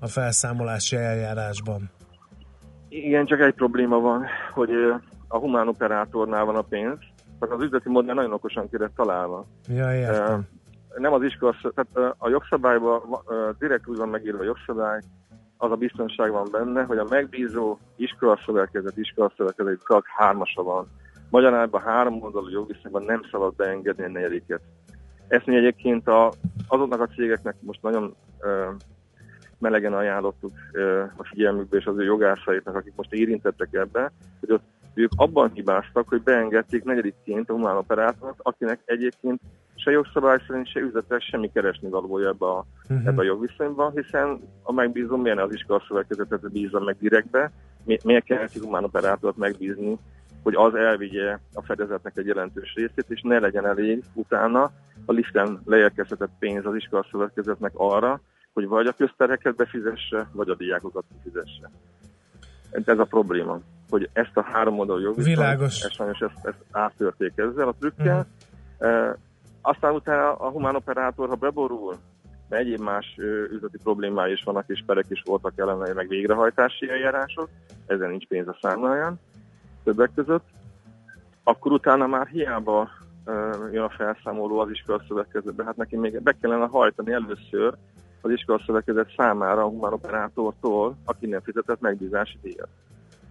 a 0.00 0.06
felszámolási 0.06 0.96
eljárásban. 0.96 1.90
Igen, 2.88 3.26
csak 3.26 3.40
egy 3.40 3.54
probléma 3.54 4.00
van, 4.00 4.24
hogy 4.52 4.70
a 5.28 5.38
humán 5.38 5.68
operátornál 5.68 6.44
van 6.44 6.56
a 6.56 6.62
pénz, 6.62 6.98
tehát 7.38 7.54
az 7.54 7.62
üzleti 7.62 7.88
modell 7.88 8.14
nagyon 8.14 8.32
okosan 8.32 8.68
kire 8.70 8.90
találva. 8.96 9.46
Ja, 9.68 9.94
értem. 9.94 10.46
Nem 10.96 11.12
az 11.12 11.22
iskola, 11.22 11.54
tehát 11.74 12.14
a 12.18 12.28
jogszabályban 12.28 13.02
direkt 13.58 13.88
úgy 13.88 13.96
van 13.96 14.08
megírva 14.08 14.38
a 14.38 14.44
jogszabály, 14.44 15.00
az 15.56 15.70
a 15.70 15.76
biztonság 15.76 16.30
van 16.30 16.48
benne, 16.50 16.82
hogy 16.82 16.98
a 16.98 17.06
megbízó 17.08 17.78
iskolaszövetkezet, 17.96 18.96
iskolaszövetkezet 18.96 19.84
csak 19.86 20.06
hármasa 20.06 20.62
van. 20.62 20.86
Magyarában 21.30 21.80
három 21.80 22.22
oldalú 22.22 22.48
jogviszonyban 22.48 23.02
nem 23.02 23.22
szabad 23.30 23.54
beengedni 23.54 24.04
a 24.04 24.08
negyediket. 24.08 24.60
Ezt 25.28 25.46
mi 25.46 25.56
egyébként 25.56 26.08
a, 26.08 26.32
azoknak 26.68 27.00
a 27.00 27.06
cégeknek 27.06 27.54
most 27.60 27.82
nagyon 27.82 28.14
ö, 28.40 28.70
melegen 29.58 29.92
ajánlottuk 29.92 30.52
ö, 30.72 31.02
a 31.16 31.24
figyelmükbe 31.24 31.76
és 31.76 31.86
az 31.86 31.98
ő 31.98 32.04
jogászaiknak, 32.04 32.74
akik 32.74 32.92
most 32.96 33.12
érintettek 33.12 33.68
ebbe, 33.72 34.12
hogy 34.40 34.52
ott 34.52 34.64
ők 34.94 35.10
abban 35.16 35.50
hibáztak, 35.54 36.08
hogy 36.08 36.22
beengedték 36.22 36.84
negyedikként 36.84 37.50
a 37.50 37.52
humán 37.52 37.76
operátort, 37.76 38.38
akinek 38.42 38.80
egyébként 38.84 39.40
se 39.84 39.90
jogszabály 39.90 40.38
szerint, 40.46 40.70
se 40.70 40.80
üzletek 40.80 41.20
semmi 41.20 41.50
keresni 41.52 41.88
valója 41.88 42.28
ebbe 42.28 42.46
a, 42.46 42.64
uh-huh. 42.88 43.06
ebbe 43.06 43.20
a 43.20 43.24
jogviszonyban, 43.24 43.92
hiszen 43.94 44.40
a 44.62 44.72
megbízom 44.72 45.20
milyen 45.20 45.38
az 45.38 45.54
iskolaszövetkezetet 45.54 46.52
bízza 46.52 46.80
meg 46.80 46.96
direktbe, 47.00 47.50
mi, 47.84 47.98
miért 48.04 48.24
kell 48.24 48.42
egy 48.42 48.58
humán 48.60 48.84
operátort 48.84 49.36
megbízni, 49.36 49.98
hogy 50.42 50.54
az 50.54 50.74
elvigye 50.74 51.38
a 51.54 51.62
fedezetnek 51.62 52.16
egy 52.16 52.26
jelentős 52.26 52.74
részét, 52.74 53.04
és 53.08 53.20
ne 53.22 53.38
legyen 53.38 53.66
elég 53.66 54.04
utána 54.12 54.70
a 55.06 55.12
liften 55.12 55.60
leérkezhetett 55.64 56.32
pénz 56.38 56.66
az 56.66 56.74
iskolaszövetkezetnek 56.74 57.72
arra, 57.74 58.20
hogy 58.52 58.66
vagy 58.66 58.86
a 58.86 58.92
köztereket 58.92 59.56
befizesse, 59.56 60.28
vagy 60.32 60.48
a 60.48 60.54
diákokat 60.54 61.04
befizesse. 61.08 61.70
Ez 62.70 62.98
a 62.98 63.04
probléma 63.04 63.60
hogy 63.94 64.08
ezt 64.12 64.36
a 64.36 64.42
három 64.42 64.78
oldalú 64.78 65.00
jogviszont, 65.00 65.36
Világos. 65.36 65.86
sajnos 65.90 66.18
ezt, 66.20 66.46
ezt 66.46 66.64
áttörték 66.70 67.32
ezzel 67.36 67.68
a 67.68 67.74
trükkel. 67.78 68.26
Uh-huh. 68.78 69.16
Aztán 69.66 69.94
utána 69.94 70.34
a 70.34 70.50
humán 70.50 70.74
operátor, 70.76 71.28
ha 71.28 71.34
beborul, 71.34 71.94
de 72.48 72.56
egyéb 72.56 72.80
más 72.80 73.14
üzleti 73.50 73.78
problémái 73.82 74.32
is 74.32 74.42
vannak, 74.42 74.64
és 74.66 74.82
perek 74.86 75.04
is 75.08 75.22
voltak 75.24 75.52
ellene, 75.56 75.92
meg 75.92 76.08
végrehajtási 76.08 76.90
eljárások, 76.90 77.48
ezen 77.86 78.10
nincs 78.10 78.26
pénz 78.26 78.48
a 78.48 78.58
számláján, 78.60 79.20
többek 79.84 80.10
között, 80.14 80.44
akkor 81.44 81.72
utána 81.72 82.06
már 82.06 82.26
hiába 82.26 82.88
jön 83.72 83.82
a 83.82 83.88
felszámoló 83.88 84.58
az 84.58 84.70
iskolaszövetkezetbe, 84.70 85.64
hát 85.64 85.76
neki 85.76 85.96
még 85.96 86.22
be 86.22 86.36
kellene 86.40 86.66
hajtani 86.66 87.12
először 87.12 87.74
az 88.20 88.30
iskolaszövetkezet 88.30 89.12
számára 89.16 89.62
a 89.62 89.68
humán 89.68 89.92
operátortól, 89.92 90.96
aki 91.04 91.26
nem 91.26 91.40
fizetett 91.40 91.80
megbízási 91.80 92.38
díjat. 92.42 92.68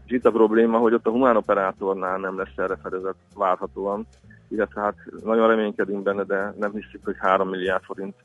És 0.06 0.12
itt 0.12 0.26
a 0.26 0.32
probléma, 0.32 0.78
hogy 0.78 0.94
ott 0.94 1.08
a 1.08 1.12
humán 1.12 1.38
operátornál 1.38 2.18
nem 2.18 2.38
lesz 2.38 2.58
erre 2.58 2.76
fedezet 2.76 3.16
várhatóan, 3.36 4.08
illetve 4.48 4.82
hát 4.82 4.96
nagyon 5.24 5.48
reménykedünk 5.48 6.04
benne, 6.04 6.24
de 6.24 6.54
nem 6.60 6.72
hiszük, 6.72 7.00
hogy 7.04 7.16
3 7.20 7.50
milliárd 7.50 7.84
forint 7.84 8.16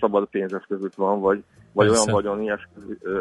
szabad 0.00 0.28
pénzeszközük 0.28 0.94
van, 0.96 1.20
vagy, 1.20 1.42
vagy 1.72 1.88
olyan 1.88 2.10
vagyoni 2.10 2.52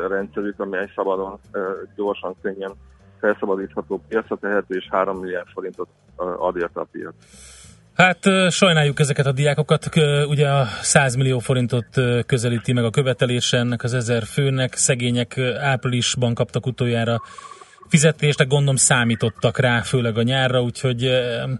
rendszerük, 0.07 0.60
amely 0.60 0.91
szabadon, 0.95 1.39
e, 1.51 1.60
gyorsan, 1.95 2.36
könnyen 2.41 2.72
felszabadítható 3.20 4.01
piacra 4.07 4.36
tehető, 4.36 4.76
és 4.76 4.88
3 4.91 5.20
milliárd 5.20 5.47
forintot 5.53 5.88
ad 6.16 6.57
érte 6.57 6.80
a 6.80 6.88
piac. 6.91 7.14
Hát 7.95 8.51
sajnáljuk 8.51 8.99
ezeket 8.99 9.26
a 9.26 9.32
diákokat, 9.32 9.89
ugye 10.28 10.49
a 10.49 10.66
100 10.82 11.16
millió 11.16 11.39
forintot 11.39 11.86
közelíti 12.26 12.74
meg 12.74 12.84
a 12.84 12.89
követelése 12.89 13.57
ennek 13.57 13.84
az 13.84 13.93
ezer 13.93 14.24
főnek, 14.24 14.74
szegények 14.74 15.38
áprilisban 15.60 16.34
kaptak 16.34 16.66
utoljára 16.66 17.22
fizetést, 17.89 18.47
gondolom 18.47 18.75
számítottak 18.75 19.57
rá, 19.57 19.81
főleg 19.81 20.17
a 20.17 20.21
nyárra, 20.21 20.61
úgyhogy... 20.61 21.09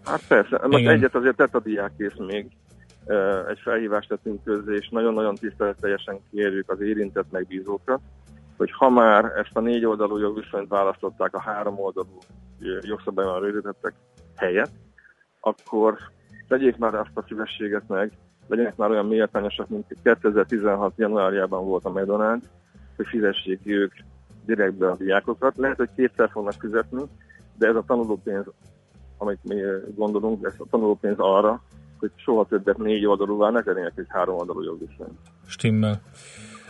Hát 0.06 0.22
persze, 0.28 0.60
most 0.68 0.88
egyet 0.88 1.16
azért 1.16 1.36
tett 1.36 1.56
a 1.56 1.60
diákész 1.60 2.18
még, 2.18 2.46
egy 3.50 3.60
felhívást 3.64 4.10
tettünk 4.10 4.44
közé, 4.44 4.76
és 4.76 4.90
nagyon-nagyon 4.90 5.36
tiszteletteljesen 5.36 6.20
kérjük 6.32 6.72
az 6.72 6.82
érintett 6.82 7.32
megbízókat, 7.32 8.00
hogy 8.58 8.72
ha 8.72 8.90
már 8.90 9.26
ezt 9.26 9.50
a 9.54 9.60
négy 9.60 9.86
oldalú 9.86 10.18
jogviszonyt 10.18 10.70
választották 10.70 11.34
a 11.34 11.42
három 11.42 11.80
oldalú 11.80 12.18
jogszabályban 12.82 13.40
rövidítettek 13.40 13.94
helyet, 14.36 14.70
akkor 15.40 15.98
tegyék 16.48 16.78
már 16.78 16.94
azt 16.96 17.10
a 17.14 17.24
szívességet 17.28 17.88
meg, 17.88 18.12
legyenek 18.48 18.76
már 18.76 18.90
olyan 18.90 19.06
méltányosak, 19.06 19.70
mint 19.70 19.86
2016. 20.04 20.94
januárjában 20.98 21.66
volt 21.66 21.86
a 21.86 21.92
McDonald's, 21.92 22.44
hogy 22.96 23.08
fizessék 23.08 23.60
ők 23.64 23.94
direktbe 24.56 24.90
a 24.90 24.96
diákokat. 24.96 25.54
Lehet, 25.58 25.78
hogy 25.78 25.90
kétszer 25.96 26.30
fognak 26.30 26.56
fizetni, 26.60 27.02
de 27.58 27.68
ez 27.68 27.76
a 27.76 27.84
tanulópénz, 27.88 28.46
amit 29.18 29.40
mi 29.44 29.56
gondolunk, 29.96 30.46
ez 30.46 30.54
a 30.58 30.66
tanulópénz 30.70 31.16
arra, 31.18 31.62
hogy 32.00 32.12
soha 32.16 32.46
többet 32.46 32.78
négy 32.78 33.06
oldalúvá 33.06 33.50
ne 33.50 33.62
tennének 33.62 33.94
egy 33.96 34.06
három 34.08 34.36
oldalú 34.36 34.62
jogviszony. 34.64 35.18
Stimmel. 35.48 36.02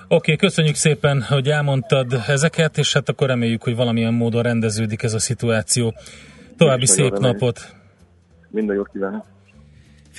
Oké, 0.08 0.16
okay, 0.16 0.36
köszönjük 0.36 0.76
szépen, 0.76 1.22
hogy 1.22 1.48
elmondtad 1.48 2.14
ezeket, 2.28 2.78
és 2.78 2.94
hát 2.94 3.10
akkor 3.10 3.28
reméljük, 3.28 3.64
hogy 3.64 3.76
valamilyen 3.76 4.14
módon 4.14 4.42
rendeződik 4.42 5.04
ez 5.04 5.14
a 5.14 5.20
szituáció. 5.20 5.94
További 6.58 6.86
szép 6.86 7.18
napot! 7.18 7.60
Minden 8.50 8.76
jót 8.76 8.90
kívánok! 8.92 9.26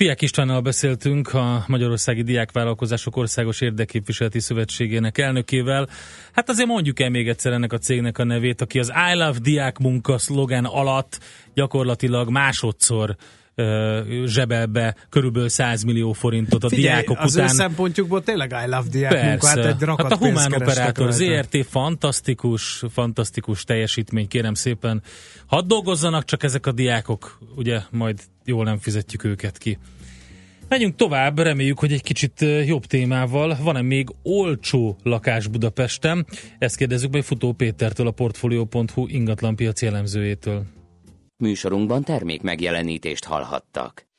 Fiek 0.01 0.21
Istvánnal 0.21 0.61
beszéltünk 0.61 1.33
a 1.33 1.63
Magyarországi 1.67 2.21
Diákvállalkozások 2.21 3.15
Országos 3.15 3.61
Érdekképviseleti 3.61 4.39
Szövetségének 4.39 5.17
elnökével. 5.17 5.87
Hát 6.31 6.49
azért 6.49 6.67
mondjuk 6.67 6.99
el 6.99 7.09
még 7.09 7.27
egyszer 7.27 7.53
ennek 7.53 7.73
a 7.73 7.77
cégnek 7.77 8.17
a 8.17 8.23
nevét, 8.23 8.61
aki 8.61 8.79
az 8.79 8.91
I 9.11 9.15
Love 9.15 9.39
Diák 9.39 9.77
Munka 9.77 10.17
szlogen 10.17 10.65
alatt 10.65 11.19
gyakorlatilag 11.53 12.29
másodszor 12.29 13.15
zsebelbe 14.25 14.95
körülbelül 15.09 15.49
100 15.49 15.83
millió 15.83 16.13
forintot 16.13 16.63
a 16.63 16.69
Figyelj, 16.69 16.87
diákok 16.87 17.17
az 17.19 17.33
után. 17.33 17.45
Az 17.45 17.55
szempontjukból 17.55 18.23
tényleg 18.23 18.51
I 18.65 18.69
love 18.69 18.89
diák 18.91 19.11
Persze. 19.11 19.27
munka, 19.27 19.47
hát 19.47 19.57
egy 19.57 19.81
rakat 19.81 20.11
hát 20.11 20.11
a 20.11 20.25
Humán 20.25 20.53
Operátor 20.53 21.11
ZRT 21.11 21.65
fantasztikus, 21.69 22.83
fantasztikus 22.91 23.63
teljesítmény, 23.63 24.27
kérem 24.27 24.53
szépen. 24.53 25.01
Hadd 25.45 25.67
dolgozzanak 25.67 26.25
csak 26.25 26.43
ezek 26.43 26.65
a 26.65 26.71
diákok, 26.71 27.37
ugye 27.55 27.79
majd 27.91 28.19
jól 28.45 28.63
nem 28.63 28.77
fizetjük 28.77 29.23
őket 29.23 29.57
ki. 29.57 29.77
Menjünk 30.67 30.95
tovább, 30.95 31.39
reméljük, 31.39 31.79
hogy 31.79 31.91
egy 31.91 32.03
kicsit 32.03 32.45
jobb 32.65 32.85
témával. 32.85 33.57
Van-e 33.61 33.81
még 33.81 34.09
olcsó 34.23 34.97
lakás 35.03 35.47
Budapesten? 35.47 36.25
Ezt 36.59 36.75
kérdezzük 36.75 37.11
meg 37.11 37.23
Futó 37.23 37.51
Pétertől, 37.51 38.07
a 38.07 38.11
Portfolio.hu 38.11 39.07
ingatlanpiaci 39.07 39.85
elemzőjétől. 39.85 40.65
Műsorunkban 41.41 42.03
termék 42.03 42.41
megjelenítést 42.41 43.25
hallhattak. 43.25 44.09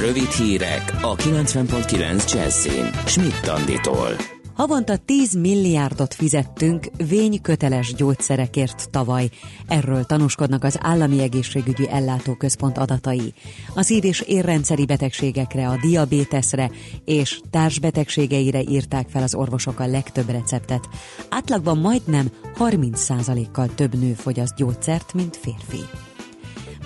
Rövid 0.00 0.30
hírek 0.30 0.92
a 1.02 1.14
90.9 1.14 2.32
Jazzin. 2.32 2.90
Schmidt 3.06 3.46
Anditól. 3.46 4.16
Havonta 4.56 4.96
10 4.96 5.34
milliárdot 5.34 6.14
fizettünk 6.14 6.86
vényköteles 7.08 7.94
gyógyszerekért 7.94 8.90
tavaly. 8.90 9.28
Erről 9.66 10.04
tanúskodnak 10.04 10.64
az 10.64 10.78
Állami 10.80 11.22
Egészségügyi 11.22 11.88
Ellátóközpont 11.90 12.78
adatai. 12.78 13.34
A 13.74 13.82
szív- 13.82 14.04
és 14.04 14.20
érrendszeri 14.20 14.86
betegségekre, 14.86 15.68
a 15.68 15.78
diabéteszre 15.80 16.70
és 17.04 17.40
társbetegségeire 17.50 18.60
írták 18.60 19.08
fel 19.08 19.22
az 19.22 19.34
orvosok 19.34 19.80
a 19.80 19.86
legtöbb 19.86 20.30
receptet. 20.30 20.88
Átlagban 21.28 21.78
majdnem 21.78 22.30
30%-kal 22.58 23.74
több 23.74 23.94
nő 23.94 24.12
fogyaszt 24.12 24.56
gyógyszert, 24.56 25.14
mint 25.14 25.36
férfi. 25.36 26.05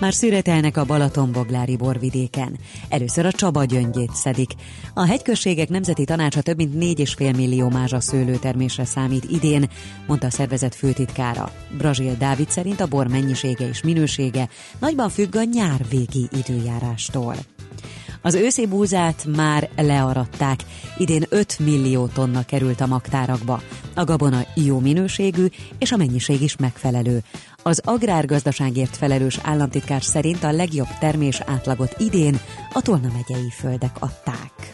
Már 0.01 0.13
szüretelnek 0.13 0.77
a 0.77 0.85
Balatonboglári 0.85 1.75
borvidéken. 1.75 2.57
Először 2.89 3.25
a 3.25 3.31
Csaba 3.31 3.63
gyöngyét 3.63 4.15
szedik. 4.15 4.51
A 4.93 5.05
hegyközségek 5.05 5.69
nemzeti 5.69 6.05
tanácsa 6.05 6.41
több 6.41 6.57
mint 6.57 6.99
4,5 6.99 7.35
millió 7.35 7.69
mázsa 7.69 7.99
szőlőtermésre 7.99 8.85
számít 8.85 9.23
idén, 9.29 9.69
mondta 10.07 10.27
a 10.27 10.29
szervezet 10.29 10.75
főtitkára. 10.75 11.51
Brazil 11.77 12.15
Dávid 12.17 12.49
szerint 12.49 12.79
a 12.79 12.87
bor 12.87 13.07
mennyisége 13.07 13.67
és 13.67 13.81
minősége 13.83 14.49
nagyban 14.79 15.09
függ 15.09 15.35
a 15.35 15.43
nyár 15.43 15.85
végi 15.89 16.27
időjárástól. 16.31 17.35
Az 18.21 18.35
őszi 18.35 18.67
búzát 18.67 19.25
már 19.35 19.69
learatták. 19.75 20.59
Idén 20.97 21.25
5 21.29 21.59
millió 21.59 22.07
tonna 22.07 22.45
került 22.45 22.81
a 22.81 22.85
magtárakba. 22.85 23.61
A 23.95 24.03
gabona 24.03 24.45
jó 24.55 24.79
minőségű, 24.79 25.45
és 25.77 25.91
a 25.91 25.97
mennyiség 25.97 26.41
is 26.41 26.55
megfelelő. 26.55 27.23
Az 27.63 27.81
agrárgazdaságért 27.85 28.97
felelős 28.97 29.39
államtitkár 29.43 30.03
szerint 30.03 30.43
a 30.43 30.51
legjobb 30.51 30.97
termés 30.99 31.41
átlagot 31.45 31.95
idén 31.97 32.39
a 32.73 32.81
Tolna 32.81 33.07
megyei 33.13 33.49
földek 33.59 33.95
adták. 33.99 34.73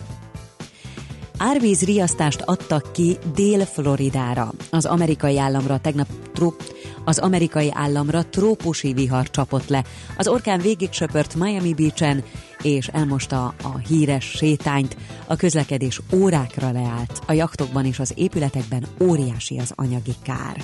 Árvíz 1.37 1.81
riasztást 1.81 2.41
adtak 2.41 2.93
ki 2.93 3.17
Dél-Floridára. 3.35 4.51
Az 4.69 4.85
amerikai 4.85 5.39
államra 5.39 5.79
tegnap 5.79 6.07
trupp 6.33 6.59
az 7.07 7.17
amerikai 7.17 7.69
államra 7.73 8.25
trópusi 8.25 8.93
vihar 8.93 9.29
csapott 9.29 9.67
le. 9.67 9.83
Az 10.17 10.27
orkán 10.27 10.59
végig 10.59 10.91
söpört 10.91 11.35
Miami 11.35 11.73
Beach-en, 11.73 12.23
és 12.61 12.87
elmosta 12.87 13.53
a 13.63 13.77
híres 13.87 14.25
sétányt. 14.25 14.97
A 15.27 15.35
közlekedés 15.35 16.01
órákra 16.13 16.71
leállt. 16.71 17.21
A 17.25 17.31
jachtokban 17.31 17.85
és 17.85 17.99
az 17.99 18.13
épületekben 18.15 18.87
óriási 19.01 19.57
az 19.57 19.71
anyagi 19.75 20.13
kár. 20.23 20.63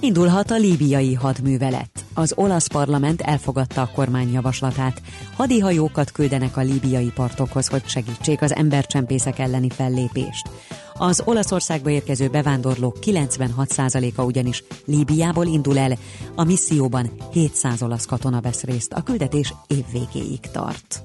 Indulhat 0.00 0.50
a 0.50 0.56
líbiai 0.56 1.14
hadművelet. 1.14 2.04
Az 2.14 2.32
olasz 2.36 2.66
parlament 2.66 3.20
elfogadta 3.20 3.80
a 3.80 3.90
kormány 3.94 4.32
javaslatát. 4.32 5.02
Hadihajókat 5.36 6.10
küldenek 6.10 6.56
a 6.56 6.60
líbiai 6.60 7.12
partokhoz, 7.14 7.68
hogy 7.68 7.82
segítsék 7.86 8.42
az 8.42 8.54
embercsempészek 8.54 9.38
elleni 9.38 9.68
fellépést. 9.70 10.48
Az 10.94 11.22
Olaszországba 11.24 11.90
érkező 11.90 12.28
bevándorlók 12.28 12.96
96%-a 13.00 14.22
ugyanis 14.22 14.64
Líbiából 14.84 15.46
indul 15.46 15.78
el, 15.78 15.92
a 16.34 16.44
misszióban 16.44 17.10
700 17.32 17.82
olasz 17.82 18.06
katona 18.06 18.40
vesz 18.40 18.62
részt, 18.62 18.92
a 18.92 19.02
küldetés 19.02 19.54
év 19.66 19.84
végéig 19.92 20.40
tart. 20.40 21.02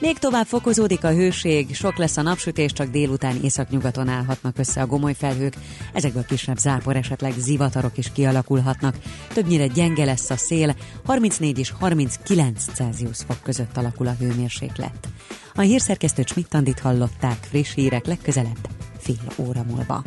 Még 0.00 0.18
tovább 0.18 0.46
fokozódik 0.46 1.04
a 1.04 1.12
hőség, 1.12 1.74
sok 1.74 1.96
lesz 1.96 2.16
a 2.16 2.22
napsütés, 2.22 2.72
csak 2.72 2.88
délután 2.88 3.36
északnyugaton 3.42 4.08
állhatnak 4.08 4.58
össze 4.58 4.80
a 4.80 4.86
gomoly 4.86 5.14
felhők, 5.14 5.54
ezekből 5.92 6.24
kisebb 6.24 6.56
zápor, 6.56 6.96
esetleg 6.96 7.32
zivatarok 7.38 7.98
is 7.98 8.12
kialakulhatnak. 8.12 8.94
Többnyire 9.32 9.66
gyenge 9.66 10.04
lesz 10.04 10.30
a 10.30 10.36
szél, 10.36 10.76
34 11.04 11.58
és 11.58 11.70
39 11.70 12.64
Celsius 12.74 13.18
fok 13.26 13.42
között 13.42 13.76
alakul 13.76 14.06
a 14.06 14.16
hőmérséklet. 14.18 15.08
A 15.54 15.60
hírszerkesztő 15.60 16.24
Csmittandit 16.24 16.80
hallották 16.80 17.38
friss 17.50 17.74
hírek 17.74 18.06
legközelebb 18.06 18.68
fél 18.98 19.32
óra 19.36 19.64
múlva. 19.70 20.02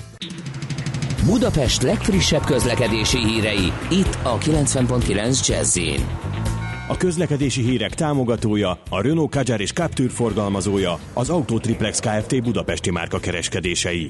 Budapest 1.26 1.82
legfrissebb 1.82 2.46
közlekedési 2.46 3.18
hírei 3.18 3.72
itt 3.89 4.18
a 4.24 4.38
90.9 4.38 5.48
jazz 5.48 5.78
a 6.88 6.98
közlekedési 6.98 7.62
hírek 7.62 7.94
támogatója, 7.94 8.82
a 8.90 9.02
Renault 9.02 9.32
Kadjar 9.32 9.62
és 9.62 9.72
Captur 9.72 10.10
forgalmazója, 10.10 11.00
az 11.14 11.30
Autotriplex 11.30 12.00
Kft. 12.00 12.44
Budapesti 12.44 12.92
márka 12.92 13.20
kereskedései. 13.20 14.10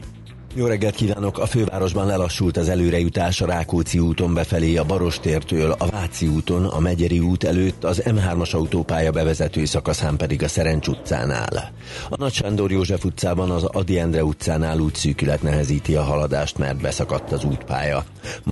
Jó 0.54 0.66
reggelt 0.66 0.96
kívánok! 0.96 1.40
A 1.40 1.46
fővárosban 1.46 2.06
lelassult 2.06 2.58
az 2.58 2.70
előrejutás 2.70 3.42
a 3.42 3.46
Rákóczi 3.46 4.00
úton 4.00 4.34
befelé 4.34 4.76
a 4.76 4.84
Barostértől, 4.84 5.76
a 5.78 5.86
Váci 5.86 6.28
úton, 6.28 6.66
a 6.66 6.80
Megyeri 6.80 7.20
út 7.20 7.44
előtt, 7.44 7.84
az 7.84 8.02
M3-as 8.06 8.52
autópálya 8.52 9.12
bevezető 9.12 9.66
szakaszán 9.66 10.18
pedig 10.18 10.44
a 10.44 10.48
Szerencs 10.48 10.88
utcánál. 10.88 11.72
A 12.10 12.16
Nagy 12.18 12.34
Sándor 12.34 12.72
József 12.72 13.06
utcában 13.06 13.52
az 13.52 13.64
Adi 13.64 14.00
Endre 14.00 14.24
utcánál 14.24 14.80
útszűkület 14.80 15.42
nehezíti 15.42 15.96
a 15.96 16.04
haladást, 16.04 16.58
mert 16.58 16.82
beszakadt 16.82 17.32
az 17.32 17.44
útpálya. 17.44 18.06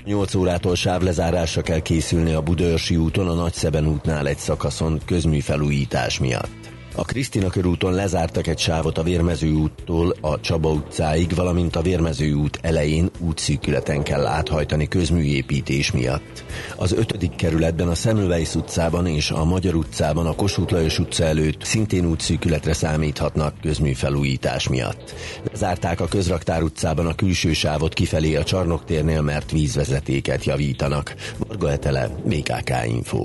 8 0.04 0.34
órától 0.34 0.74
sávlezárásra 0.74 1.62
kell 1.62 1.80
készülni 1.80 2.32
a 2.32 2.40
Budaörsi 2.40 2.96
úton, 2.96 3.28
a 3.28 3.34
Nagyszeben 3.34 3.86
útnál 3.86 4.26
egy 4.26 4.38
szakaszon 4.38 5.00
közműfelújítás 5.06 6.18
miatt. 6.18 6.59
A 7.00 7.04
Krisztina 7.04 7.48
körúton 7.48 7.92
lezártak 7.92 8.46
egy 8.46 8.58
sávot 8.58 8.98
a 8.98 9.02
Vérmező 9.02 9.52
úttól 9.52 10.16
a 10.20 10.40
Csaba 10.40 10.70
utcáig, 10.70 11.34
valamint 11.34 11.76
a 11.76 11.82
Vérmező 11.82 12.32
út 12.32 12.58
elején 12.62 13.10
útszűkületen 13.18 14.02
kell 14.02 14.26
áthajtani 14.26 14.88
közműépítés 14.88 15.90
miatt. 15.90 16.44
Az 16.76 16.92
ötödik 16.92 17.34
kerületben 17.36 17.88
a 17.88 17.94
Semmelweis 17.94 18.54
utcában 18.54 19.06
és 19.06 19.30
a 19.30 19.44
Magyar 19.44 19.74
utcában 19.74 20.26
a 20.26 20.34
Kossuth 20.34 20.72
Lajos 20.72 20.98
utca 20.98 21.24
előtt 21.24 21.64
szintén 21.64 22.06
útszűkületre 22.06 22.72
számíthatnak 22.72 23.60
közműfelújítás 23.60 24.68
miatt. 24.68 25.14
Lezárták 25.50 26.00
a 26.00 26.08
Közraktár 26.08 26.62
utcában 26.62 27.06
a 27.06 27.14
külső 27.14 27.52
sávot 27.52 27.94
kifelé 27.94 28.36
a 28.36 28.44
Csarnoktérnél, 28.44 29.20
mert 29.20 29.50
vízvezetéket 29.50 30.44
javítanak. 30.44 31.14
Varga 31.38 31.70
Etele, 31.70 32.10
BKK 32.24 32.70
Info. 32.86 33.24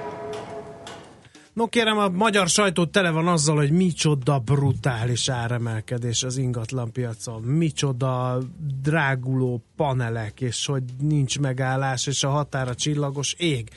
No 1.53 1.67
kérem, 1.67 1.97
a 1.97 2.09
magyar 2.09 2.47
sajtó 2.47 2.85
tele 2.85 3.11
van 3.11 3.27
azzal, 3.27 3.55
hogy 3.55 3.71
micsoda 3.71 4.39
brutális 4.39 5.29
áremelkedés 5.29 6.23
az 6.23 6.37
ingatlan 6.37 6.91
piacon, 6.91 7.41
micsoda 7.41 8.37
dráguló 8.81 9.63
panelek, 9.75 10.41
és 10.41 10.65
hogy 10.65 10.83
nincs 10.99 11.39
megállás, 11.39 12.07
és 12.07 12.23
a 12.23 12.29
határa 12.29 12.75
csillagos 12.75 13.33
ég. 13.33 13.69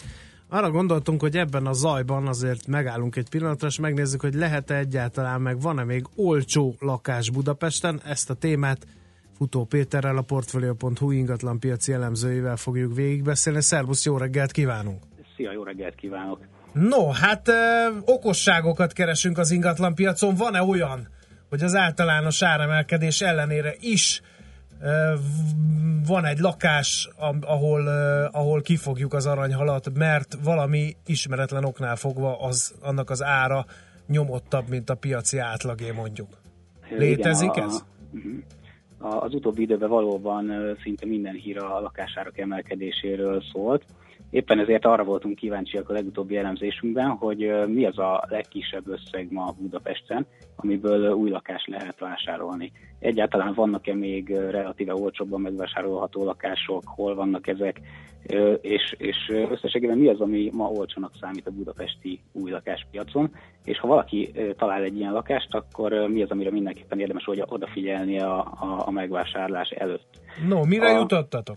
Arra 0.49 0.71
gondoltunk, 0.71 1.21
hogy 1.21 1.37
ebben 1.37 1.67
a 1.67 1.73
zajban 1.73 2.27
azért 2.27 2.67
megállunk 2.67 3.17
egy 3.17 3.29
pillanatra, 3.29 3.69
és 3.69 3.79
megnézzük, 3.79 4.21
hogy 4.21 4.35
lehet-e 4.35 4.77
egyáltalán, 4.77 5.41
meg 5.41 5.61
van-e 5.61 5.85
még 5.85 6.07
olcsó 6.17 6.75
lakás 6.79 7.31
Budapesten. 7.31 8.01
Ezt 8.05 8.31
a 8.31 8.35
témát 8.35 8.87
Futó 9.37 9.65
Péterrel, 9.65 10.17
a 10.17 10.23
Portfolio.hu 10.23 11.11
ingatlan 11.11 11.59
piaci 11.59 11.93
elemzőivel 11.93 12.57
fogjuk 12.57 12.95
végigbeszélni. 12.95 13.63
Szervusz, 13.63 14.05
jó 14.05 14.17
reggelt 14.17 14.53
kívánunk! 14.53 15.03
Szia, 15.37 15.53
jó 15.53 15.63
reggelt 15.63 15.95
kívánok! 15.95 16.54
No, 16.75 17.11
hát 17.11 17.49
ö, 17.49 17.53
okosságokat 18.05 18.93
keresünk 18.93 19.39
az 19.39 19.51
ingatlan 19.51 19.95
piacon. 19.95 20.35
Van-e 20.35 20.63
olyan, 20.63 21.09
hogy 21.49 21.63
az 21.63 21.75
általános 21.75 22.43
áremelkedés 22.43 23.21
ellenére 23.21 23.75
is 23.81 24.23
ö, 24.83 25.15
van 26.07 26.25
egy 26.25 26.39
lakás, 26.39 27.09
ahol, 27.41 27.87
ö, 27.87 28.25
ahol 28.31 28.63
kifogjuk 28.63 29.13
az 29.15 29.27
aranyhalat, 29.27 29.91
mert 29.95 30.39
valami 30.45 30.97
ismeretlen 31.07 31.65
oknál 31.65 31.97
fogva 31.97 32.41
az, 32.41 32.75
annak 32.81 33.11
az 33.11 33.23
ára 33.23 33.65
nyomottabb, 34.07 34.69
mint 34.69 34.91
a 34.91 34.95
piaci 34.95 35.39
átlagé 35.39 35.91
mondjuk. 35.91 36.29
Létezik 36.91 37.57
Igen, 37.57 37.69
ez? 37.69 37.85
A, 38.99 39.25
az 39.25 39.35
utóbbi 39.35 39.63
időben 39.63 39.89
valóban 39.89 40.77
szinte 40.83 41.07
minden 41.07 41.35
hír 41.35 41.59
a 41.59 41.81
lakásárak 41.81 42.39
emelkedéséről 42.39 43.43
szólt. 43.53 43.85
Éppen 44.35 44.59
ezért 44.59 44.85
arra 44.85 45.05
voltunk 45.05 45.37
kíváncsiak 45.37 45.89
a 45.89 45.93
legutóbbi 45.93 46.37
elemzésünkben, 46.37 47.09
hogy 47.09 47.53
mi 47.67 47.87
az 47.87 47.99
a 47.99 48.25
legkisebb 48.29 48.89
összeg 48.89 49.33
ma 49.33 49.55
Budapesten, 49.59 50.27
amiből 50.57 51.13
új 51.13 51.31
lakást 51.31 51.67
lehet 51.67 51.99
vásárolni. 51.99 52.73
Egyáltalán 52.99 53.55
vannak-e 53.55 53.95
még 53.95 54.29
relatíve 54.29 54.95
olcsóbban 54.95 55.41
megvásárolható 55.41 56.25
lakások, 56.25 56.83
hol 56.87 57.15
vannak 57.15 57.47
ezek, 57.47 57.81
és, 58.61 58.95
és 58.99 59.17
összességében 59.51 59.99
mi 59.99 60.09
az, 60.09 60.21
ami 60.21 60.51
ma 60.53 60.69
olcsónak 60.69 61.13
számít 61.21 61.47
a 61.47 61.51
budapesti 61.51 62.21
új 62.33 62.51
lakáspiacon, 62.51 63.31
és 63.65 63.79
ha 63.79 63.87
valaki 63.87 64.33
talál 64.57 64.83
egy 64.83 64.97
ilyen 64.97 65.13
lakást, 65.13 65.55
akkor 65.55 65.93
mi 65.93 66.23
az, 66.23 66.31
amire 66.31 66.51
mindenképpen 66.51 67.01
érdemes 67.01 67.25
hogy 67.25 67.43
odafigyelni 67.47 68.21
a, 68.21 68.39
a, 68.39 68.83
a 68.87 68.91
megvásárlás 68.91 69.69
előtt. 69.69 70.21
No, 70.49 70.65
mire 70.65 70.95
A- 70.95 70.99
jutottatok? 70.99 71.57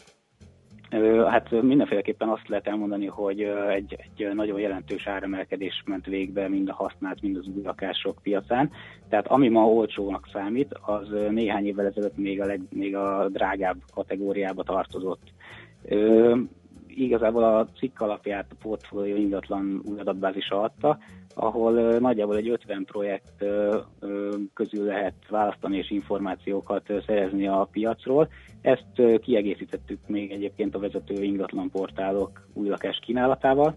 Hát 1.29 1.61
mindenféleképpen 1.61 2.29
azt 2.29 2.47
lehet 2.47 2.67
elmondani, 2.67 3.05
hogy 3.05 3.41
egy, 3.69 3.95
egy 3.97 4.33
nagyon 4.33 4.59
jelentős 4.59 5.07
áremelkedés 5.07 5.83
ment 5.85 6.05
végbe 6.05 6.47
mind 6.47 6.69
a 6.69 6.73
használt, 6.73 7.21
mind 7.21 7.37
az 7.37 7.47
új 7.55 7.61
lakások 7.63 8.19
piacán. 8.21 8.71
Tehát 9.09 9.27
ami 9.27 9.49
ma 9.49 9.65
olcsónak 9.65 10.29
számít, 10.33 10.73
az 10.81 11.07
néhány 11.29 11.65
évvel 11.65 11.85
ezelőtt 11.85 12.17
még 12.17 12.41
a, 12.41 12.45
leg, 12.45 12.61
még 12.69 12.95
a 12.95 13.27
drágább 13.29 13.77
kategóriába 13.93 14.63
tartozott. 14.63 15.21
Ö, 15.85 16.35
igazából 16.87 17.43
a 17.43 17.67
cikk 17.77 17.99
alapját 18.01 18.45
a 18.51 18.55
portfólió 18.61 19.15
ingatlan 19.15 19.81
új 19.85 19.99
adatbázisa 19.99 20.61
adta, 20.61 20.97
ahol 21.39 21.97
nagyjából 21.99 22.35
egy 22.35 22.49
50 22.49 22.85
projekt 22.85 23.45
közül 24.53 24.85
lehet 24.85 25.13
választani 25.29 25.77
és 25.77 25.91
információkat 25.91 26.93
szerezni 27.05 27.47
a 27.47 27.67
piacról. 27.71 28.29
Ezt 28.61 29.21
kiegészítettük 29.21 29.99
még 30.07 30.31
egyébként 30.31 30.75
a 30.75 30.79
vezető 30.79 31.23
ingatlan 31.23 31.69
portálok 31.69 32.47
új 32.53 32.67
lakás 32.67 32.99
kínálatával, 33.01 33.75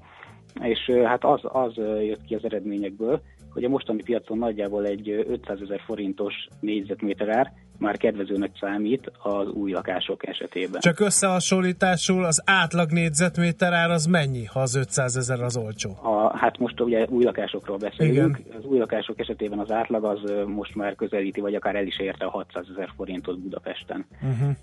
és 0.61 0.90
hát 1.04 1.24
az, 1.24 1.40
az 1.42 1.76
jött 1.76 2.24
ki 2.24 2.34
az 2.34 2.44
eredményekből, 2.44 3.20
hogy 3.52 3.64
a 3.64 3.68
mostani 3.68 4.02
piacon 4.02 4.38
nagyjából 4.38 4.86
egy 4.86 5.11
ö, 5.11 5.20
500 5.26 5.61
ezer 5.61 5.80
forintos 5.80 6.34
négyzetméter 6.61 7.28
ár 7.28 7.52
már 7.81 7.97
kedvezőnek 7.97 8.51
számít 8.61 9.12
az 9.22 9.49
új 9.49 9.70
lakások 9.70 10.26
esetében. 10.26 10.81
Csak 10.81 11.01
összehasonlításul 11.01 12.24
az 12.24 12.43
átlag 12.45 12.91
négyzetméter 12.91 13.72
ár 13.72 13.91
az 13.91 14.07
mennyi, 14.07 14.45
ha 14.45 14.61
az 14.61 14.74
500 14.74 15.16
ezer 15.16 15.41
az 15.43 15.57
olcsó? 15.57 15.91
A, 16.03 16.39
hát 16.39 16.59
most 16.59 16.81
ugye 16.81 17.07
új 17.09 17.24
lakásokról 17.24 17.76
beszélünk. 17.76 18.39
Igen. 18.39 18.59
Az 18.59 18.64
új 18.64 18.78
lakások 18.78 19.20
esetében 19.20 19.59
az 19.59 19.70
átlag 19.70 20.05
az 20.05 20.33
most 20.47 20.74
már 20.74 20.95
közelíti, 20.95 21.41
vagy 21.41 21.55
akár 21.55 21.74
el 21.74 21.87
is 21.87 21.99
érte 21.99 22.24
a 22.24 22.31
600 22.31 22.66
ezer 22.72 22.93
forintot 22.97 23.41
Budapesten. 23.41 24.07
Uh-huh. 24.22 24.57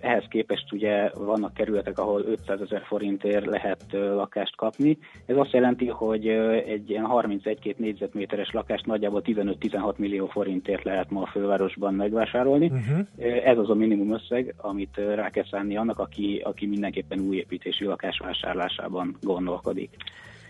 Ehhez 0.00 0.24
képest 0.28 0.72
ugye 0.72 1.10
vannak 1.14 1.54
kerületek, 1.54 1.98
ahol 1.98 2.24
500 2.26 2.60
ezer 2.60 2.82
forintért 2.86 3.46
lehet 3.46 3.84
lakást 3.90 4.56
kapni. 4.56 4.98
Ez 5.26 5.36
azt 5.36 5.52
jelenti, 5.52 5.86
hogy 5.86 6.28
egy 6.66 6.90
ilyen 6.90 7.06
31-2 7.08 7.76
négyzetméteres 7.76 8.50
lakást 8.50 8.86
nagyjából 8.86 9.22
15-16 9.24 9.96
millió 9.96 10.26
forintért 10.26 10.84
lehet 10.84 11.10
ma 11.10 11.22
a 11.22 11.26
fővárosban 11.26 11.94
megvásárolni. 11.94 12.66
Uh-huh. 12.66 13.06
Ez 13.44 13.58
az 13.58 13.70
a 13.70 13.74
minimum 13.74 14.12
összeg, 14.12 14.54
amit 14.56 14.96
rá 15.14 15.30
kell 15.30 15.46
szánni 15.50 15.76
annak, 15.76 15.98
aki, 15.98 16.40
aki 16.44 16.66
mindenképpen 16.66 17.20
új 17.20 17.36
építésű 17.36 17.86
lakás 17.86 18.18
vásárlásában 18.18 19.16
gondolkodik. 19.22 19.96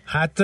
Hát 0.05 0.39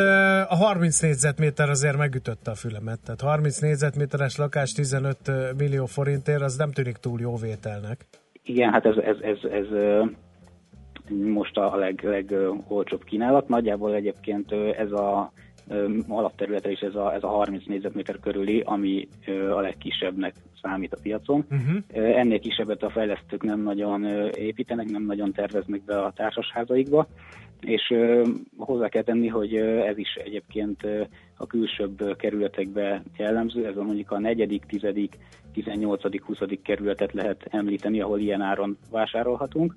a 0.50 0.56
30 0.56 1.00
négyzetméter 1.00 1.70
azért 1.70 1.98
megütötte 1.98 2.52
a 2.52 2.56
fülemet. 2.56 3.00
Tehát 3.00 3.22
30 3.22 3.60
négyzetméteres 3.60 4.36
lakás 4.36 4.72
15 4.72 5.18
millió 5.58 5.86
forintért, 5.86 6.42
az 6.42 6.56
nem 6.56 6.72
tűnik 6.72 6.98
túl 6.98 7.20
jó 7.20 7.36
vételnek. 7.36 8.06
Igen, 8.44 8.72
hát 8.72 8.86
ez, 8.86 8.96
ez, 8.98 9.18
ez, 9.22 9.52
ez 9.52 9.68
most 11.10 11.58
a 11.58 11.76
leg, 11.76 12.04
legolcsóbb 12.04 13.04
kínálat. 13.04 13.48
Nagyjából 13.48 13.96
egyébként 13.96 14.52
ez 14.78 14.92
a 14.92 15.32
ö, 15.68 15.98
alapterülete 16.08 16.72
is 16.72 16.80
ez 16.80 16.96
a, 16.96 17.14
ez 17.14 17.24
a 17.24 17.28
30 17.28 17.66
négyzetméter 17.66 18.20
körüli, 18.20 18.62
ami 18.66 19.08
a 19.56 19.60
legkisebbnek 19.60 20.34
számít 20.62 20.94
a 20.94 21.00
piacon. 21.02 21.46
Uh-huh. 21.50 22.18
Ennél 22.18 22.40
kisebbet 22.40 22.84
a 22.84 22.90
fejlesztők 22.90 23.44
nem 23.44 23.62
nagyon 23.62 24.30
építenek, 24.36 24.90
nem 24.90 25.06
nagyon 25.06 25.32
terveznek 25.32 25.84
be 25.84 26.02
a 26.02 26.12
társasházaikba, 26.12 27.08
és 27.62 27.94
hozzá 28.58 28.88
kell 28.90 29.04
tenni, 29.04 29.28
hogy 29.28 29.56
ez 29.56 29.98
is 29.98 30.14
egyébként 30.14 30.88
a 31.38 31.48
külsőbb 31.48 32.16
kerületekbe 32.18 33.04
jellemző, 33.18 33.66
ez 33.66 33.76
mondjuk 33.76 34.12
a 34.12 34.20
negyedik, 34.20 34.66
tizedik, 34.66 35.18
18., 35.54 36.02
20. 36.24 36.38
kerületet 36.64 37.14
lehet 37.14 37.48
említeni, 37.50 38.02
ahol 38.02 38.20
ilyen 38.20 38.42
áron 38.42 38.78
vásárolhatunk. 38.92 39.76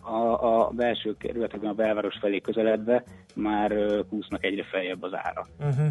A, 0.00 0.44
a 0.44 0.70
belső 0.70 1.16
kerületekben, 1.18 1.70
a 1.70 1.74
belváros 1.74 2.16
felé 2.20 2.38
közeledve 2.40 3.04
már 3.34 3.74
kúsznak 4.08 4.44
egyre 4.44 4.64
feljebb 4.64 5.02
az 5.02 5.12
ára. 5.14 5.46
Uh-huh. 5.58 5.86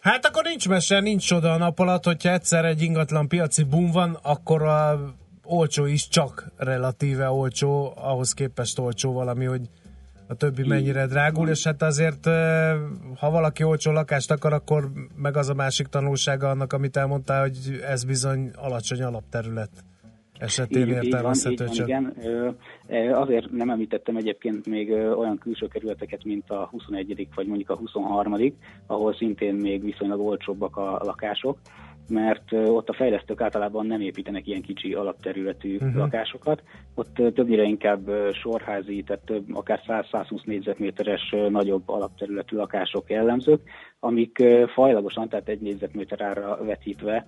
Hát 0.00 0.26
akkor 0.26 0.44
nincs 0.44 0.68
mese, 0.68 1.00
nincs 1.00 1.26
csoda 1.26 1.52
a 1.52 1.56
nap 1.56 1.78
alatt, 1.78 2.04
hogyha 2.04 2.32
egyszer 2.32 2.64
egy 2.64 2.82
ingatlan 2.82 3.28
piaci 3.28 3.64
boom 3.64 3.90
van, 3.90 4.18
akkor 4.22 4.62
a 4.62 4.98
olcsó 5.48 5.84
is 5.84 6.08
csak 6.08 6.50
relatíve 6.56 7.30
olcsó, 7.30 7.92
ahhoz 7.96 8.32
képest 8.32 8.78
olcsó 8.78 9.12
valami, 9.12 9.44
hogy 9.44 9.60
a 10.28 10.34
többi 10.34 10.66
mennyire 10.66 11.06
drágul, 11.06 11.48
és 11.48 11.64
hát 11.64 11.82
azért, 11.82 12.24
ha 13.18 13.30
valaki 13.30 13.62
olcsó 13.62 13.90
lakást 13.90 14.30
akar, 14.30 14.52
akkor 14.52 14.90
meg 15.16 15.36
az 15.36 15.48
a 15.48 15.54
másik 15.54 15.86
tanulsága 15.86 16.50
annak, 16.50 16.72
amit 16.72 16.96
elmondtál, 16.96 17.40
hogy 17.40 17.80
ez 17.86 18.04
bizony 18.04 18.50
alacsony 18.56 19.02
alapterület 19.02 19.70
esetén 20.38 20.88
értelmezhető 20.88 21.68
csak. 21.68 21.88
igen. 21.88 22.14
Azért 23.12 23.50
nem 23.50 23.70
említettem 23.70 24.16
egyébként 24.16 24.66
még 24.66 24.90
olyan 24.90 25.38
külső 25.38 25.66
kerületeket, 25.66 26.24
mint 26.24 26.50
a 26.50 26.68
21. 26.70 27.28
vagy 27.34 27.46
mondjuk 27.46 27.70
a 27.70 27.76
23., 27.76 28.34
ahol 28.86 29.14
szintén 29.14 29.54
még 29.54 29.82
viszonylag 29.82 30.20
olcsóbbak 30.20 30.76
a 30.76 31.00
lakások. 31.04 31.58
Mert 32.08 32.52
ott 32.52 32.88
a 32.88 32.92
fejlesztők 32.92 33.40
általában 33.40 33.86
nem 33.86 34.00
építenek 34.00 34.46
ilyen 34.46 34.62
kicsi 34.62 34.94
alapterületű 34.94 35.74
uh-huh. 35.74 35.94
lakásokat. 35.94 36.62
Ott 36.94 37.14
többnyire 37.14 37.62
inkább 37.62 38.10
sorházi, 38.32 39.02
tehát 39.02 39.24
több, 39.24 39.56
akár 39.56 39.80
100-120 39.88 40.44
négyzetméteres 40.44 41.34
nagyobb 41.48 41.82
alapterületű 41.86 42.56
lakások 42.56 43.10
jellemzők, 43.10 43.60
amik 44.00 44.42
fajlagosan, 44.74 45.28
tehát 45.28 45.48
egy 45.48 45.60
négyzetméter 45.60 46.20
ára 46.20 46.64
vetítve 46.64 47.26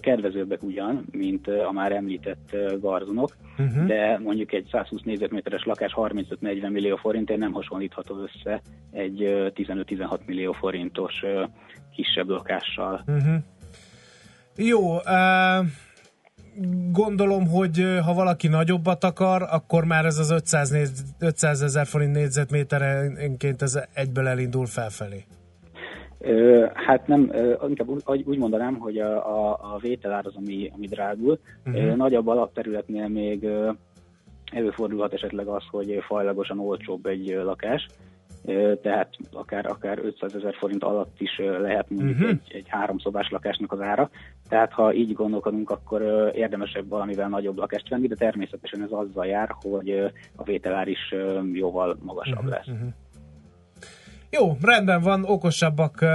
kedvezőbbek 0.00 0.62
ugyan, 0.62 1.04
mint 1.10 1.48
a 1.48 1.72
már 1.72 1.92
említett 1.92 2.56
garzonok, 2.80 3.36
uh-huh. 3.58 3.86
de 3.86 4.18
mondjuk 4.18 4.52
egy 4.52 4.68
120 4.70 5.02
négyzetméteres 5.02 5.64
lakás 5.64 5.92
35-40 5.96 6.70
millió 6.70 6.96
forintért 6.96 7.38
nem 7.38 7.52
hasonlítható 7.52 8.16
össze 8.22 8.60
egy 8.90 9.20
15-16 9.54 10.18
millió 10.26 10.52
forintos 10.52 11.24
kisebb 11.94 12.28
lakással. 12.28 13.04
Uh-huh. 13.06 13.34
Jó, 14.62 14.94
uh, 14.94 15.66
gondolom, 16.92 17.48
hogy 17.48 17.98
ha 18.04 18.14
valaki 18.14 18.48
nagyobbat 18.48 19.04
akar, 19.04 19.42
akkor 19.50 19.84
már 19.84 20.04
ez 20.04 20.18
az 20.18 20.30
500, 20.30 20.70
néz, 20.70 21.04
500 21.18 21.62
ezer 21.62 21.86
forint 21.86 22.12
négyzetméterenként 22.12 23.62
ez 23.62 23.78
egyből 23.94 24.26
elindul 24.26 24.66
felfelé. 24.66 25.24
Hát 26.74 27.06
nem, 27.06 27.32
inkább 27.68 27.88
úgy 28.06 28.38
mondanám, 28.38 28.78
hogy 28.78 28.98
a, 28.98 29.16
a, 29.16 29.58
a 29.74 29.78
vételár 29.78 30.26
az, 30.26 30.34
ami, 30.36 30.70
ami 30.74 30.86
drágul. 30.86 31.38
Uh-huh. 31.66 31.96
Nagyobb 31.96 32.26
alapterületnél 32.26 33.08
még 33.08 33.46
előfordulhat 34.52 35.12
esetleg 35.12 35.46
az, 35.46 35.62
hogy 35.70 36.02
fajlagosan 36.06 36.58
olcsóbb 36.58 37.06
egy 37.06 37.40
lakás, 37.44 37.86
tehát 38.82 39.08
akár, 39.32 39.66
akár 39.66 39.98
500 39.98 40.34
ezer 40.34 40.54
forint 40.54 40.84
alatt 40.84 41.20
is 41.20 41.38
lehet 41.38 41.90
mondjuk 41.90 42.16
uh-huh. 42.16 42.30
egy, 42.30 42.54
egy 42.54 42.68
háromszobás 42.68 43.30
lakásnak 43.30 43.72
az 43.72 43.80
ára. 43.80 44.10
Tehát 44.48 44.72
ha 44.72 44.92
így 44.94 45.12
gondolkodunk, 45.12 45.70
akkor 45.70 46.30
érdemesebb 46.34 46.88
valamivel 46.88 47.28
nagyobb 47.28 47.56
lakást 47.56 47.88
venni, 47.88 48.06
de 48.06 48.14
természetesen 48.14 48.82
ez 48.82 48.90
azzal 48.90 49.26
jár, 49.26 49.54
hogy 49.60 49.90
a 50.36 50.42
vételár 50.42 50.88
is 50.88 51.14
jóval 51.52 51.96
magasabb 52.02 52.36
uh-huh. 52.36 52.50
lesz. 52.50 52.66
Uh-huh. 52.66 52.88
Jó, 54.30 54.56
rendben 54.62 55.00
van, 55.00 55.24
okosabbak 55.24 55.94
uh, 55.94 56.08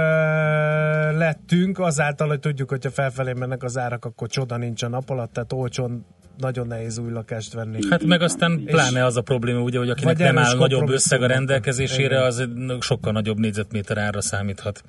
lettünk, 1.18 1.78
azáltal, 1.78 2.28
hogy 2.28 2.40
tudjuk, 2.40 2.68
hogyha 2.68 2.90
felfelé 2.90 3.32
mennek 3.32 3.62
az 3.62 3.78
árak, 3.78 4.04
akkor 4.04 4.28
csoda 4.28 4.56
nincs 4.56 4.82
a 4.82 4.88
nap 4.88 5.10
alatt, 5.10 5.32
tehát 5.32 5.52
olcsón 5.52 6.04
nagyon 6.38 6.66
nehéz 6.66 6.98
új 6.98 7.10
lakást 7.10 7.54
venni. 7.54 7.78
Hát 7.90 8.04
meg 8.04 8.22
aztán 8.22 8.62
pláne 8.64 9.04
az 9.04 9.16
a 9.16 9.22
probléma, 9.22 9.60
ugye, 9.60 9.78
hogy 9.78 9.90
akinek 9.90 10.18
nem 10.18 10.38
áll 10.38 10.56
nagyobb 10.56 10.88
összeg 10.88 11.22
a 11.22 11.26
rendelkezésére, 11.26 12.22
az 12.22 12.48
sokkal 12.80 13.12
nagyobb 13.12 13.38
négyzetméter 13.38 13.98
ára 13.98 14.20
számíthat. 14.20 14.82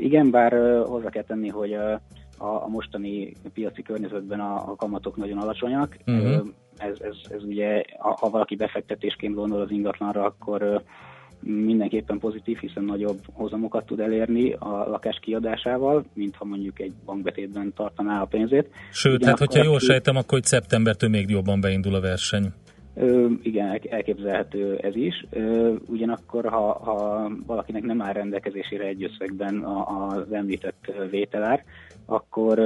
Igen, 0.00 0.30
bár 0.30 0.52
hozzá 0.86 1.08
kell 1.08 1.22
tenni, 1.22 1.48
hogy 1.48 1.72
a, 1.72 2.00
a 2.38 2.68
mostani 2.68 3.32
piaci 3.54 3.82
környezetben 3.82 4.40
a, 4.40 4.54
a 4.54 4.76
kamatok 4.76 5.16
nagyon 5.16 5.38
alacsonyak. 5.38 5.96
Uh-huh. 6.06 6.46
Ez, 6.76 6.96
ez, 7.00 7.16
ez 7.30 7.42
ugye, 7.42 7.82
ha 7.98 8.28
valaki 8.30 8.56
befektetésként 8.56 9.34
gondol 9.34 9.60
az 9.60 9.70
ingatlanra, 9.70 10.24
akkor 10.24 10.82
mindenképpen 11.40 12.18
pozitív, 12.18 12.58
hiszen 12.58 12.84
nagyobb 12.84 13.18
hozamokat 13.32 13.86
tud 13.86 14.00
elérni 14.00 14.52
a 14.52 14.68
lakás 14.68 15.18
kiadásával, 15.22 16.04
mint 16.14 16.36
ha 16.36 16.44
mondjuk 16.44 16.80
egy 16.80 16.92
bankbetétben 17.04 17.72
tartaná 17.76 18.22
a 18.22 18.24
pénzét. 18.24 18.68
Sőt, 18.92 19.24
hát 19.24 19.38
hogyha 19.38 19.64
jól 19.64 19.78
sejtem, 19.78 20.16
akkor 20.16 20.30
hogy 20.30 20.44
szeptembertől 20.44 21.10
még 21.10 21.30
jobban 21.30 21.60
beindul 21.60 21.94
a 21.94 22.00
verseny. 22.00 22.52
Igen, 23.42 23.80
elképzelhető 23.90 24.76
ez 24.76 24.96
is. 24.96 25.26
Ugyanakkor, 25.86 26.48
ha, 26.48 26.72
ha 26.72 27.30
valakinek 27.46 27.82
nem 27.82 28.02
áll 28.02 28.12
rendelkezésére 28.12 28.84
egy 28.84 29.02
összegben 29.02 29.64
az 29.64 30.32
említett 30.32 30.92
vételár, 31.10 31.64
akkor 32.06 32.58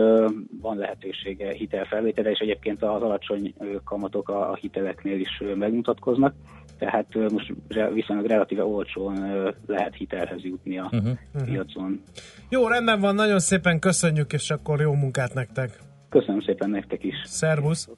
van 0.60 0.76
lehetősége 0.76 1.52
hitelfelvételre, 1.52 2.30
és 2.30 2.38
egyébként 2.38 2.82
az 2.82 3.02
alacsony 3.02 3.54
kamatok 3.84 4.28
a, 4.28 4.50
a 4.50 4.54
hiteleknél 4.54 5.20
is 5.20 5.42
megmutatkoznak 5.54 6.34
tehát 6.78 7.30
most 7.30 7.52
viszonylag 7.92 8.26
relatíve 8.26 8.64
olcsón 8.64 9.14
lehet 9.66 9.94
hitelhez 9.94 10.42
jutni 10.42 10.78
a 10.78 10.90
uh-huh. 10.92 11.18
piacon. 11.44 12.02
Jó, 12.48 12.68
rendben 12.68 13.00
van, 13.00 13.14
nagyon 13.14 13.38
szépen 13.38 13.78
köszönjük, 13.78 14.32
és 14.32 14.50
akkor 14.50 14.80
jó 14.80 14.92
munkát 14.92 15.34
nektek! 15.34 15.78
Köszönöm 16.08 16.40
szépen 16.40 16.70
nektek 16.70 17.04
is! 17.04 17.14
Szervusz! 17.24 17.88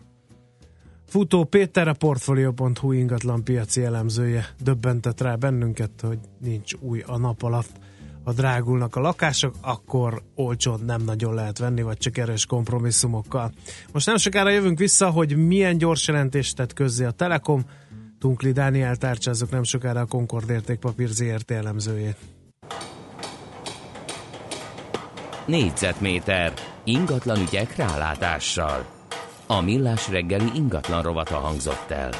Futó 1.06 1.44
Péter, 1.44 1.88
a 1.88 1.92
Portfolio.hu 1.92 2.92
ingatlan 2.92 3.44
piaci 3.44 3.84
elemzője 3.84 4.46
döbbentett 4.62 5.20
rá 5.20 5.34
bennünket, 5.34 5.90
hogy 6.00 6.18
nincs 6.40 6.72
új 6.80 7.02
a 7.06 7.16
nap 7.16 7.42
alatt 7.42 7.70
ha 8.24 8.32
drágulnak 8.32 8.96
a 8.96 9.00
lakások, 9.00 9.54
akkor 9.60 10.22
olcsón 10.34 10.80
nem 10.86 11.02
nagyon 11.02 11.34
lehet 11.34 11.58
venni, 11.58 11.82
vagy 11.82 11.96
csak 11.96 12.18
erős 12.18 12.46
kompromisszumokkal. 12.46 13.52
Most 13.92 14.06
nem 14.06 14.16
sokára 14.16 14.50
jövünk 14.50 14.78
vissza, 14.78 15.10
hogy 15.10 15.36
milyen 15.36 15.78
gyors 15.78 16.06
jelentést 16.08 16.56
tett 16.56 16.72
közzé 16.72 17.04
a 17.04 17.10
Telekom, 17.10 17.64
Tunkli 18.18 18.52
Dániel 18.52 18.96
tárcsázok 18.96 19.50
nem 19.50 19.62
sokára 19.62 20.00
a 20.00 20.06
Concord 20.06 20.50
értékpapír 20.50 21.08
ZRT 21.08 21.50
elemzőjét. 21.50 22.16
Négyzetméter 25.46 26.52
ingatlan 26.84 27.40
ügyek 27.40 27.76
rálátással. 27.76 28.93
A 29.46 29.60
millás 29.60 30.08
reggeli 30.08 30.50
ingatlan 30.54 31.02
rovata 31.02 31.36
hangzott 31.36 31.90
el. 31.90 32.10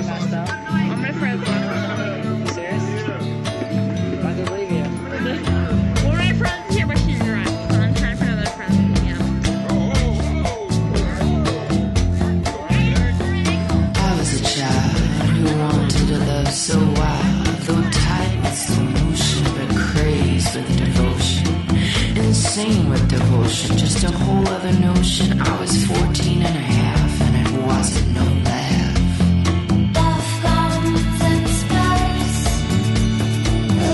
so 0.00 0.67
notion, 23.48 23.78
just 23.78 24.04
a 24.04 24.10
whole 24.10 24.46
other 24.48 24.72
notion. 24.72 25.40
I 25.40 25.58
was 25.58 25.86
14 25.86 26.42
and 26.42 26.56
a 26.56 26.66
half, 26.76 27.20
and 27.22 27.34
it 27.46 27.50
wasn't 27.64 28.14
no 28.14 28.24
laugh. 28.44 28.98
Love 29.94 30.28
comes 30.42 31.22
in 31.30 31.48
space. 31.62 32.40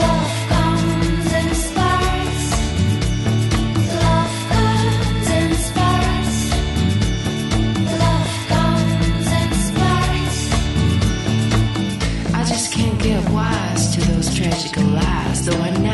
Love 0.03 0.35
comes 0.55 1.33
in 1.41 1.49
space. 1.71 2.51
Love 4.03 4.35
comes 4.51 5.29
in 5.39 5.51
space. 5.69 6.41
Love 8.03 8.33
comes 8.55 9.29
in 9.41 9.51
space. 9.71 10.41
I 12.35 12.43
just 12.53 12.67
can't 12.73 12.99
get 13.01 13.23
wise 13.31 13.95
to 13.95 14.01
those 14.13 14.29
tragic 14.35 14.77
lies, 14.79 15.47
though 15.47 15.63
I 15.63 15.71
know. 15.79 15.94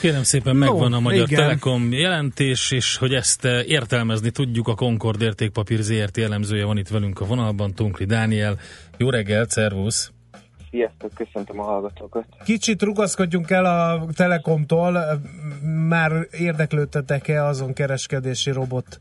Kérem 0.00 0.22
szépen 0.22 0.56
megvan 0.56 0.90
no, 0.90 0.96
a 0.96 1.00
Magyar 1.00 1.26
igen. 1.26 1.40
Telekom 1.40 1.92
jelentés, 1.92 2.70
és 2.70 2.96
hogy 2.96 3.14
ezt 3.14 3.44
eh, 3.44 3.68
értelmezni 3.68 4.30
tudjuk, 4.30 4.68
a 4.68 4.74
Concord 4.74 5.22
értékpapír 5.22 5.80
ZRT 5.80 6.18
elemzője 6.18 6.64
van 6.64 6.78
itt 6.78 6.88
velünk 6.88 7.20
a 7.20 7.24
vonalban, 7.24 7.74
Tunkli 7.74 8.04
Dániel. 8.04 8.58
Jó 8.96 9.10
reggelt, 9.10 9.50
szervusz! 9.50 10.12
Sziasztok, 10.70 11.14
köszöntöm 11.14 11.60
a 11.60 11.62
hallgatókat. 11.62 12.24
Kicsit 12.44 12.82
rugaszkodjunk 12.82 13.50
el 13.50 13.64
a 13.64 14.06
Telekomtól, 14.16 15.20
már 15.88 16.26
érdeklődtetek-e 16.30 17.44
azon 17.44 17.72
kereskedési 17.72 18.50
robot 18.50 19.00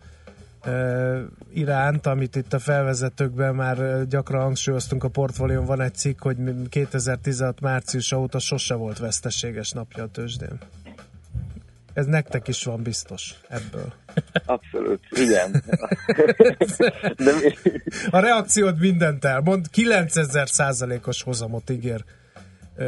iránt, 1.53 2.05
amit 2.05 2.35
itt 2.35 2.53
a 2.53 2.59
felvezetőkben 2.59 3.55
már 3.55 4.07
gyakran 4.07 4.41
hangsúlyoztunk 4.41 5.03
a 5.03 5.09
portfólión, 5.09 5.65
van 5.65 5.81
egy 5.81 5.95
cikk, 5.95 6.22
hogy 6.22 6.38
2016 6.69 7.61
március 7.61 8.11
óta 8.11 8.39
sose 8.39 8.76
volt 8.76 8.99
veszteséges 8.99 9.72
napja 9.72 10.03
a 10.03 10.07
tőzsdén. 10.07 10.59
Ez 11.95 12.05
nektek 12.05 12.47
is 12.47 12.63
van 12.63 12.84
biztos 12.84 13.35
ebből. 13.47 13.93
Abszolút, 14.45 14.99
igen. 15.09 15.51
De 17.26 17.34
mi... 17.34 17.53
A 18.09 18.19
reakciód 18.19 18.80
mindent 18.80 19.26
elmond, 19.26 19.69
9000 19.69 20.47
százalékos 20.47 21.23
hozamot 21.23 21.69
ígér 21.69 22.03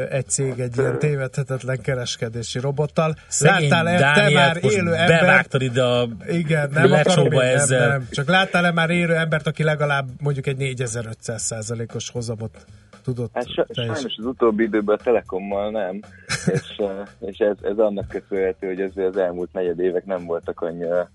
egy 0.09 0.27
cég 0.27 0.59
egy 0.59 0.77
ilyen 0.77 0.99
tévedhetetlen 0.99 1.81
kereskedési 1.81 2.59
robottal. 2.59 3.15
Láttál-e 3.39 4.13
te 4.13 4.29
már 4.29 4.57
élő 4.61 4.93
embert? 4.93 5.53
ide 5.53 5.83
a 5.83 6.07
Igen, 6.27 6.69
nem 6.73 6.91
akarom 6.91 7.31
én, 7.31 7.39
ezzel. 7.39 7.79
Nem, 7.79 7.89
nem. 7.89 8.07
Csak 8.11 8.27
láttál-e 8.27 8.71
már 8.71 8.89
élő 8.89 9.15
embert, 9.15 9.47
aki 9.47 9.63
legalább 9.63 10.07
mondjuk 10.19 10.47
egy 10.47 10.57
4500 10.57 11.41
százalékos 11.41 12.09
hozamot 12.09 12.65
tudott 13.03 13.31
hát 13.33 13.53
sa- 13.53 13.67
sajnos 13.73 14.15
az 14.17 14.25
utóbbi 14.25 14.63
időben 14.63 14.95
a 14.95 15.03
Telekommal 15.03 15.71
nem, 15.71 15.99
és, 16.55 16.81
és 17.19 17.37
ez, 17.37 17.55
ez 17.61 17.77
annak 17.77 18.07
köszönhető, 18.07 18.67
hogy 18.67 18.81
az, 18.81 18.97
az 18.97 19.17
elmúlt 19.17 19.53
negyed 19.53 19.79
évek 19.79 20.05
nem 20.05 20.25
voltak 20.25 20.61
annyira 20.61 21.09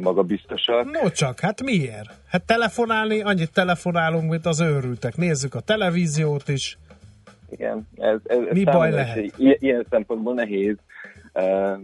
magabiztosak. 0.00 0.90
No 0.90 1.10
csak, 1.10 1.40
hát 1.40 1.62
miért? 1.62 2.10
Hát 2.26 2.42
telefonálni, 2.42 3.22
annyit 3.22 3.52
telefonálunk, 3.52 4.30
mint 4.30 4.46
az 4.46 4.60
őrültek. 4.60 5.16
Nézzük 5.16 5.54
a 5.54 5.60
televíziót 5.60 6.48
is, 6.48 6.78
igen, 7.50 7.88
ez, 7.96 8.18
ez, 8.24 8.38
Mi 8.50 8.64
baj 8.64 8.90
lehet? 8.90 9.38
Ilyen, 9.38 9.56
ilyen 9.58 9.86
szempontból 9.90 10.34
nehéz, 10.34 10.76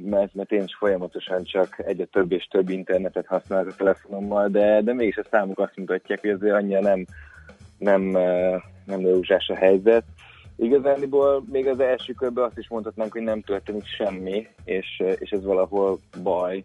mert, 0.05 0.35
mert 0.35 0.53
én 0.53 0.63
is 0.63 0.75
folyamatosan 0.75 1.45
csak 1.45 1.83
egyre 1.87 2.05
több 2.05 2.33
és 2.33 2.45
több 2.45 2.69
internetet 2.69 3.27
használok 3.27 3.69
a 3.69 3.75
telefonommal, 3.77 4.49
de, 4.49 4.81
de 4.83 4.93
mégis 4.93 5.17
a 5.17 5.27
számok 5.31 5.59
azt 5.59 5.77
mutatják, 5.77 6.21
hogy 6.21 6.31
azért 6.31 6.55
annyira 6.55 6.81
nem, 6.81 7.07
nem, 7.79 8.03
nem 8.85 9.01
lőzsás 9.01 9.49
a 9.49 9.55
helyzet. 9.55 10.05
Igazániból 10.57 11.45
még 11.53 11.67
az 11.67 11.81
első 11.81 12.13
körben 12.13 12.45
azt 12.45 12.59
is 12.59 12.69
mondhatnánk, 12.69 13.13
hogy 13.13 13.23
nem 13.23 13.41
történik 13.41 13.87
semmi, 13.87 14.47
és, 14.65 15.03
és 15.19 15.31
ez 15.31 15.45
valahol 15.45 15.99
baj, 16.23 16.63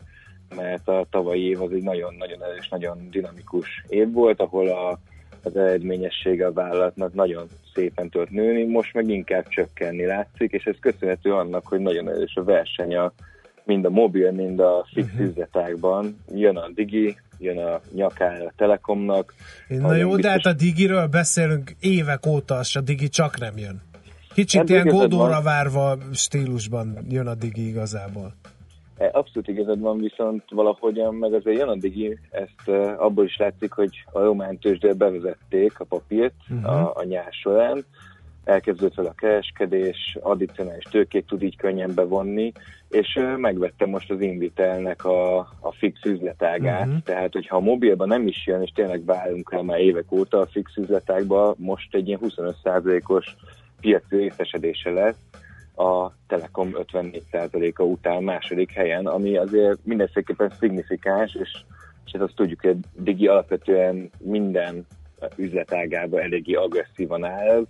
mert 0.55 0.87
a 0.87 1.05
tavalyi 1.09 1.47
év 1.47 1.61
az 1.61 1.71
egy 1.71 1.83
nagyon-nagyon 1.83 2.43
erős, 2.43 2.69
nagyon 2.69 3.07
dinamikus 3.11 3.83
év 3.87 4.11
volt, 4.11 4.41
ahol 4.41 4.67
a 4.67 4.99
az 5.43 5.55
eredményessége 5.55 6.45
a 6.45 6.53
vállalatnak 6.53 7.13
nagyon 7.13 7.47
szépen 7.73 8.09
tört 8.09 8.29
nőni, 8.29 8.65
most 8.65 8.93
meg 8.93 9.09
inkább 9.09 9.47
csökkenni 9.47 10.05
látszik, 10.05 10.51
és 10.51 10.63
ez 10.63 10.75
köszönhető 10.79 11.33
annak, 11.33 11.67
hogy 11.67 11.79
nagyon 11.79 12.09
erős 12.09 12.35
a 12.35 12.43
verseny 12.43 12.95
a, 12.95 13.13
mind 13.63 13.85
a 13.85 13.89
mobil, 13.89 14.31
mind 14.31 14.59
a 14.59 14.85
fix 14.93 15.07
uh-huh. 15.07 15.27
üzletákban. 15.27 16.17
Jön 16.33 16.57
a 16.57 16.69
Digi, 16.73 17.17
jön 17.37 17.57
a 17.57 17.81
nyakára 17.93 18.45
a 18.45 18.53
Telekomnak. 18.55 19.33
Na 19.67 19.95
jó, 19.95 20.05
biztos... 20.05 20.21
de 20.21 20.29
hát 20.29 20.45
a 20.45 20.53
Digiről 20.53 21.07
beszélünk 21.07 21.75
évek 21.79 22.25
óta, 22.25 22.59
a 22.73 22.81
Digi 22.81 23.09
csak 23.09 23.39
nem 23.39 23.57
jön. 23.57 23.81
Kicsit 24.33 24.59
hát 24.59 24.69
ilyen 24.69 24.87
Godóra 24.87 25.41
várva 25.41 25.97
stílusban 26.13 26.97
jön 27.09 27.27
a 27.27 27.35
Digi 27.35 27.67
igazából. 27.67 28.33
E, 28.97 29.09
abszolút 29.13 29.47
igazad 29.47 29.79
van, 29.79 29.97
viszont 29.97 30.43
valahogyan 30.49 31.15
meg 31.15 31.33
azért 31.33 31.57
jön 31.57 31.67
addig, 31.67 32.19
ezt 32.31 32.61
uh, 32.67 32.93
abból 32.97 33.25
is 33.25 33.37
látszik, 33.37 33.71
hogy 33.71 34.03
a 34.11 34.19
román 34.19 34.57
tőzsdől 34.57 34.93
bevezették 34.93 35.79
a 35.79 35.85
papírt 35.85 36.33
uh-huh. 36.49 36.71
a, 36.71 36.91
a 36.95 37.03
nyár 37.03 37.31
során, 37.31 37.85
elkezdődött 38.43 38.93
fel 38.93 39.05
a 39.05 39.13
kereskedés, 39.13 40.17
addicionális 40.21 40.83
tőkét 40.83 41.25
tud 41.25 41.41
így 41.41 41.57
könnyen 41.57 41.91
bevonni, 41.95 42.51
és 42.89 43.15
uh, 43.15 43.37
megvette 43.37 43.85
most 43.85 44.11
az 44.11 44.21
Invitelnek 44.21 45.05
a, 45.05 45.37
a 45.37 45.71
fix 45.71 46.05
üzletágát, 46.05 46.87
uh-huh. 46.87 47.01
tehát 47.03 47.33
hogyha 47.33 47.55
a 47.55 47.59
mobilban 47.59 48.07
nem 48.07 48.27
is 48.27 48.45
jön, 48.45 48.61
és 48.61 48.71
tényleg 48.71 49.05
várunk 49.05 49.51
rá 49.51 49.61
már 49.61 49.79
évek 49.79 50.11
óta 50.11 50.39
a 50.39 50.47
fix 50.47 50.75
üzletágba, 50.77 51.55
most 51.57 51.95
egy 51.95 52.07
ilyen 52.07 52.19
25%-os 52.23 53.35
piaci 53.81 54.15
részesedése 54.15 54.89
lesz, 54.89 55.17
a 55.77 56.11
Telekom 56.27 56.71
54%-a 56.73 57.83
után 57.83 58.23
második 58.23 58.71
helyen, 58.71 59.05
ami 59.05 59.37
azért 59.37 59.79
mindenféleképpen 59.83 60.53
szignifikáns, 60.59 61.35
és, 61.35 61.49
és 62.05 62.11
ezt 62.11 62.23
azt 62.23 62.35
tudjuk, 62.35 62.61
hogy 62.61 62.77
Digi 62.93 63.27
alapvetően 63.27 64.09
minden 64.19 64.85
üzletágában 65.35 66.21
eléggé 66.21 66.53
agresszívan 66.53 67.23
áll, 67.23 67.65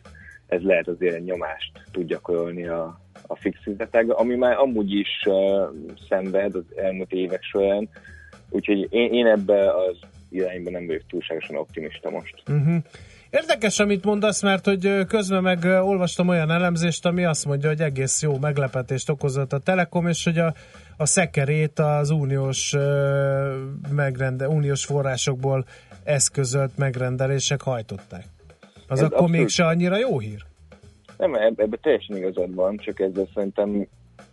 ez 0.48 0.62
lehet 0.62 0.88
azért 0.88 1.24
nyomást 1.24 1.72
tud 1.92 2.08
gyakorolni 2.08 2.68
a, 2.68 3.00
a 3.28 3.36
fix 3.36 3.60
üzletág, 3.66 4.12
ami 4.12 4.36
már 4.36 4.58
amúgy 4.58 4.92
is 4.92 5.22
uh, 5.26 5.70
szenved 6.10 6.56
az 6.56 6.64
elmúlt 6.76 7.12
évek 7.12 7.44
során, 7.44 7.90
úgyhogy 8.50 8.88
én, 8.90 9.14
én 9.14 9.26
ebbe 9.26 9.72
az 9.74 9.98
irányba 10.30 10.70
nem 10.70 10.86
vagyok 10.86 11.06
túlságosan 11.08 11.56
optimista 11.56 12.10
most. 12.10 12.44
Uh-huh. 12.48 12.84
Érdekes, 13.30 13.80
amit 13.80 14.06
mondasz, 14.06 14.42
mert 14.42 14.66
hogy 14.66 15.06
közben 15.08 15.42
meg 15.42 15.64
olvastam 15.64 16.28
olyan 16.28 16.52
elemzést, 16.52 17.06
ami 17.06 17.26
azt 17.26 17.46
mondja, 17.46 17.70
hogy 17.70 17.82
egész 17.82 18.22
jó 18.22 18.38
meglepetést 18.38 19.10
okozott 19.10 19.54
a 19.54 19.60
Telekom, 19.60 20.08
és 20.08 20.24
hogy 20.24 20.38
a, 20.38 20.54
a 20.98 21.06
szekerét 21.06 21.80
az 21.80 22.10
uniós, 22.10 22.76
megrende, 23.90 24.48
uniós 24.48 24.86
forrásokból 24.86 25.66
eszközölt 26.04 26.78
megrendelések 26.78 27.62
hajtották. 27.62 28.26
Az 28.88 29.00
Ez 29.00 29.06
akkor 29.06 29.12
abszolút... 29.12 29.32
mégse 29.32 29.66
annyira 29.66 29.98
jó 29.98 30.20
hír? 30.20 30.46
Nem, 31.18 31.34
ebben 31.34 31.80
teljesen 31.82 32.18
igazad 32.18 32.56
van, 32.56 32.78
csak 32.78 33.00
ezzel 33.00 33.28
szerintem 33.34 33.88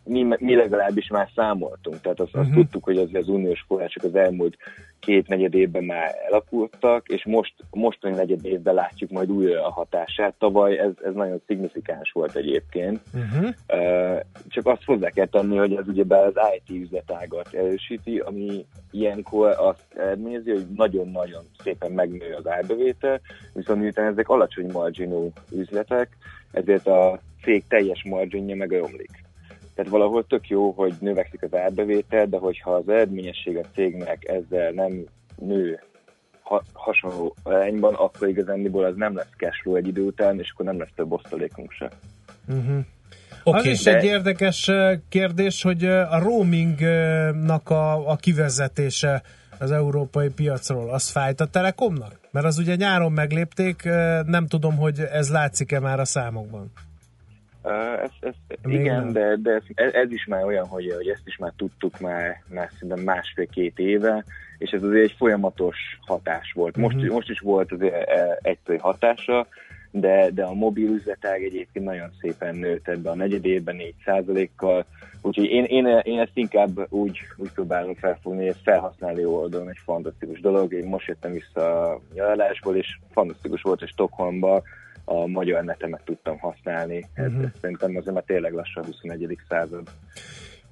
mi, 0.05 0.27
mi 0.39 0.55
legalábbis 0.55 1.09
már 1.09 1.29
számoltunk. 1.35 2.01
Tehát 2.01 2.21
azt, 2.21 2.35
uh-huh. 2.35 2.55
tudtuk, 2.55 2.85
hogy 2.85 2.99
az, 2.99 3.09
az 3.13 3.29
uniós 3.29 3.65
források 3.67 4.03
az 4.03 4.15
elmúlt 4.15 4.57
két 4.99 5.29
negyed 5.29 5.55
évben 5.55 5.85
már 5.85 6.15
elapultak, 6.29 7.09
és 7.09 7.25
most, 7.25 7.55
mostani 7.71 8.15
negyed 8.15 8.45
évben 8.45 8.75
látjuk 8.75 9.11
majd 9.11 9.31
újra 9.31 9.67
a 9.67 9.71
hatását. 9.71 10.35
Tavaly 10.39 10.79
ez, 10.79 10.93
ez 11.05 11.15
nagyon 11.15 11.43
szignifikáns 11.47 12.11
volt 12.13 12.37
egyébként. 12.37 13.01
Uh-huh. 13.15 13.51
Uh, 13.69 14.21
csak 14.49 14.67
azt 14.67 14.85
hozzá 14.85 15.09
kell 15.09 15.27
tenni, 15.27 15.57
hogy 15.57 15.75
ez 15.75 15.89
ugye 15.89 16.05
az 16.09 16.35
IT 16.57 16.77
üzletágat 16.77 17.55
erősíti, 17.55 18.19
ami 18.19 18.67
ilyenkor 18.91 19.55
azt 19.59 19.85
eredményezi, 19.97 20.51
hogy 20.51 20.67
nagyon-nagyon 20.77 21.43
szépen 21.63 21.93
megnő 21.93 22.35
az 22.39 22.49
árbevétel, 22.49 23.21
viszont 23.53 23.81
miután 23.81 24.07
ezek 24.07 24.29
alacsony 24.29 24.71
marginú 24.73 25.33
üzletek, 25.53 26.09
ezért 26.53 26.87
a 26.87 27.21
cég 27.43 27.65
teljes 27.69 28.05
marginja 28.05 28.57
megromlik. 28.57 29.24
Tehát 29.75 29.91
valahol 29.91 30.27
tök 30.27 30.49
jó, 30.49 30.71
hogy 30.71 30.95
növekszik 31.01 31.43
az 31.43 31.55
árbevétel, 31.55 32.27
de 32.27 32.39
hogyha 32.39 32.71
az 32.71 32.89
eredményesség 32.89 33.57
a 33.57 33.69
cégnek 33.75 34.25
ezzel 34.25 34.71
nem 34.71 35.05
nő 35.37 35.81
ha, 36.43 36.63
hasonló 36.73 37.35
arányban, 37.43 37.95
akkor 37.95 38.29
igazániból 38.29 38.85
az 38.85 38.95
nem 38.97 39.17
lesz 39.17 39.29
cashflow 39.37 39.77
egy 39.77 39.87
idő 39.87 40.03
után, 40.03 40.39
és 40.39 40.51
akkor 40.53 40.65
nem 40.65 40.79
lesz 40.79 40.93
több 40.95 41.13
osztalékunk 41.13 41.73
se. 41.73 41.91
Uh-huh. 42.49 42.85
Okay, 43.45 43.61
az 43.61 43.67
is 43.67 43.83
de... 43.83 43.97
egy 43.97 44.05
érdekes 44.05 44.71
kérdés, 45.09 45.63
hogy 45.63 45.85
a 45.85 46.19
roamingnak 46.19 47.71
a, 47.71 48.11
a 48.11 48.17
kivezetése 48.17 49.23
az 49.59 49.71
európai 49.71 50.29
piacról, 50.29 50.91
az 50.91 51.09
fájt 51.09 51.41
a 51.41 51.47
Telekomnak? 51.47 52.19
Mert 52.31 52.47
az 52.47 52.59
ugye 52.59 52.75
nyáron 52.75 53.13
meglépték, 53.13 53.83
nem 54.27 54.47
tudom, 54.47 54.77
hogy 54.77 55.01
ez 55.13 55.31
látszik-e 55.31 55.81
már 55.81 56.01
a 56.01 56.05
számokban. 56.05 56.73
Ez, 58.03 58.11
ez, 58.21 58.35
igen, 58.65 59.13
de, 59.13 59.37
de 59.37 59.63
ez, 59.75 59.93
ez 59.93 60.11
is 60.11 60.27
már 60.27 60.45
olyan, 60.45 60.67
hogy, 60.67 60.93
hogy 60.97 61.09
ezt 61.09 61.27
is 61.27 61.37
már 61.37 61.53
tudtuk 61.57 62.01
már, 62.01 62.43
már 62.49 62.69
szerintem 62.73 63.05
másfél-két 63.05 63.79
éve, 63.79 64.25
és 64.59 64.71
ez 64.71 64.83
azért 64.83 65.05
egy 65.05 65.15
folyamatos 65.19 65.77
hatás 66.01 66.53
volt. 66.53 66.77
Most, 66.77 66.97
uh-huh. 66.97 67.13
most 67.13 67.31
is 67.31 67.41
volt 67.41 67.73
azért 67.73 68.11
egyszerű 68.43 68.79
hatása, 68.79 69.47
de, 69.91 70.31
de 70.31 70.45
a 70.45 70.55
mobil 70.55 70.89
üzletág 70.89 71.43
egyébként 71.43 71.85
nagyon 71.85 72.11
szépen 72.21 72.55
nőtt 72.55 72.89
ebbe 72.89 73.11
a 73.11 73.15
negyedében 73.15 73.77
4 73.77 74.51
kal 74.57 74.87
úgyhogy 75.25 75.45
én, 75.45 75.65
én, 75.65 75.87
én 76.03 76.19
ezt 76.19 76.31
inkább 76.35 76.93
úgy, 76.93 77.19
úgy 77.37 77.51
próbálom 77.51 77.95
felfogni, 77.95 78.47
hogy 78.47 78.57
felhasználó 78.63 79.41
oldalon 79.41 79.69
egy 79.69 79.81
fantasztikus 79.85 80.41
dolog. 80.41 80.73
Én 80.73 80.87
most 80.87 81.07
jöttem 81.07 81.33
vissza 81.33 81.91
a 81.91 82.01
nyaralásból, 82.15 82.77
és 82.77 82.99
fantasztikus 83.13 83.63
volt, 83.63 83.79
hogy 83.79 83.89
Stockholmban 83.89 84.63
a 85.05 85.27
magyar 85.27 85.65
netemet 85.65 86.03
tudtam 86.05 86.39
használni. 86.39 87.09
Uh-huh. 87.17 87.37
Ez, 87.39 87.45
ez 87.45 87.61
szerintem 87.61 87.97
azért 87.97 88.15
már 88.15 88.25
tényleg 88.27 88.53
lassan 88.53 88.83
a 88.83 88.87
21. 88.87 89.39
század. 89.49 89.89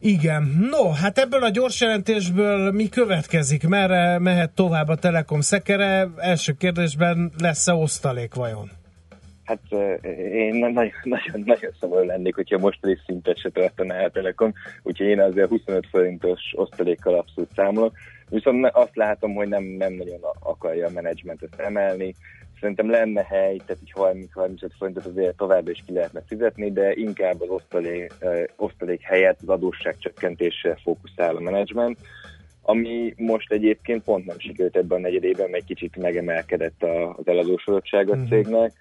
Igen, 0.04 0.42
no, 0.70 0.90
hát 0.90 1.18
ebből 1.18 1.42
a 1.42 1.48
gyors 1.48 1.80
jelentésből 1.80 2.72
mi 2.72 2.88
következik? 2.88 3.68
Merre 3.68 4.18
mehet 4.18 4.50
tovább 4.50 4.88
a 4.88 4.96
Telekom 4.96 5.40
szekere? 5.40 6.08
Első 6.16 6.52
kérdésben 6.52 7.32
lesz-e 7.38 7.72
osztalék 7.72 8.34
vajon? 8.34 8.70
Hát 9.44 9.60
én 10.32 10.54
nagyon, 10.54 10.92
nagyon, 11.04 11.42
nagyon 11.44 11.70
szomorú 11.80 12.04
lennék, 12.04 12.34
hogyha 12.34 12.58
mostani 12.58 12.98
szintet 13.06 13.38
se 13.38 13.50
tartaná 13.50 14.04
a 14.04 14.10
Telekom, 14.10 14.52
úgyhogy 14.82 15.06
én 15.06 15.20
azért 15.20 15.48
25 15.48 15.86
forintos 15.90 16.40
osztalékkal 16.54 17.14
abszolút 17.14 17.50
számolok. 17.54 17.92
Viszont 18.28 18.66
azt 18.72 18.96
látom, 18.96 19.34
hogy 19.34 19.48
nem, 19.48 19.64
nem 19.64 19.92
nagyon 19.92 20.20
akarja 20.40 20.86
a 20.86 20.90
menedzsment 20.94 21.42
ezt 21.42 21.60
emelni. 21.60 22.14
Szerintem 22.62 22.90
lenne 22.90 23.22
hely, 23.22 23.56
tehát 23.56 23.82
így 23.82 23.92
30-35 24.34 24.68
forintot 24.78 25.06
azért 25.06 25.36
tovább 25.36 25.68
is 25.68 25.82
ki 25.86 25.92
lehetne 25.92 26.22
fizetni, 26.26 26.72
de 26.72 26.92
inkább 26.94 27.40
az 27.40 27.48
osztalék, 27.48 28.12
osztalék 28.56 29.00
helyett 29.00 29.38
az 29.42 29.48
adósság 29.48 29.96
csökkentésre 29.98 30.78
fókuszál 30.82 31.36
a 31.36 31.40
menedzsment 31.40 31.98
ami 32.62 33.14
most 33.16 33.52
egyébként 33.52 34.02
pont 34.02 34.26
nem 34.26 34.38
sikerült 34.38 34.76
ebben 34.76 34.98
a 34.98 35.00
negyedében, 35.00 35.50
mert 35.50 35.62
egy 35.62 35.68
kicsit 35.68 35.96
megemelkedett 35.96 36.82
az 37.16 37.26
eladósodottság 37.26 38.10
a 38.10 38.16
mhm. 38.16 38.26
cégnek, 38.28 38.72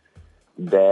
de, 0.55 0.85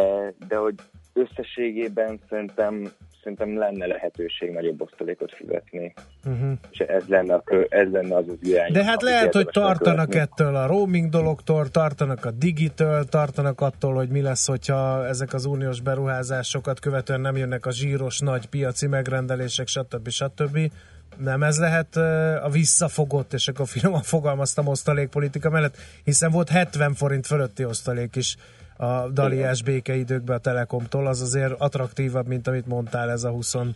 de 0.48 0.56
hogy 0.56 0.76
összességében 1.14 2.20
szerintem, 2.30 2.92
szerintem 3.22 3.58
lenne 3.58 3.86
lehetőség 3.86 4.52
nagyobb 4.52 4.82
osztalékot 4.82 5.36
fizetni. 5.36 5.94
Uh-huh. 6.26 6.52
És 6.70 6.80
ez 6.80 7.04
lenne, 7.08 7.34
a, 7.34 7.44
ez 7.70 7.92
lenne 7.92 8.16
az 8.16 8.28
az 8.28 8.38
irány. 8.42 8.72
De 8.72 8.84
hát 8.84 9.02
lehet, 9.02 9.34
hogy 9.34 9.48
tartanak 9.48 10.10
követni. 10.10 10.20
ettől 10.20 10.56
a 10.56 10.68
roaming 10.68 11.10
dologtól, 11.10 11.70
tartanak 11.70 12.26
a 12.26 12.32
digitől, 12.32 13.06
tartanak 13.06 13.62
attól, 13.62 13.94
hogy 13.94 14.10
mi 14.10 14.22
lesz, 14.22 14.48
hogyha 14.48 15.08
ezek 15.08 15.34
az 15.34 15.46
uniós 15.46 15.82
beruházásokat 15.82 16.80
követően 16.80 17.22
nem 17.22 17.38
jönnek 17.38 17.66
a 17.66 17.72
zsíros 17.72 18.20
nagy 18.20 18.46
piaci 18.46 18.88
megrendelések, 18.88 19.68
stb. 19.68 20.10
stb. 20.10 20.72
Nem 21.18 21.44
ez 21.44 21.60
lehet 21.60 21.96
a 22.44 22.50
visszafogott, 22.52 23.34
és 23.34 23.48
akkor 23.48 23.68
finoman 23.68 24.02
fogalmaztam 24.02 24.68
osztalékpolitika 24.68 25.50
mellett, 25.50 25.78
hiszen 26.04 26.32
volt 26.32 26.50
70 26.50 26.94
forint 26.94 27.28
fölötti 27.28 27.66
osztalék 27.66 28.16
is 28.16 28.36
a 28.80 29.10
daliás 29.14 29.64
békeidőkben 29.64 30.36
a 30.36 30.40
Telekomtól, 30.40 31.08
az 31.08 31.22
azért 31.22 31.54
attraktívabb, 31.58 32.28
mint 32.28 32.48
amit 32.48 32.68
mondtál, 32.68 33.10
ez 33.10 33.24
a 33.24 33.30
25 33.30 33.76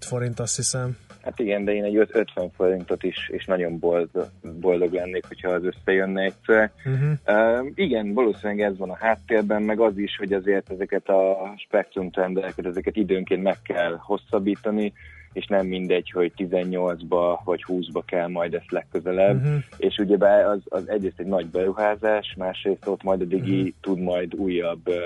forint, 0.00 0.40
azt 0.40 0.56
hiszem. 0.56 0.96
Hát 1.22 1.38
igen, 1.38 1.64
de 1.64 1.72
én 1.72 1.84
egy 1.84 1.96
50 1.96 2.50
forintot 2.50 3.02
is, 3.02 3.28
és 3.28 3.44
nagyon 3.44 3.78
boldog, 3.78 4.28
boldog 4.60 4.92
lennék, 4.92 5.26
hogyha 5.26 5.50
az 5.50 5.62
összejönne 5.64 6.22
egyszer. 6.22 6.72
Uh-huh. 6.84 7.12
Uh, 7.26 7.70
igen, 7.74 8.12
valószínűleg 8.12 8.70
ez 8.70 8.78
van 8.78 8.90
a 8.90 8.96
háttérben, 9.00 9.62
meg 9.62 9.80
az 9.80 9.98
is, 9.98 10.16
hogy 10.16 10.32
azért 10.32 10.70
ezeket 10.70 11.08
a 11.08 11.54
spektrum 11.56 12.10
trendeket, 12.10 12.66
ezeket 12.66 12.96
időnként 12.96 13.42
meg 13.42 13.56
kell 13.62 13.96
hosszabbítani, 14.00 14.92
és 15.32 15.46
nem 15.46 15.66
mindegy, 15.66 16.10
hogy 16.10 16.32
18-ba 16.36 17.38
vagy 17.44 17.64
20-ba 17.68 18.02
kell 18.04 18.28
majd 18.28 18.54
ezt 18.54 18.70
legközelebb, 18.70 19.36
uh-huh. 19.36 19.62
és 19.76 19.96
ugye 19.98 20.26
az, 20.26 20.60
az 20.68 20.88
egyrészt 20.88 21.20
egy 21.20 21.26
nagy 21.26 21.46
beruházás, 21.46 22.34
másrészt 22.38 22.86
ott 22.86 23.02
majd 23.02 23.20
a 23.20 23.24
Digi 23.24 23.58
uh-huh. 23.58 23.74
tud 23.80 23.98
majd 23.98 24.34
újabb 24.34 24.88
uh, 24.88 24.96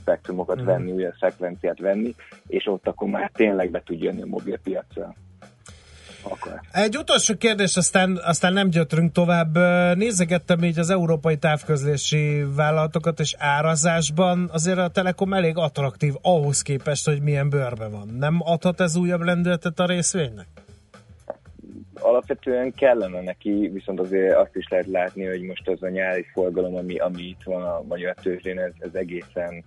spektrumokat 0.00 0.60
uh-huh. 0.60 0.76
venni, 0.76 0.92
újabb 0.92 1.14
szekvenciát 1.20 1.78
venni, 1.78 2.14
és 2.46 2.66
ott 2.66 2.86
akkor 2.88 3.08
már 3.08 3.30
tényleg 3.34 3.70
be 3.70 3.82
tud 3.84 4.02
jönni 4.02 4.22
a 4.22 4.26
mobilpiacra. 4.26 5.14
Akkor. 6.28 6.60
Egy 6.72 6.96
utolsó 6.96 7.34
kérdés, 7.36 7.76
aztán, 7.76 8.20
aztán 8.24 8.52
nem 8.52 8.68
gyötrünk 8.68 9.12
tovább. 9.12 9.56
Nézegettem 9.96 10.64
így 10.64 10.78
az 10.78 10.90
európai 10.90 11.36
távközlési 11.36 12.44
vállalatokat, 12.56 13.20
és 13.20 13.34
árazásban 13.38 14.48
azért 14.52 14.78
a 14.78 14.88
Telekom 14.88 15.32
elég 15.32 15.56
attraktív 15.56 16.14
ahhoz 16.22 16.62
képest, 16.62 17.06
hogy 17.06 17.22
milyen 17.22 17.48
bőrbe 17.48 17.88
van. 17.88 18.08
Nem 18.18 18.36
adhat 18.38 18.80
ez 18.80 18.96
újabb 18.96 19.20
lendületet 19.20 19.78
a 19.80 19.86
részvénynek? 19.86 20.46
Alapvetően 22.00 22.72
kellene 22.72 23.20
neki, 23.20 23.70
viszont 23.72 24.00
azért 24.00 24.36
azt 24.36 24.56
is 24.56 24.68
lehet 24.68 24.86
látni, 24.86 25.24
hogy 25.24 25.42
most 25.42 25.68
az 25.68 25.82
a 25.82 25.88
nyári 25.88 26.26
forgalom, 26.32 26.76
ami, 26.76 26.96
ami 26.98 27.22
itt 27.22 27.42
van 27.44 27.62
a 27.62 27.82
magyar 27.88 28.14
tőzsdén, 28.14 28.58
ez, 28.58 28.72
ez 28.78 28.94
egészen 28.94 29.64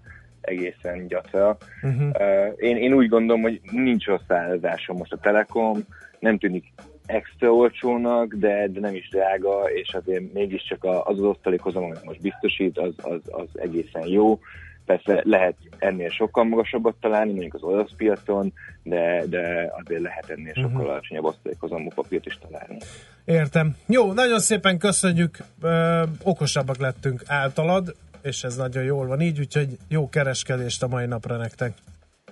egészen 0.47 1.07
gyatra. 1.07 1.57
Uh-huh. 1.81 2.07
Uh, 2.07 2.53
én, 2.55 2.77
én 2.77 2.93
úgy 2.93 3.09
gondolom, 3.09 3.41
hogy 3.41 3.61
nincs 3.71 4.05
rossz 4.05 4.29
árazása 4.29 4.93
most 4.93 5.13
a 5.13 5.17
Telekom, 5.17 5.85
nem 6.19 6.37
tűnik 6.37 6.73
extra 7.05 7.51
olcsónak, 7.51 8.33
de, 8.33 8.67
de 8.67 8.79
nem 8.79 8.95
is 8.95 9.09
drága, 9.09 9.63
és 9.73 9.93
azért 9.93 10.33
mégiscsak 10.33 10.83
az 10.83 11.17
az 11.17 11.19
osztalékhozam, 11.19 11.83
amit 11.83 12.03
most 12.03 12.21
biztosít, 12.21 12.77
az, 12.77 12.93
az, 12.97 13.19
az 13.25 13.47
egészen 13.53 14.07
jó. 14.07 14.39
Persze 14.85 15.21
lehet 15.23 15.55
ennél 15.77 16.09
sokkal 16.09 16.43
magasabbat 16.43 16.95
találni, 17.01 17.31
mondjuk 17.31 17.53
az 17.53 17.63
olasz 17.63 17.91
piacon, 17.97 18.53
de, 18.83 19.23
de 19.29 19.73
azért 19.83 20.01
lehet 20.01 20.29
ennél 20.29 20.53
uh-huh. 20.55 20.63
sokkal 20.63 20.89
alacsonyabb 20.89 21.23
osztalékhozamú 21.23 21.89
papírt 21.95 22.25
is 22.25 22.37
találni. 22.37 22.77
Értem. 23.25 23.75
Jó, 23.87 24.13
nagyon 24.13 24.39
szépen 24.39 24.77
köszönjük, 24.77 25.37
ö, 25.61 26.03
okosabbak 26.23 26.77
lettünk 26.77 27.23
általad, 27.25 27.95
és 28.21 28.43
ez 28.43 28.55
nagyon 28.55 28.83
jól 28.83 29.07
van 29.07 29.21
így, 29.21 29.39
úgyhogy 29.39 29.77
jó 29.87 30.09
kereskedést 30.09 30.83
a 30.83 30.87
mai 30.87 31.05
napra 31.05 31.37
nektek. 31.37 31.73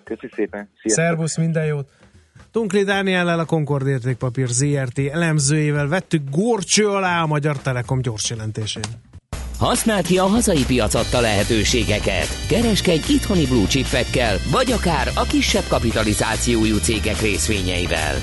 Köszi 0.04 0.30
szépen. 0.34 0.70
Sziasztok. 0.82 1.06
Szervusz, 1.06 1.38
minden 1.38 1.66
jót. 1.66 1.90
Tunkli 2.52 2.84
Dániellel 2.84 3.40
a 3.40 3.46
Concord 3.46 3.88
Értékpapír 3.88 4.48
ZRT 4.48 5.00
elemzőjével 5.00 5.88
vettük 5.88 6.30
górcső 6.30 6.88
alá 6.88 7.22
a 7.22 7.28
Magyar 7.28 7.58
Telekom 7.58 8.02
gyors 8.02 8.30
jelentését. 8.30 8.90
Használd 9.60 10.06
ki 10.06 10.18
a 10.18 10.26
hazai 10.26 10.66
piac 10.66 10.94
adta 10.94 11.20
lehetőségeket. 11.20 12.28
Kereskedj 12.48 13.14
itthoni 13.14 13.46
blue 13.46 13.68
chipekkel, 13.68 14.38
vagy 14.52 14.72
akár 14.72 15.12
a 15.16 15.24
kisebb 15.24 15.64
kapitalizációjú 15.68 16.78
cégek 16.78 17.22
részvényeivel. 17.22 18.16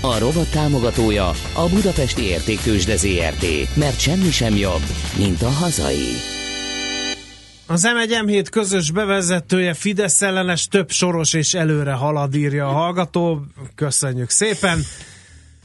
A 0.00 0.18
robot 0.18 0.50
támogatója 0.50 1.28
a 1.54 1.68
Budapesti 1.74 2.22
Értéktősde 2.22 2.96
ZRT, 2.96 3.76
mert 3.76 4.00
semmi 4.00 4.30
sem 4.30 4.56
jobb, 4.56 4.82
mint 5.16 5.42
a 5.42 5.50
hazai. 5.50 6.37
Az 7.70 7.88
M1 7.88 8.24
m 8.24 8.50
közös 8.50 8.90
bevezetője 8.90 9.74
Fidesz 9.74 10.22
ellenes 10.22 10.66
több 10.66 10.90
soros 10.90 11.32
és 11.32 11.54
előre 11.54 11.92
halad 11.92 12.34
írja 12.34 12.68
a 12.68 12.72
hallgató. 12.72 13.44
Köszönjük 13.74 14.30
szépen! 14.30 14.78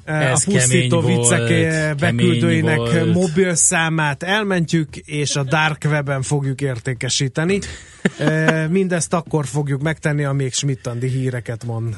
Ez 0.05 0.43
a 0.45 0.51
pusztító 0.51 1.01
viccek 1.01 1.49
eh, 1.49 1.93
beküldőinek 1.93 3.05
mobil 3.13 3.55
számát 3.55 4.23
elmentjük, 4.23 4.95
és 4.95 5.35
a 5.35 5.43
Dark 5.43 5.83
Web-en 5.85 6.21
fogjuk 6.21 6.61
értékesíteni. 6.61 7.59
Eh, 8.17 8.67
mindezt 8.67 9.13
akkor 9.13 9.45
fogjuk 9.45 9.81
megtenni, 9.81 10.23
amíg 10.23 10.53
Schmidt 10.53 10.89
híreket 11.01 11.65
mond. 11.65 11.97